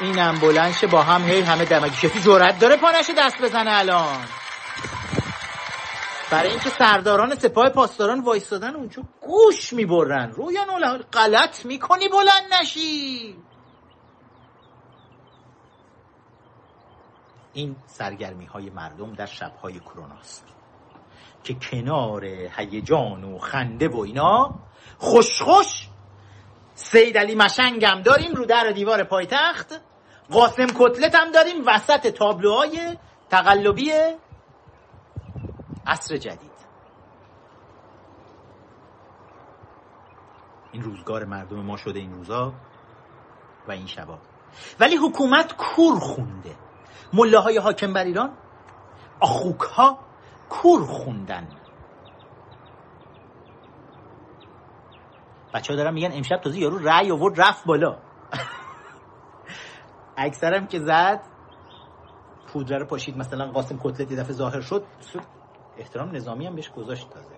[0.00, 4.24] اینم بلند با هم هی همه دمگی کسی جرأت داره پانش دست بزنه الان.
[6.30, 10.32] برای اینکه سرداران سپاه پاسداران وایستادن اونجا گوش می‌برن.
[10.32, 13.34] رویان و غلط می‌کنی بلند نشی.
[17.56, 20.46] این سرگرمی های مردم در شبهای کروناست
[21.44, 24.54] که کنار هیجان و خنده و اینا
[24.98, 25.88] خوش خوش
[26.74, 29.80] سید علی مشنگم داریم رو در دیوار پایتخت
[30.30, 32.96] قاسم کتلت هم داریم وسط تابلوهای
[33.30, 33.92] تقلبی
[35.86, 36.56] عصر جدید.
[40.72, 42.52] این روزگار مردم ما شده این روزا
[43.68, 44.18] و این شبا.
[44.80, 46.65] ولی حکومت کور خونده.
[47.12, 48.32] ملاهای حاکم بر ایران
[49.20, 49.98] آخوک ها
[50.48, 51.48] کور خوندن.
[55.54, 57.96] بچه ها دارن میگن امشب تازه یارو رأی آورد رفت بالا.
[60.16, 61.20] اکثرم که زد
[62.46, 63.16] پودره پاشید.
[63.16, 64.84] مثلا قاسم کتلت یه دفعه ظاهر شد
[65.78, 67.35] احترام نظامی هم بهش گذاشت تازه.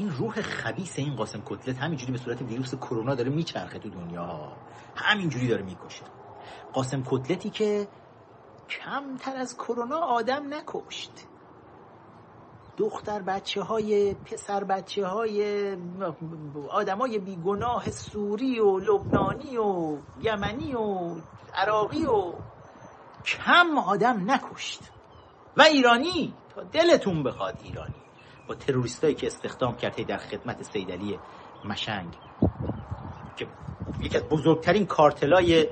[0.00, 4.52] این روح خبیس این قاسم کتلت همینجوری به صورت ویروس کرونا داره میچرخه تو دنیا
[4.96, 6.02] همینجوری داره می‌کشه.
[6.72, 7.88] قاسم کتلتی که
[8.68, 11.10] کمتر از کرونا آدم نکشت.
[12.76, 15.76] دختر بچه های پسر بچه های
[16.70, 21.14] آدم های بیگناه سوری و لبنانی و یمنی و
[21.54, 22.32] عراقی و
[23.24, 24.80] کم آدم نکشت.
[25.56, 27.99] و ایرانی تا دلتون بخواد ایرانی.
[28.54, 31.18] تروریستایی که استخدام کرده در خدمت سیدلی
[31.64, 32.16] مشنگ.
[33.36, 33.46] که
[34.02, 35.68] یکی از بزرگترین کارتلای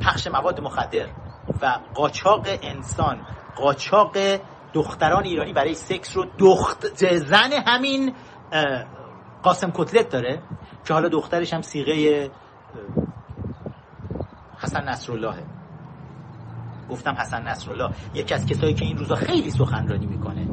[0.00, 1.08] پخش مواد مخدر
[1.62, 3.26] و قاچاق انسان
[3.56, 4.16] قاچاق
[4.72, 8.14] دختران ایرانی برای سکس رو دخت زن همین
[9.42, 10.42] قاسم کتلت داره
[10.84, 12.30] که حالا دخترش هم سیغه
[14.58, 15.59] حسن نصراللهه.
[16.90, 20.48] گفتم حسن نصرالله یکی از کسایی که این روزا خیلی سخنرانی می‌کنه.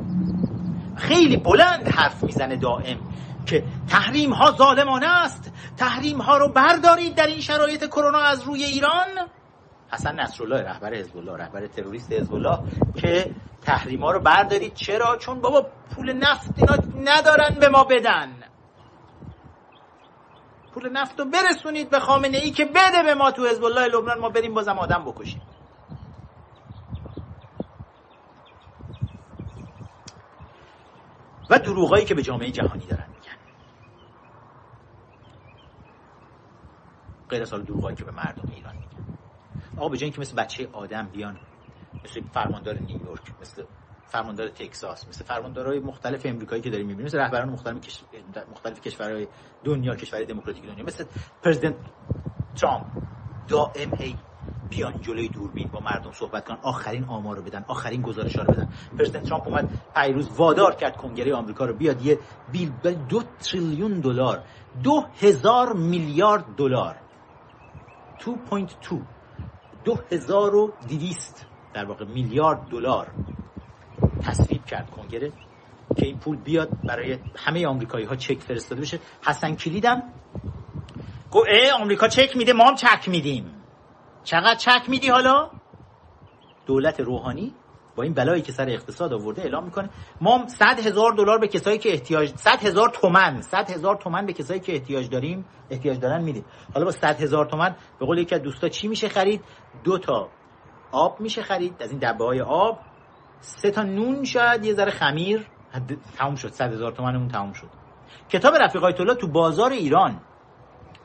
[0.95, 2.97] خیلی بلند حرف می‌زنه دائم
[3.45, 5.51] که تحریم ها ظالمانه است.
[5.77, 9.07] تحریم ها رو بردارید در این شرایط کرونا از روی ایران.
[9.91, 12.59] حسن نصرالله رهبر حزب الله رهبر تروریست حزب الله
[12.95, 14.73] که تحریم ها رو بردارید.
[14.73, 16.75] چرا؟ چون بابا پول نفت اینا
[17.11, 18.29] ندارن به ما بدن.
[20.73, 24.19] پول نفت رو برسونید به خامنه ای که بده به ما تو حزب الله لبنان.
[24.19, 25.41] ما بریم بازم آدم بکشیم.
[31.49, 33.37] و دروغایی که به جامعه جهانی دارن میگن
[37.29, 39.17] غیر از دروغایی که به مردم ایران میگن
[39.77, 41.39] آقا به اینکه مثل بچه آدم بیان
[42.03, 43.63] مثل فرماندار نیویورک مثل
[44.05, 47.75] فرماندار تگزاس مثل فرماندارهای مختلف امریکایی که داریم می‌بینیم مثل رهبران مختلف.
[48.51, 49.27] مختلف کشورهای
[49.63, 51.05] دنیا کشورهای دموکراتیک دنیا مثل
[51.43, 51.75] پرزیدنت
[52.55, 52.85] ترامپ
[53.47, 54.15] دائم هی
[54.69, 56.57] بیان جلوی دوربین با مردم صحبت کنن.
[56.61, 58.69] آخرین آمار رو بدن آخرین گزارش رو بدن.
[58.97, 61.73] پرزیدنت ترامپ اومد پیروز وادار کرد کنگره آمریکا رو.
[61.73, 62.19] بیاد یه
[62.51, 62.71] بیل
[63.09, 64.43] دو تریلیون دلار
[64.83, 66.95] دو هزار میلیارد دلار.
[68.19, 68.95] 2.2
[69.83, 69.97] دو.
[70.11, 73.07] هزار و دیویست در واقع میلیارد دلار
[74.21, 75.31] تصویب کرد کنگره
[75.97, 78.99] که این پول بیاد برای همه آمریکایی ها چک فرستاده بشه.
[79.25, 80.03] حسن کلیدم
[81.31, 83.56] گو ای آمریکا چک میده ما هم چک میدیم.
[84.27, 85.49] چقدر چک میدی حالا؟
[86.65, 87.53] دولت روحانی
[87.95, 89.89] با این بلایی که سر اقتصاد آورده اعلام می‌کنه.
[90.21, 94.33] ما 100 هزار دلار به کسایی که احتیاج 100 هزار تومن 100 هزار تومن به
[94.33, 96.45] کسایی که احتیاج داریم احتیاج دارن میدیم.
[96.73, 99.43] حالا با 100 هزار تومن به قول یکی از دوستا چی میشه خرید؟
[99.83, 100.29] دو تا
[100.91, 101.83] آب میشه خرید.
[101.83, 102.79] از این دبه های آب
[103.39, 105.47] سه تا نون شاید یه ذره خمیر.
[106.17, 106.51] تموم شد.
[106.51, 107.69] 100 هزار تومنمون تموم شد.
[108.29, 110.21] کتاب رفیق آیت تو بازار ایران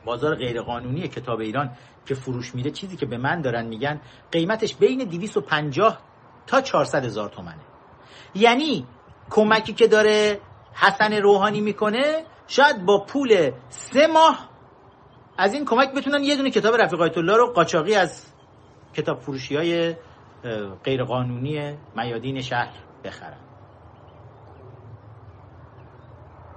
[0.05, 1.69] بازار غیرقانونی کتاب ایران
[2.05, 4.01] که فروش میره چیزی که به من دارن میگن
[4.31, 5.97] قیمتش بین 250
[6.47, 7.61] تا 400 هزار تومنه.
[8.35, 8.87] یعنی
[9.29, 10.39] کمکی که داره
[10.73, 14.49] حسن روحانی می‌کنه شاید با پول سه ماه
[15.37, 18.33] از این کمک بتونن یه دونه کتاب رفیق آیت الله رو قاچاقی از
[18.93, 19.95] کتاب فروشی های
[20.83, 22.73] غیرقانونی میادین شهر
[23.03, 23.37] بخرن.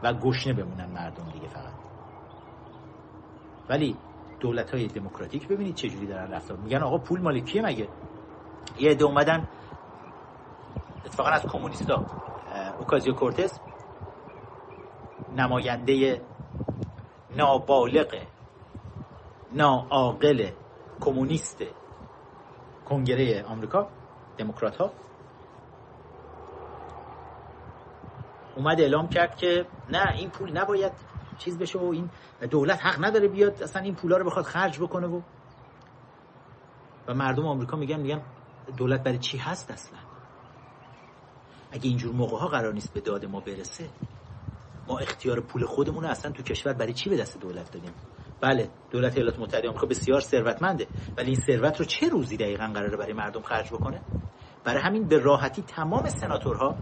[0.02, 1.85] و گشنه بمونن مردم دیگه فقط.
[3.68, 3.96] ولی
[4.40, 7.88] دولت های دموکراتیک ببینید چه جوری دارن رفتار میگن آقا پول مال کیه مگه؟
[8.78, 9.48] یه عده اومدن
[11.06, 12.06] اتفاقا از کمونیستا
[12.78, 13.60] اوکازیو کورتس
[15.36, 16.20] نماینده
[17.36, 18.14] نابالغ
[19.52, 20.50] ناعاقل
[21.00, 21.62] کمونیست
[22.88, 23.88] کنگره آمریکا
[24.38, 24.90] دموکرات ها
[28.56, 30.92] اومد اعلام کرد که نه این پول نباید
[31.38, 32.10] چیز بشه و این
[32.50, 35.20] دولت حق نداره بیاد اصلا این پولا رو بخواد خرج بکنه و
[37.08, 38.22] و مردم آمریکا میگن میگن
[38.76, 39.98] دولت برای چی هست اصلا؟
[41.70, 43.88] اگه اینجور موقع ها قرار نیست به داد ما برسه
[44.88, 47.92] ما اختیار پول خودمون رو اصلا تو کشور برای چی به دست دولت دادیم؟
[48.40, 50.86] بله دولت ایالات متحده آمریکا بسیار ثروتمنده
[51.16, 54.00] ولی این ثروت رو چه روزی دقیقا قراره برای مردم خرج بکنه؟
[54.64, 56.76] برای همین به راحتی تمام سناتورها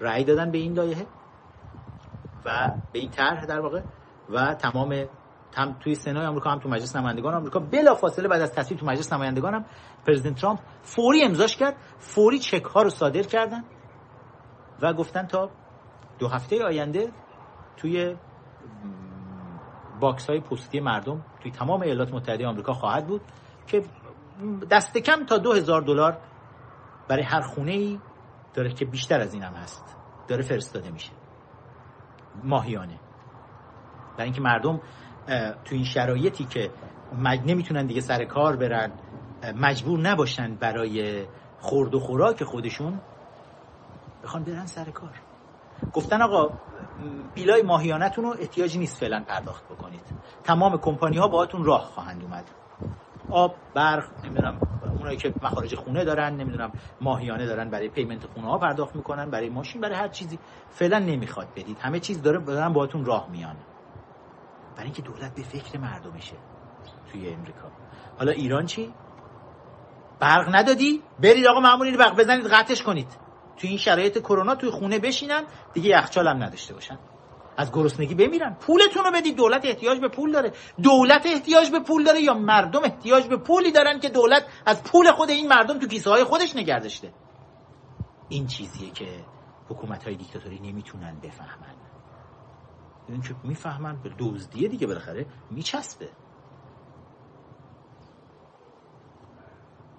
[0.00, 1.06] رأی دادن به این لایحه.
[2.44, 3.82] و به این طرح در واقع
[4.30, 5.04] و تمام
[5.56, 7.58] هم توی سنای آمریکا هم تو مجلس نمایندگان آمریکا.
[7.60, 9.64] بلا فاصله بعد از تصویب تو مجلس نمایندگان هم
[10.06, 13.64] President ترامپ فوری امضاش کرد فوری چک ها رو صادر کردن
[14.82, 15.50] و گفتن تا
[16.18, 17.12] دو هفته آینده
[17.76, 18.16] توی
[20.00, 23.20] box های پستی مردم توی تمام ایالات متحده آمریکا خواهد بود
[23.66, 23.82] که
[24.70, 26.18] دست کم تا دو هزار دلار
[27.08, 27.98] برای هر خونه ای
[28.54, 29.96] داره که بیشتر از این هم هست
[30.28, 31.17] داره فرستاده میشه.
[32.44, 32.98] ماهیانه.
[34.16, 34.80] برای اینکه مردم
[35.64, 36.70] تو این شرایطی که
[37.46, 38.92] نمی‌تونن دیگه سر کار برن
[39.56, 41.26] مجبور نباشن برای
[41.60, 43.00] خورد و خوراک خودشون
[44.24, 45.20] بخوان برن سر کار.
[45.94, 46.50] گفتن آقا
[47.34, 50.04] بیلای ماهیانتون رو احتیاجی نیست فعلا پرداخت بکنید.
[50.44, 52.44] تمام کمپانی ها باهاتون راه خواهند اومد.
[53.30, 54.58] آب برق نمی‌دونم
[54.98, 59.48] اونایی که مخارج خونه دارن نمی‌دونم ماهیانه دارن برای پیمنت خونه ها پرداخت می‌کنن برای
[59.48, 60.38] ماشین برای هر چیزی.
[60.70, 61.78] فعلا نمی‌خواد بدید.
[61.78, 63.56] همه چیز داره دارن باهاتون راه میان.
[64.76, 66.36] برای اینکه دولت به فکر مردمشه
[67.12, 67.70] توی امریکا.
[68.18, 68.94] حالا ایران چی؟
[70.20, 73.16] برق ندادی؟ برید آقا معمولی برق بزنید قطعش کنید.
[73.56, 75.42] توی این شرایط کرونا توی خونه بشینن
[75.74, 76.98] دیگه یخچال نداشته باشن.
[77.58, 78.56] از گرسنگی بمیرن.
[78.60, 80.52] پولتون رو بدید دولت احتیاج به پول داره.
[80.82, 85.10] دولت احتیاج به پول داره یا مردم احتیاج به پولی دارن که دولت از پول
[85.12, 87.12] خود این مردم تو کیسه های خودش نگه داشته
[88.28, 89.06] این چیزیه که
[89.68, 91.74] حکومت های دیکتاتوری نمی‌تونن بفهمن.
[93.08, 95.26] این که می‌فهمن به دزدیه دیگه بالاخره.
[95.50, 96.08] میچسبه.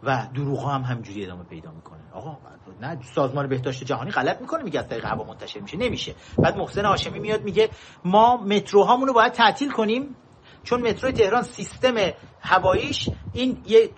[0.04, 2.00] و دروغ هم همجوری ادامه پیدا می‌کنه.
[2.14, 2.38] آقا
[2.82, 5.78] نه سازمان بهداشت جهانی غلط می‌کنه میگه از طریق هوا منتشر میشه.
[5.78, 6.16] نمیشه.
[6.38, 7.70] بعد محسن هاشمی میاد میگه
[8.06, 10.16] ما متروهامون رو باید تعطیل کنیم
[10.64, 11.96] چون مترو تهران سیستم
[12.42, 13.90] هواییش این یه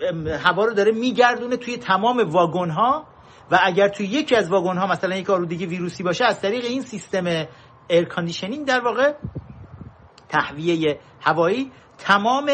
[0.44, 3.06] هوا رو داره میگردونه توی تمام واگن ها
[3.50, 6.82] و اگر توی یکی از واگن ها مثلا یک آلودگی ویروسی باشه از طریق این
[6.82, 7.46] سیستم
[7.88, 9.14] air conditioning در واقع
[10.28, 12.50] تهویه هوایی تمام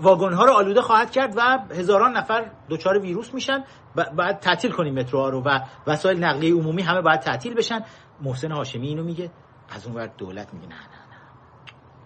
[0.00, 1.40] واگن ها رو آلوده خواهد کرد و
[1.70, 3.64] هزاران نفر دچار ویروس میشن.
[3.94, 7.84] بعد تعطیل کنیم مترو ها رو و وسایل نقلیه عمومی همه باید تعطیل بشن.
[8.22, 9.30] محسن هاشمی اینو میگه.
[9.68, 11.20] از اون ور دولت میگه نه نه نه.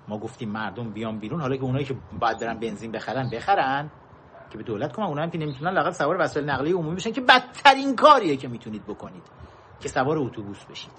[0.08, 1.40] ما گفتیم مردم بیان بیرون.
[1.40, 3.90] حالا که اونایی که باید برن بنزین بخرن بخرن.
[4.50, 7.96] که به دولت کنن اونایی که نمی‌تونن لاقل سوار وسایل نقلیه عمومی بشن که بدترین
[7.96, 9.22] کاریه که می‌تونید بکنید.
[9.80, 10.92] که سوار اتوبوس بشید.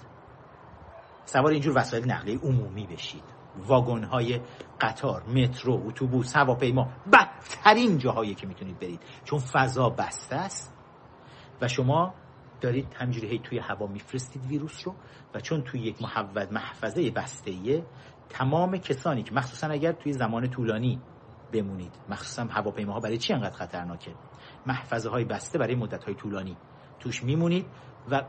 [1.24, 3.35] سوار اینجور وسایل نقلیه عمومی بشید.
[3.66, 4.40] واگن های
[4.80, 9.02] قطار مترو اتوبوس هواپیما بدترین جاهایی که می‌تونید برید.
[9.24, 10.74] چون فضا بسته است
[11.60, 12.14] و شما
[12.60, 14.94] دارید همجوری توی هوا میفرستید ویروس رو
[15.34, 17.84] و چون توی یک محوض محفظه بسته
[18.28, 21.00] تمام کسانی که مخصوصا اگر توی زمان طولانی
[21.52, 24.14] بمونید مخصوصا هواپیماها برای چی انقدر خطرناکه؟
[24.66, 26.56] محفظه های بسته برای مدت های طولانی.
[27.00, 27.66] توش میمونید
[28.10, 28.22] و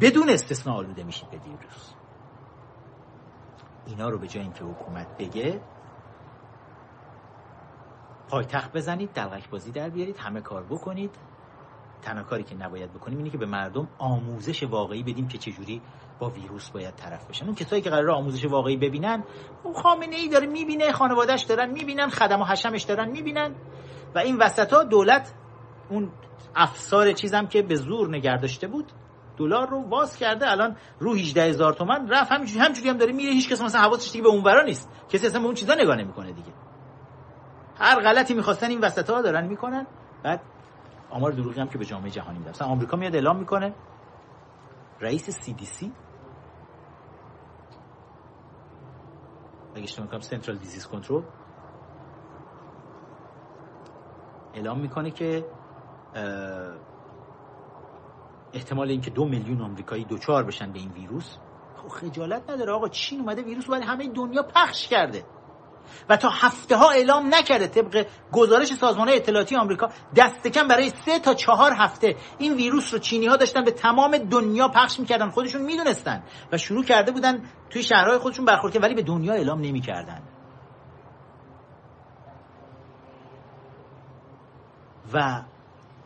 [0.00, 1.95] بدون استثناء آلوده میشید به ویروس.
[3.86, 5.60] اینا رو به جای اینکه حکومت بگه
[8.28, 11.10] پایتخت بزنید دلغک بازی در بیارید همه کار بکنید.
[12.02, 15.82] تنها کاری که نباید بکنیم اینه که به مردم آموزش واقعی بدیم که چجوری
[16.18, 17.46] با ویروس باید طرف بشن.
[17.46, 19.24] اون کسایی که قرار آموزش واقعی ببینن
[19.62, 23.54] اون خامنه ای داره می‌بینه خانوادهش دارن می‌بینن خدم و حشمش دارن می‌بینن.
[24.14, 25.34] و این وسط ها دولت
[25.90, 26.10] اون
[26.54, 28.92] افسار چیزم که به زور نگرداشته بود
[29.36, 32.32] دلار رو واس کرده الان رو 18 هزار تومن رفت.
[32.32, 33.32] همینجوری همینجوری هم داره میره.
[33.32, 34.90] هیچ کس مثلا حواسش دیگه به اونورا نیست.
[35.08, 36.52] کسی اصلا به اون چیزا نگاه نمی‌کنه دیگه.
[37.78, 39.86] هر غلطی می‌خواستن این وسط ها دارن می‌کنن.
[40.22, 40.40] بعد
[41.10, 42.50] آمار دروغی هم که به جامعه جهانی میدن.
[42.50, 43.74] مثلا آمریکا میاد اعلام می‌کنه.
[45.00, 45.92] رئیس سی دی سی
[49.74, 51.22] اگه اشتباه کنم سنترال دیزیز کنترل
[54.54, 55.44] اعلام می‌کنه که
[58.56, 61.36] احتمال اینکه دو میلیون آمریکایی دوچار بشن به این ویروس
[61.76, 62.88] خب خجالت نداره آقا.
[62.88, 65.24] چین اومده ویروس ولی همه دنیا پخش کرده.
[66.08, 71.18] و تا هفته ها اعلام نکرده طبق گزارش سازمان اطلاعاتی آمریکا دست کم برای سه
[71.18, 75.30] تا چهار هفته این ویروس رو چینی ها داشتن به تمام دنیا پخش می‌کردن.
[75.30, 76.22] خودشون می‌دونستن
[76.52, 80.22] و شروع کرده بودن توی شهرهای خودشون برخورد ولی به دنیا اعلام نمی‌کردن.
[85.12, 85.42] و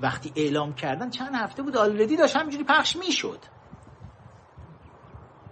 [0.00, 3.38] وقتی اعلام کردن چند هفته بود آلردی داشت همینجوری پخش می‌شد.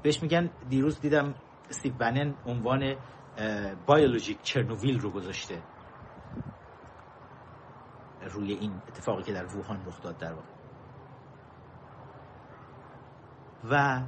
[0.03, 1.35] بهش میگن دیروز دیدم
[1.71, 2.97] استیو بنن عنوان
[3.87, 5.63] بایولوژیک چرنوویل رو گذاشته.
[8.31, 10.49] روی این اتفاقی که در ووهان رخ داد در واقع.
[13.71, 14.03] و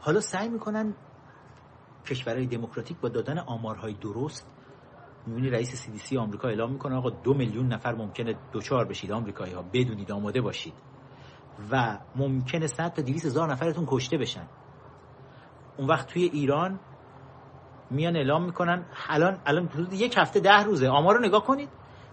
[0.00, 0.94] حالا سعی می‌کنن
[2.06, 4.50] کشورهای دموکراتیک با دادن آمارهای درست
[5.28, 9.12] می‌بینی رئیس سی دی سی آمریکا اعلام می‌کنه آقا دو میلیون نفر ممکنه دوچار بشید
[9.12, 10.74] آمریکایی ها بدونید آماده باشید.
[11.70, 14.46] و ممکنه 100 تا 200 هزار نفرتون کشته بشن.
[15.76, 16.80] اون وقت توی ایران
[17.90, 20.88] میان اعلام می‌کنن الان الان حدود یک هفته ده روزه.
[20.88, 21.68] آمار رو نگاه کنید.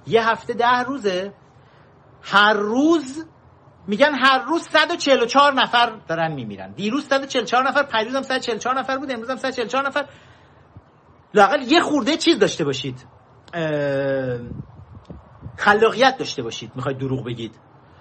[0.08, 1.34] یه هفته ده روزه.
[2.22, 3.26] هر روز
[3.88, 6.72] میگن هر روز 144 نفر دارن میمیرن.
[6.72, 10.06] دیروز 144 نفر پریروز هم 144 نفر بود امروز هم 144 نفر.
[11.36, 13.06] لاقل یه خورده چیز داشته باشید.
[15.58, 17.56] خلاقیت داشته باشید می‌خواید دروغ بگید.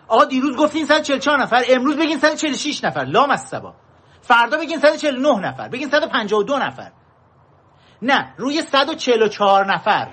[0.09, 3.05] آقا دیروز گفتین 144 نفر امروز بگین 146 نفر.
[3.05, 3.75] لام از سبا
[4.23, 6.93] فردا بگین 149 نفر بگین 152 نفر.
[8.03, 10.09] نه روی 144 نفر.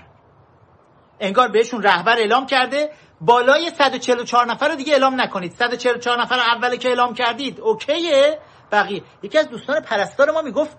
[1.19, 2.89] انگار بهشون رهبر اعلام کرده
[3.21, 5.51] بالای 144 نفر رو دیگه اعلام نکنید.
[5.51, 8.39] 144 نفر اولی که اعلام کردید اوکیه.
[8.71, 9.03] بقیه.
[9.23, 10.77] یکی از دوستان پرستار ما می‌گفت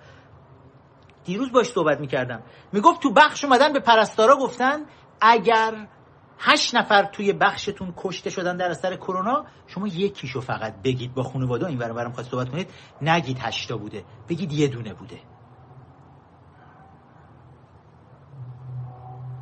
[1.24, 2.42] دیروز باش صحبت می‌کردم.
[2.72, 4.80] می‌گفت تو بخش اومدن به پرستارا گفتن
[5.20, 5.88] اگر
[6.38, 11.66] هشت نفر توی بخشتون کشته شدن در اثر کرونا شما یکیشو فقط بگید با خانواده
[11.66, 12.70] این برام برام صحبت کنید.
[13.02, 15.18] نگید هشتا بوده بگید یه دونه بوده.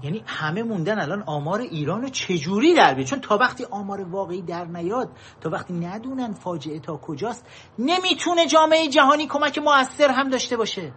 [0.02, 4.65] یعنی همه موندن الان آمار ایران چجوری در بیاد چون تا وقتی آمار واقعی در
[4.65, 5.09] نیاد
[5.40, 7.47] تا وقتی ندونن فاجعه تا کجاست
[7.78, 10.93] نمی‌تونه جامعه جهانی کمک موثر هم داشته باشه.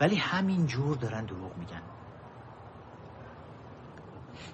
[0.00, 1.82] ولی همین جور دارن دروغ میگن.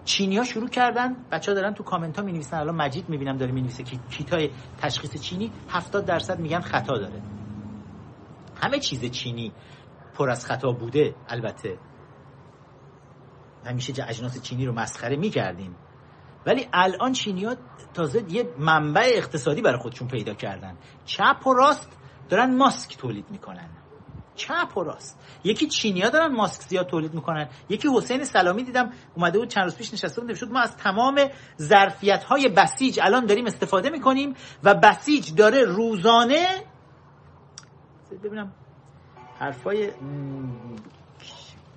[0.04, 3.52] چینی ها شروع کردن بچه دارن تو کامنت ها می نویسن الان مجید می‌بینم داره
[3.52, 7.22] می نویسه که کیت های تشخیص چینی 70 درصد میگن خطا داره.
[8.62, 9.52] همه چیز چینی
[10.14, 11.78] پر از خطا بوده البته.
[13.66, 15.76] همیشه اجناس چینی رو مسخره می‌کردیم.
[16.46, 17.56] ولی الان چینی ها
[17.94, 20.76] تازه یه منبع اقتصادی برای خودشون پیدا کردن.
[21.04, 21.98] چپ و راست
[22.28, 23.68] دارن ماسک تولید می‌کنن.
[24.34, 25.18] چپ و راست.
[25.44, 27.48] یکی چینیا دارن ماسک زیاد تولید می‌کنن.
[27.68, 31.20] یکی حسین سلامی دیدم اومده بود چند روز پیش نشسته بود شد ما از تمام
[31.58, 36.46] ظرفیت های بسیج الان داریم استفاده می‌کنیم و بسیج داره روزانه
[38.24, 38.52] ببینم
[39.38, 39.90] حرفای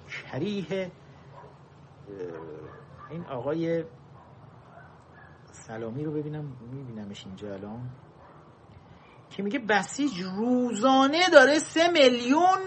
[0.10, 0.92] کریه
[3.12, 3.84] این آقای
[5.52, 7.90] سلامی رو ببینم میبینمش اینجا الان.
[9.30, 12.60] که میگه بسیج روزانه داره سه میلیون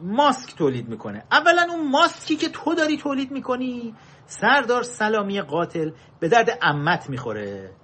[0.00, 1.24] ماسک تولید می‌کنه.
[1.32, 3.94] اولا اون ماسکی که تو داری تولید می‌کنی
[4.26, 5.90] سردار سلامی قاتل
[6.20, 7.74] به درد امت می‌خوره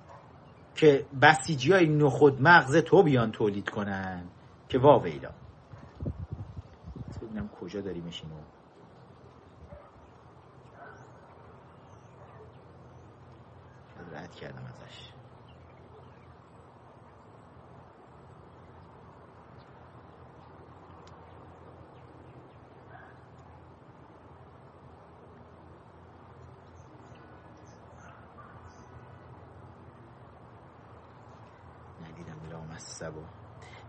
[0.75, 4.31] که بسیجی های نخود مغز تو بیان تولید کنن.
[4.69, 5.31] که واویلا
[7.23, 8.35] ببینم کجا داریمش اینو
[14.13, 15.04] رد کردم ازش.
[32.75, 33.21] لامصبو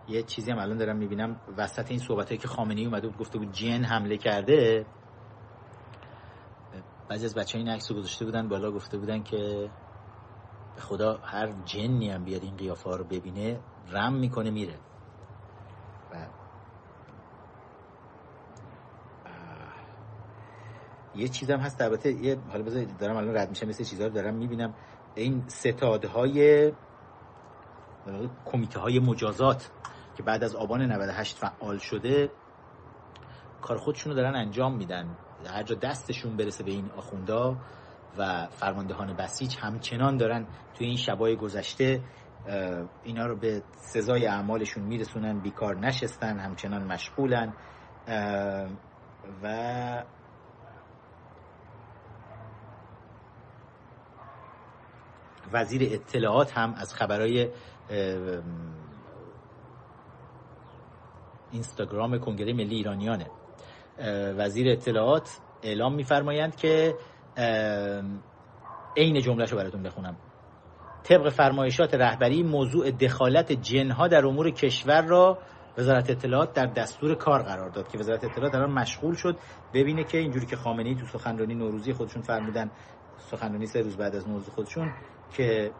[0.07, 3.51] یه چیزی هم الان دارم می‌بینم وسط این صحبت که خامنه‌ای اومده بود گفته بود
[3.51, 4.85] جن حمله کرده.
[7.09, 9.69] بعضی از بچه این عکس رو گذاشته بودن بالا گفته بودن که
[10.77, 13.59] خدا هر جنی هم بیاد این قیافه رو ببینه
[13.91, 14.73] رم می‌کنه میره.
[16.11, 16.27] و
[21.15, 24.33] یه چیزم هست البته یه حالا بذار دارم الان رد میشم مثل چیزا رو دارم
[24.33, 24.73] می‌بینم.
[25.15, 26.71] این ستادهای
[28.45, 29.71] کمیته های مجازات
[30.17, 32.31] که بعد از آبان 98 فعال شده
[33.61, 35.17] کار خودشون رو دارن انجام میدن.
[35.45, 37.57] هر جا دستشون برسه به این آخوندا
[38.17, 42.01] و فرماندهان بسیج همچنان دارن توی این شبای گذشته
[43.03, 47.53] اینا رو به سزای اعمالشون میرسونن بیکار نشستن همچنان مشغولن.
[49.43, 50.03] و
[55.53, 57.49] وزیر اطلاعات هم از خبرهای
[61.51, 63.27] اینستاگرام کنگره ملی ایرانیانه.
[64.37, 66.95] وزیر اطلاعات اعلام میفرمایند که
[68.97, 70.17] عین جمله رو براتون بخونم.
[71.03, 75.37] طبق فرمایشات رهبری موضوع دخالت جنها در امور کشور را
[75.77, 79.37] وزارت اطلاعات در دستور کار قرار داد که وزارت اطلاعات الان مشغول شد
[79.73, 82.71] ببینه که اینجوری که خامنه ای تو سخنرانی نوروزی خودشون فرمودن
[83.17, 84.93] سخنرانی سه روز بعد از نوروز خودشون
[85.33, 85.71] که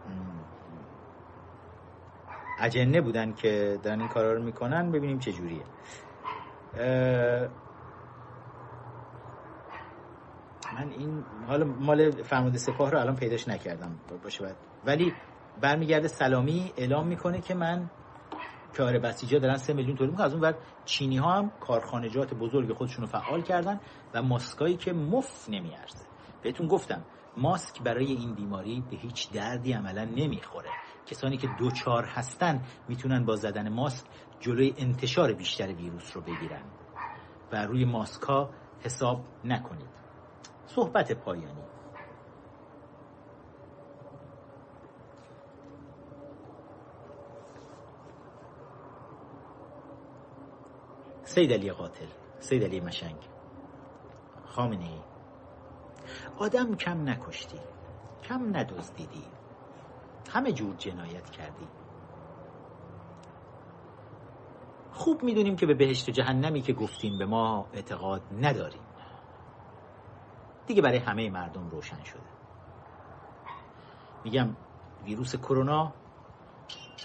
[2.60, 5.64] اجنه بودن که دارن این کارا رو می‌کنن ببینیم چه جوریه.
[10.76, 14.56] من این حالا مال فرمانده سپاه رو الان پیداش نکردم باشه بعد.
[14.86, 15.14] ولی
[15.61, 17.90] برمیگرده سلامی اعلام می‌کنه که من
[18.77, 20.26] کار بسیجا دارن سه میلیون تولید می‌کنن.
[20.26, 23.80] از اون بعد چینی ها هم کارخانجات بزرگ خودشون رو فعال کردن
[24.14, 26.06] و ماسکایی که مف نمیارزه.
[26.44, 27.06] بهتون گفتم
[27.38, 30.69] ماسک برای این بیماری به هیچ دردی عملا نمی‌خوره.
[31.06, 34.06] کسانی که دوچار هستن می‌تونن با زدن ماسک
[34.40, 36.64] جلوی انتشار بیشتر ویروس رو بگیرن.
[37.52, 38.49] و روی ماسک ها
[38.80, 39.90] حساب نکنید.
[40.68, 41.64] صحبت پایانی.
[51.23, 52.06] سید علی قاتل
[52.40, 53.18] سید علی مشنگ.
[54.45, 54.99] خامنه ای
[56.38, 57.60] آدم کم نکشتی
[58.23, 59.35] کم ندزدیدی.
[60.30, 61.68] همه جور جنایت کردی.
[64.92, 68.82] خوب می‌دونیم که به بهشت و جهنمی که گفتیم به ما اعتقاد نداریم.
[70.68, 72.36] دیگه برای همه مردم روشن شده.
[74.24, 74.56] میگم
[75.06, 75.94] ویروس کرونا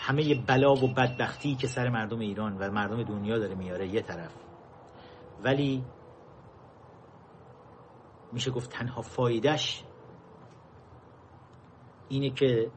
[0.01, 4.35] همه بلا و بدبختی که سر مردم ایران و مردم دنیا داره میاره یه طرف.
[5.45, 5.85] ولی
[8.33, 9.85] میشه گفت تنها فایدهش
[12.09, 12.71] اینه که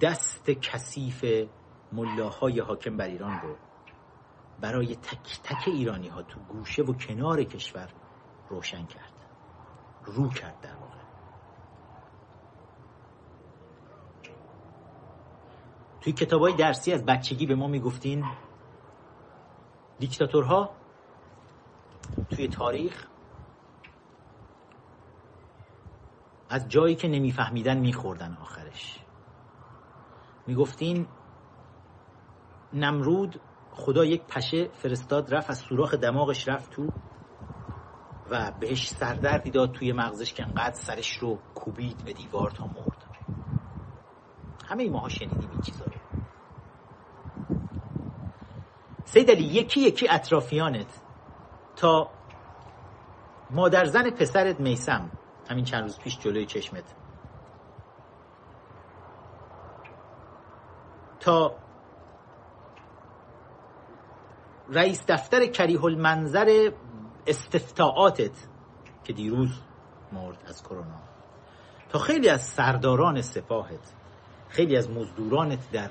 [0.00, 1.48] دست کثیف
[1.92, 3.56] ملاهای حاکم بر ایران رو
[4.60, 7.88] برای تک تک ایرانی ها تو گوشه و کنار کشور
[8.48, 9.12] روشن کرد.
[10.04, 11.00] رو کرد در واقع.
[16.00, 18.24] توی کتاب های درسی از بچگی به ما می‌گفتین
[19.98, 20.70] دیکتاتورها
[22.30, 23.06] توی تاریخ
[26.48, 28.99] از جایی که نمیفهمیدن میخوردن آخرش.
[30.50, 31.06] می‌گفتین
[32.72, 33.40] نمرود
[33.70, 36.90] خدا یک پشه فرستاد رفت از سوراخ دماغش رفت تو
[38.30, 43.04] و بهش سردردی داد توی مغزش که انقدر سرش رو کوبید به دیوار تا مرد
[44.66, 45.92] همه ماها شنیدیم این چیزا رو.
[49.04, 51.00] سید علی یکی یکی اطرافیانت
[51.76, 52.10] تا
[53.50, 55.10] مادر زن پسرت میسم
[55.48, 56.99] همین چند روز پیش جلوی چشمت.
[61.20, 61.56] تا
[64.68, 66.72] رئیس دفتر کریه المنظر
[67.26, 68.48] استفتاعاتت
[69.04, 69.50] که دیروز
[70.12, 71.00] مرد از کرونا
[71.88, 73.94] تا خیلی از سرداران سپاهت
[74.48, 75.90] خیلی از مزدورانت در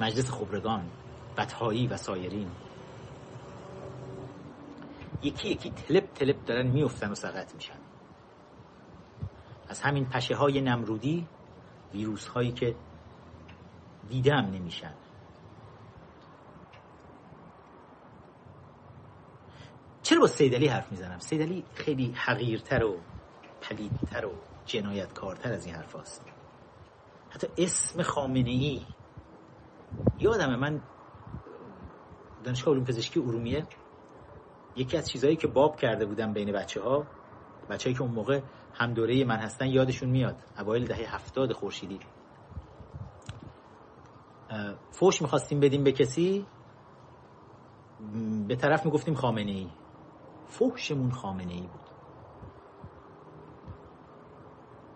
[0.00, 0.90] مجلس خبرگان
[1.38, 2.50] بطهایی و سایرین.
[5.22, 7.78] یکی یکی تلپ تلپ دارن میفتن و سقط میشن.
[9.68, 11.26] از همین پشه های نمرودی
[11.94, 12.74] ویروس هایی که
[14.10, 14.94] دیده هم نمیشن.
[20.02, 22.96] چرا با سیدلی حرف می‌زنم؟ سیدلی خیلی حقیرتر و
[23.60, 24.32] پلیدتر و
[24.64, 26.24] جنایتکارتر از این حرف هست.
[27.30, 28.86] حتی اسم خامنه ای
[30.20, 30.82] یادمه من
[32.44, 33.66] دانشگاه علوم پزشکی ارومیه.
[34.76, 37.06] یکی از چیزهایی که باب کرده بودم بین بچه ها
[37.70, 38.40] بچه که اون موقع
[38.74, 40.36] هم دوره من هستن یادشون میاد.
[40.58, 42.00] اوایل دهه هفتاد خورشیدی.
[44.90, 46.46] فوش می‌خواستیم بدیم به کسی؟
[48.48, 49.70] به طرف می‌گفتیم خامنه ای
[50.46, 51.80] فوشمون خامنه ای بود.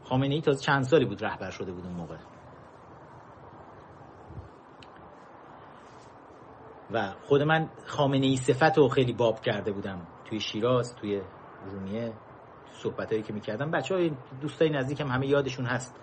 [0.05, 2.17] خامنه ای تازه چند سالی بود رهبر شده بود اون موقع.
[6.91, 10.07] و خود من خامنه ای صفت رو خیلی باب کرده بودم.
[10.25, 11.23] توی شیراز توی
[11.71, 12.13] رومیه
[12.73, 13.71] صحبت هایی که می‌کردم.
[13.71, 16.01] بچه های دوستای نزدیکم همه یادشون هست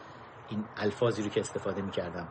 [0.49, 2.27] این الفاظی رو که استفاده می‌کردم.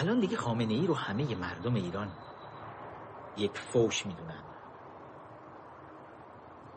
[0.00, 2.08] الان دیگه خامنه ای رو همه مردم ایران
[3.36, 4.42] یک فوش می‌دونن.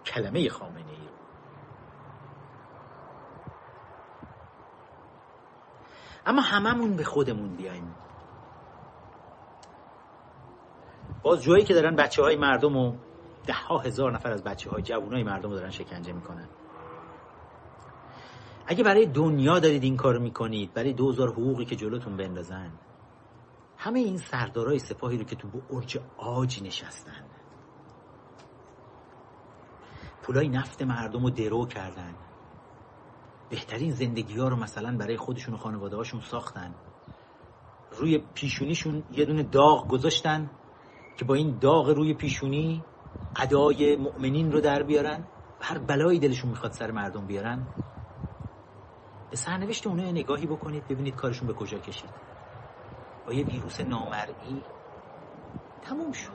[0.05, 1.13] کلمه خامنه ای رو.
[6.25, 7.95] اما هممون به خودمون بیایم.
[11.23, 12.95] باز جایی که دارن بچه های مردم و
[13.45, 16.47] ده ها هزار نفر از بچه های جوان های مردم رو دارن شکنجه می‌کنن.
[18.67, 22.71] اگه برای دنیا دارید این کار می‌کنید برای دوزار حقوقی که جلوتون بندازن
[23.83, 27.25] همه این سردارای سپاهی رو که تو برج آج نشستن.
[30.23, 32.15] پولای نفت مردم رو درو کردن.
[33.49, 36.75] بهترین زندگی ها رو مثلا برای خودشون و خانواده هاشون ساختن.
[37.91, 40.49] روی پیشونیشون یه دونه داغ گذاشتن
[41.17, 42.83] که با این داغ روی پیشونی
[43.35, 45.27] ادای مؤمنین رو در بیارن
[45.61, 47.67] هر بلایی دلشون می‌خواد سر مردم بیارن.
[49.29, 52.30] به سرنوشت اونها نگاهی بکنید ببینید کارشون به کجا کشید.
[53.25, 54.63] با یه ویروس نامرئی
[55.81, 56.31] تموم شد.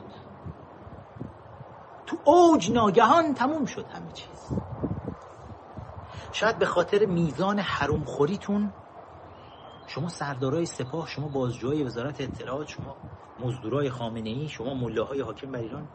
[2.06, 4.58] تو اوج ناگهان تموم شد همه چیز.
[6.32, 8.72] شاید به خاطر میزان حروم خوریتون
[9.86, 12.96] شما سردارای سپاه شما بازجوهای وزارت اطلاعات شما
[13.40, 15.88] مزدورای خامنه ای شما ملاهای حاکم بر ایران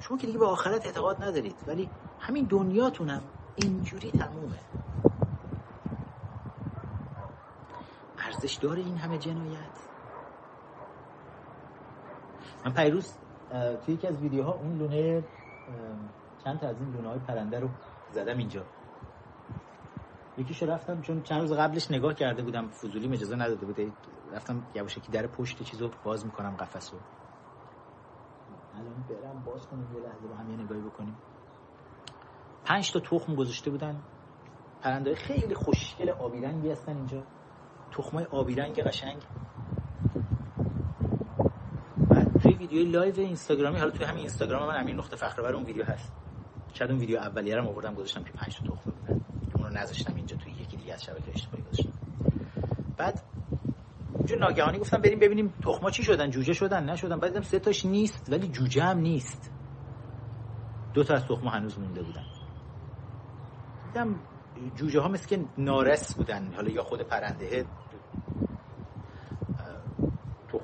[0.00, 1.90] شما که دیگه به آخرت اعتقاد ندارید ولی
[2.20, 3.22] همین دنیاتونم
[3.56, 4.58] اینجوری تمومه.
[8.44, 9.78] ارزش داره این همه جنایت؟
[12.64, 13.18] من پیروز
[13.84, 15.24] توی یکی از ویدیوها اون لونه
[16.44, 17.68] چند تا از این لونه های پرنده رو
[18.10, 18.64] زدم اینجا.
[20.38, 23.92] یکیشو رفتم چون چند روز قبلش نگاه کرده بودم فضولی اجازه نداده بوده.
[24.32, 26.96] رفتم یواشکی در پشت چیزو باز می‌کنم قفسو
[28.74, 31.16] الان برم باز کنیم یه لحظه با هم یه نگاهی بکنیم.
[32.64, 34.02] پنج تا تخم گذاشته بودن.
[34.82, 37.22] پرنده خیلی خوشگل آبی رنگی هستن اینجا.
[37.94, 39.22] تخمای آبی رنگ قشنگ.
[42.08, 46.12] بعد توی ویدیو live اینستاگرامی حالا توی همین اینستاگرام من امیر نقطه فخرآور ویدیو هست.
[46.72, 50.14] شاید اون ویدیو اولیه رو آوردم گذاشتم که پنج تا تخم بودن اون رو نذاشتم
[50.14, 51.92] اینجا توی یکی دیگه از شبکه اجتماعی گذاشتم.
[52.96, 53.22] بعد
[54.12, 57.18] اونجا ناگهانی گفتم بریم ببینیم تخما چی شدن جوجه شدن نشدن.
[57.18, 59.52] بعد دیدم سه تاش نیست ولی جوجه هم نیست.
[60.94, 62.24] دو تا از تخما هنوز مونده بودن.
[63.92, 64.14] دیدم
[64.76, 67.66] جوجه ها مثل که نارس بودن حالا یا خود پرنده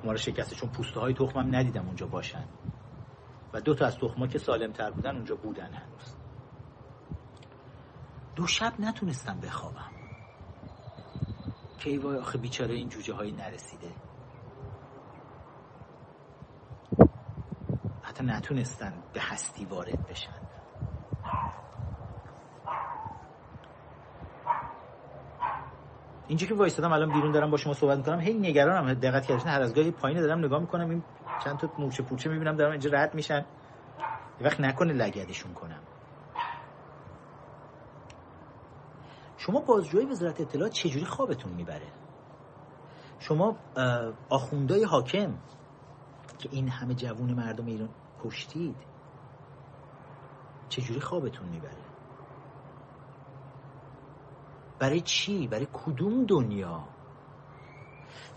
[0.01, 2.45] تخما رو شکسته چون پوسته های تخمم ندیدم اونجا باشن.
[3.53, 6.17] و دو تا از تخما که سالم تر بودن اونجا بودن هنوز.
[8.37, 9.91] دو شب نتونستم بخوابم.
[11.79, 13.93] که وای آخه بیچاره این جوجه هایی نرسیده.
[18.03, 20.40] حتی نتونستن به هستی وارد بشن.
[26.31, 28.21] اینجا که وایستادم الان بیرون دارم با شما صحبت می‌کنم.
[28.21, 31.03] هی نگرانم دقت کردین هر از گاهی پایین دارم نگاه می‌کنم این
[31.45, 33.45] چند تا مورچه پورچه می‌بینم دارم اینجا رد میشن.
[34.41, 35.81] یه وقت نکنه لگدشون کنم.
[39.37, 41.87] شما بازجوی وزارت اطلاعات چجوری خوابتون می‌بره؟
[43.19, 43.57] شما
[44.29, 45.35] آخوندای حاکم
[46.39, 47.89] که این همه جوون مردم ایران
[48.25, 48.77] کشتید
[50.69, 51.90] چجوری خوابتون می‌بره؟
[54.81, 56.89] برای چی؟ برای کدوم دنیا؟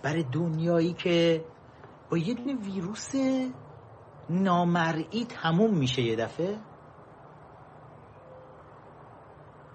[0.02, 1.46] برای دنیایی که
[2.10, 3.12] با یه دونه ویروس
[4.30, 6.60] نامرئی تموم میشه یه دفعه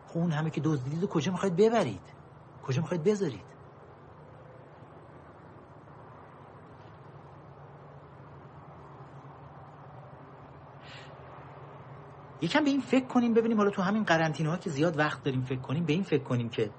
[0.09, 2.01] خب اون همه که دزدیدید کجا می‌خواید ببرید
[2.62, 3.57] کجا می‌خواید بذارید
[12.40, 15.43] یکم به این فکر کنیم ببینیم حالا تو همین قرنطینه ها که زیاد وقت داریم
[15.43, 16.70] فکر کنیم به این فکر کنیم که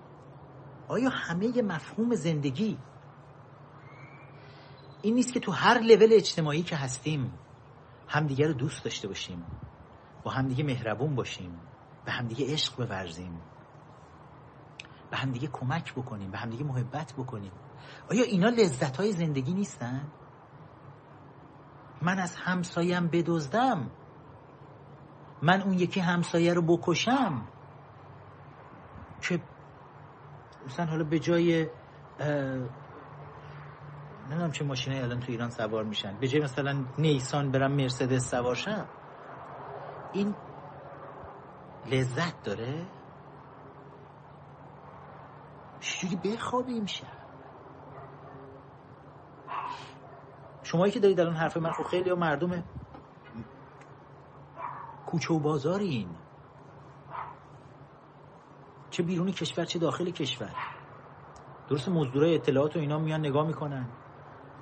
[0.87, 2.77] آیا همه مفهوم زندگی
[5.01, 7.33] این نیست که تو هر لول اجتماعی که هستیم
[8.07, 9.45] همدیگه رو دوست داشته باشیم
[10.23, 11.59] با همدیگه مهربون باشیم
[12.05, 13.41] به همدیگه عشق بورزیم
[15.11, 17.51] به همدیگه کمک بکنیم به همدیگه محبت بکنیم
[18.11, 20.07] آیا اینا لذت های زندگی نیستن؟
[22.01, 23.91] من از همسایم بدزدم
[25.41, 27.41] من اون یکی همسایه رو بکشم.
[29.21, 29.39] که
[30.67, 31.67] مثلا حالا به جای
[34.29, 36.17] نمی‌دونم چه ماشینه الان تو ایران سوار میشن.
[36.19, 38.85] به جای مثلا نیسان برم مرسدس سوار شم.
[40.13, 40.35] این
[41.91, 42.85] لذت داره.
[45.79, 47.07] چجوری بخوابیم شب؟
[50.63, 52.63] شمایی که دارید الان حرف من خب خیلی مردم
[55.09, 56.07] کوچه و بازارین.
[58.89, 60.55] چه بیرونی کشور چه داخل کشور.
[61.69, 63.85] درست مزدورای اطلاعات و اینا میان نگاه می‌کنن.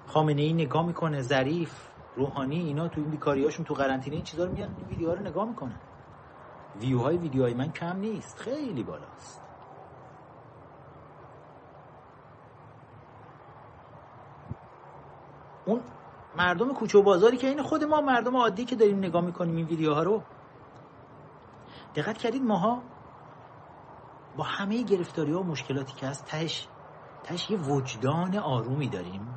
[0.07, 4.51] خامنه ای نگاه می‌کنه ظریف روحانی اینا تو این بیکاریاشون تو قرنطینه این چیزا رو
[4.51, 5.79] میان ویدیوها رو نگاه می‌کنن.
[6.81, 9.41] ویوهای ویدیوهای من کم نیست خیلی بالاست.
[15.65, 15.81] اون
[16.37, 19.65] مردم کوچه و بازاری که این خود ما مردم عادی که داریم نگاه می‌کنیم این
[19.65, 20.23] ویدیوها رو
[21.97, 22.83] دقت کردید ماها
[24.37, 26.67] با همه گرفتاری ها و مشکلاتی که هست تهش
[27.23, 29.27] تهش یه وجدان آرومی داریم.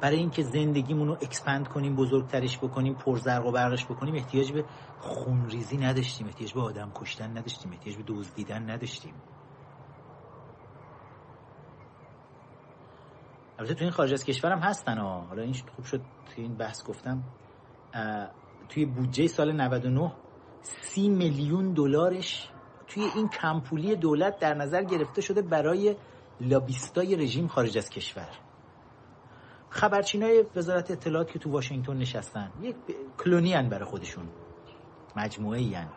[0.00, 4.64] برای اینکه زندگیمون رو اکسپند کنیم بزرگترش بکنیم پرزرق و برقش بکنیم احتیاج به
[5.00, 9.14] خونریزی نداشتیم احتیاج به آدم کشتن نداشتیم احتیاج به دزدیدن نداشتیم.
[13.58, 16.84] البته تو این خارج از کشورم هستن ها حالا این خوب شد توی این بحث
[16.84, 17.22] گفتم.
[18.68, 20.12] توی بودجه سال 99
[20.62, 22.48] سی میلیون دلارش
[22.86, 25.96] توی این کمپولی دولت در نظر گرفته شده برای
[26.40, 28.28] لابیستای رژیم خارج از کشور.
[29.70, 32.76] خبرچین های وزارت اطلاعات که تو واشنگتن نشستن یک
[33.18, 34.28] کلونی هن برای خودشون.
[35.16, 35.88] مجموعه هن.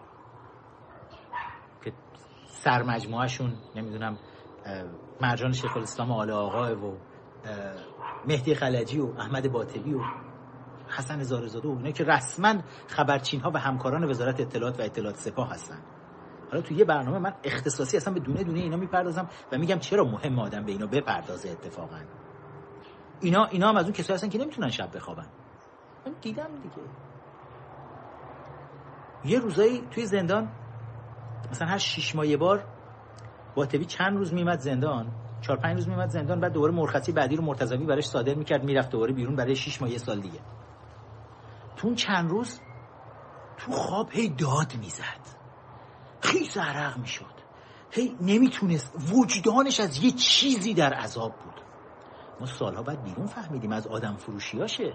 [1.83, 1.93] که
[2.45, 4.17] سرمجموعهشون نمی‌دونم
[5.21, 6.93] مرجان شیخ الاسلام آل آقای و
[8.27, 9.99] مهدی خلجی و احمد باطبی و
[10.97, 12.55] حسن زارزاده و اینا که رسما
[12.87, 15.77] خبرچین ها و همکاران وزارت اطلاعات و اطلاعات سپاه هستن.
[16.51, 20.03] حالا تو یه برنامه من اختصاصی اصلا به دونه دونه اینا می‌پردازم و میگم چرا
[20.03, 21.99] مهم آدم به اینا بپردازه اتفاقا؟
[23.19, 25.27] اینا اینا هم از اون کسایی هستن که نمی‌تونن شب بخوابن.
[26.05, 26.87] من دیدم دیگه.
[29.25, 30.49] یه روزایی توی زندان
[31.51, 32.63] مثلا هر شش ماه یه بار
[33.55, 35.11] باطبی چند روز میمد زندان؟
[35.41, 38.89] چهار پنج روز میمد زندان بعد دوباره مرخصی بعدی رو مرتضوی براش صادر می‌کرد می‌رفت
[38.89, 40.39] دوباره بیرون برای 6 ماه یه سال دیگه.
[41.75, 42.59] تو اون چند روز
[43.57, 45.41] تو خواب هی داد می‌زد.
[46.21, 47.41] خیس عرق می‌شد.
[47.91, 51.61] هی نمی‌تونست وجدانش از یه چیزی در عذاب بود.
[52.39, 54.93] ما سالها بعد بیرون فهمیدیم از آدم فروشیاشه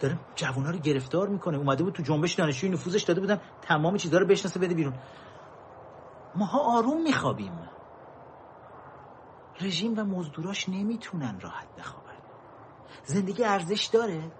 [0.00, 1.58] داره جوونا رو گرفتار می‌کنه.
[1.58, 4.94] اومده بود تو جنبش دانشجوی نفوذش داده بودن تمام چیزا رو بشناسه بده بیرون.
[6.34, 7.52] ماها آروم میخوابیم.
[9.60, 12.04] رژیم و مزدوراش نمی‌تونن راحت بخوابن.
[13.04, 14.32] زندگی ارزش داره.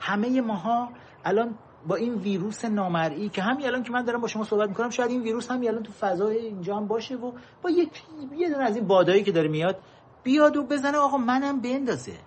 [0.00, 0.88] همه ماها
[1.24, 4.90] الان با این ویروس نامرئی که همین الان که من دارم با شما صحبت می‌کنم
[4.90, 7.32] شاید این ویروس هم الان تو فضای اینجا هم باشه و
[7.62, 8.02] با یک
[8.36, 9.82] یه دونه از این بادایی که داره میاد
[10.22, 12.18] بیاد و بزنه آقا منم بندازه.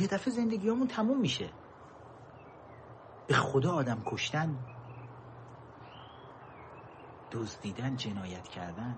[0.00, 1.50] یه دفعه زندگیامون تموم میشه.
[3.26, 4.58] به خدا آدم کشتن.
[7.30, 8.96] دزدیدن جنایت کردن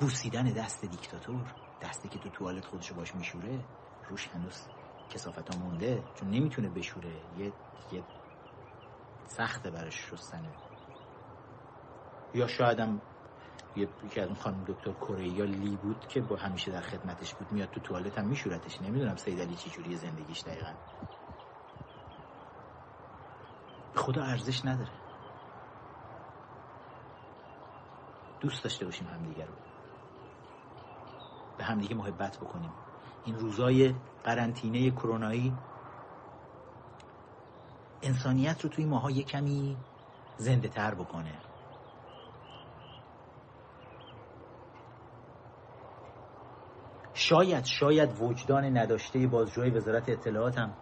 [0.00, 3.64] بوسیدن دست دیکتاتور دستی که تو توالت خودشو باش میشوره
[4.08, 4.68] روش هنوز
[5.10, 7.12] کسافت ها مونده چون نمی‌تونه بشوره.
[7.38, 7.52] یه,
[7.92, 8.04] یه
[9.26, 10.54] سخته برش شستنه
[12.34, 13.00] یا شایدم
[13.76, 17.52] یکی از اون خانم دکتر کره یا لی بود که با همیشه در خدمتش بود
[17.52, 18.80] میاد تو توالت هم میشورتش.
[18.80, 20.72] نمی‌دونم سید علی چی جوری زندگیش دقیقا.
[23.94, 25.01] خدا ارزش نداره.
[28.42, 29.52] دوست داشته باشیم همدیگه رو.
[31.58, 32.70] به همدیگه محبت بکنیم.
[33.24, 33.94] این روزای
[34.24, 35.54] قرنطینه کرونایی
[38.02, 39.76] انسانیت رو توی ماها یه کمی
[40.36, 41.38] زنده تر بکنه.
[47.14, 50.72] شاید شاید وجدان نداشته بازجوی وزارت اطلاعاتم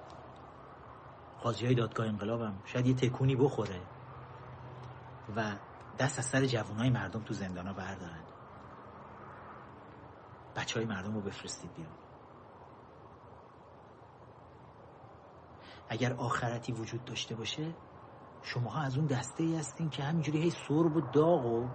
[1.43, 3.81] قاضی های دادگاه انقلابم شاید یه تکونی بخوره
[5.37, 5.53] و
[6.01, 8.25] دست از سر جوانای مردم تو زندان ها بردارن.
[10.57, 11.95] بچه های مردم رو بفرستید بیرون.
[15.89, 17.75] اگر آخرتی وجود داشته باشه
[18.43, 21.69] شماها از اون دسته ای هستین که همینجوری هی سرب و داغ و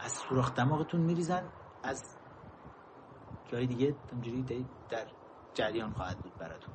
[0.00, 1.48] از سوراخ دماغتون میریزن
[1.82, 2.02] از
[3.52, 5.06] جای دیگه اینجوری در
[5.54, 6.74] جریان خواهد بود براتون.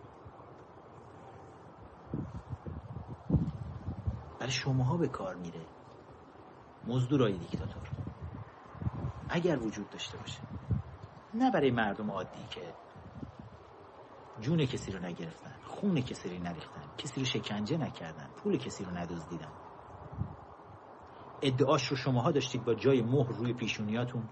[4.39, 5.76] برای شماها به کار میره.
[6.88, 7.91] مزدورای دیکتاتور.
[9.30, 10.39] اگر وجود داشته باشه.
[11.34, 12.73] نه برای مردم عادی که
[14.41, 18.91] جون کسی رو نگرفتن خون کسی رو نریختن کسی رو شکنجه نکردن پول کسی رو
[18.91, 19.51] ندزدیدن.
[21.41, 24.30] ادعاش رو شماها داشتید با جای مهر روی پیشونیاتون.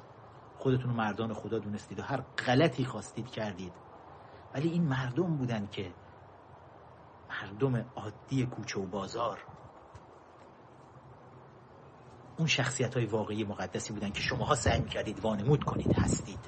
[0.57, 3.73] خودتون رو مردان خدا دونستید و هر غلطی خواستید کردید.
[4.53, 5.93] ولی این مردم بودن که
[7.29, 9.39] مردم عادی کوچه و بازار.
[12.37, 16.39] اون شخصیت های واقعی مقدسی بودن که شماها سعی می‌کردید وانمود کنید هستید.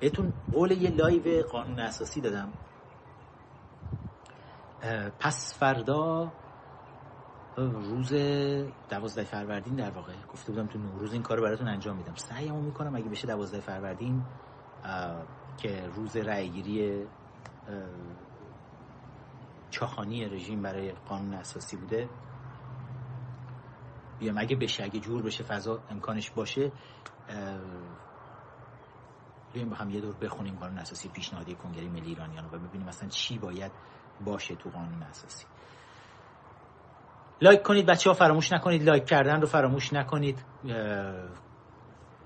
[0.00, 2.52] بهتون قول یه لایو قانون اساسی دادم.
[5.18, 6.32] پس فردا
[7.56, 8.12] روز
[8.90, 10.12] دوازده فروردین در واقع.
[10.32, 12.14] گفته بودم تو نوروز این کار براتون انجام میدم.
[12.14, 14.24] سعیمو می‌کنم اگه بشه دوازده فروردین
[15.56, 17.06] که روز رأیگیری
[19.70, 22.08] چاخانی رژیم برای قانون اساسی بوده.
[24.18, 26.72] بیام اگه بشه اگه جور بشه فضا امکانش باشه
[29.52, 33.08] بیایم با هم یه دور بخونیم قانون اساسی پیشنهادی کنگره ملی ایرانیان و ببینیم مثلا
[33.08, 33.72] چی باید
[34.24, 35.44] باشه تو قانون اساسی.
[37.40, 40.44] like کنید بچه ها فراموش نکنید like کردن رو فراموش نکنید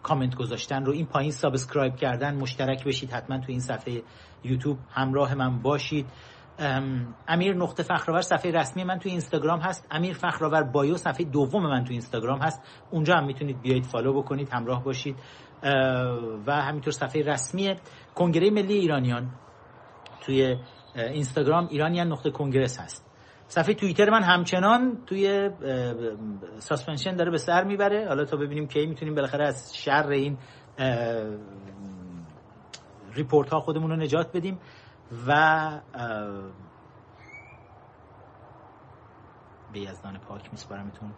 [0.03, 4.03] کامنت گذاشتن رو این پایین subscribe کردن مشترک بشید حتما تو این صفحه
[4.45, 6.07] یوتیوب همراه من باشید.
[7.29, 9.87] امیر نقطه فخرآور صفحه رسمی من تو اینستاگرام هست.
[9.91, 12.63] امیر فخرآور bio صفحه دوم من تو اینستاگرام هست.
[12.91, 15.17] اونجا هم می‌تونید بیایید follow بکنید همراه باشید.
[16.47, 17.75] و همینطور صفحه رسمی
[18.15, 19.31] کنگره ملی ایرانیان
[20.21, 20.57] توی
[20.97, 23.11] اینستاگرام ایرانیان نقطه Congress هست.
[23.47, 25.51] صفحه توییتر من همچنان توی
[26.59, 28.09] suspension داره به سر می‌بره.
[28.09, 30.39] حالا تا ببینیم کی می‌تونیم بالاخره از شر این
[33.15, 34.59] report ها خودمون رو نجات بدیم.
[35.27, 35.81] و
[39.73, 41.15] به یزدان پاک میسپارمتون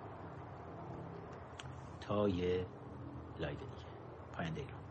[2.00, 2.66] تا یه
[3.38, 3.86] لایو دیگه.
[4.32, 4.85] پاینده ایران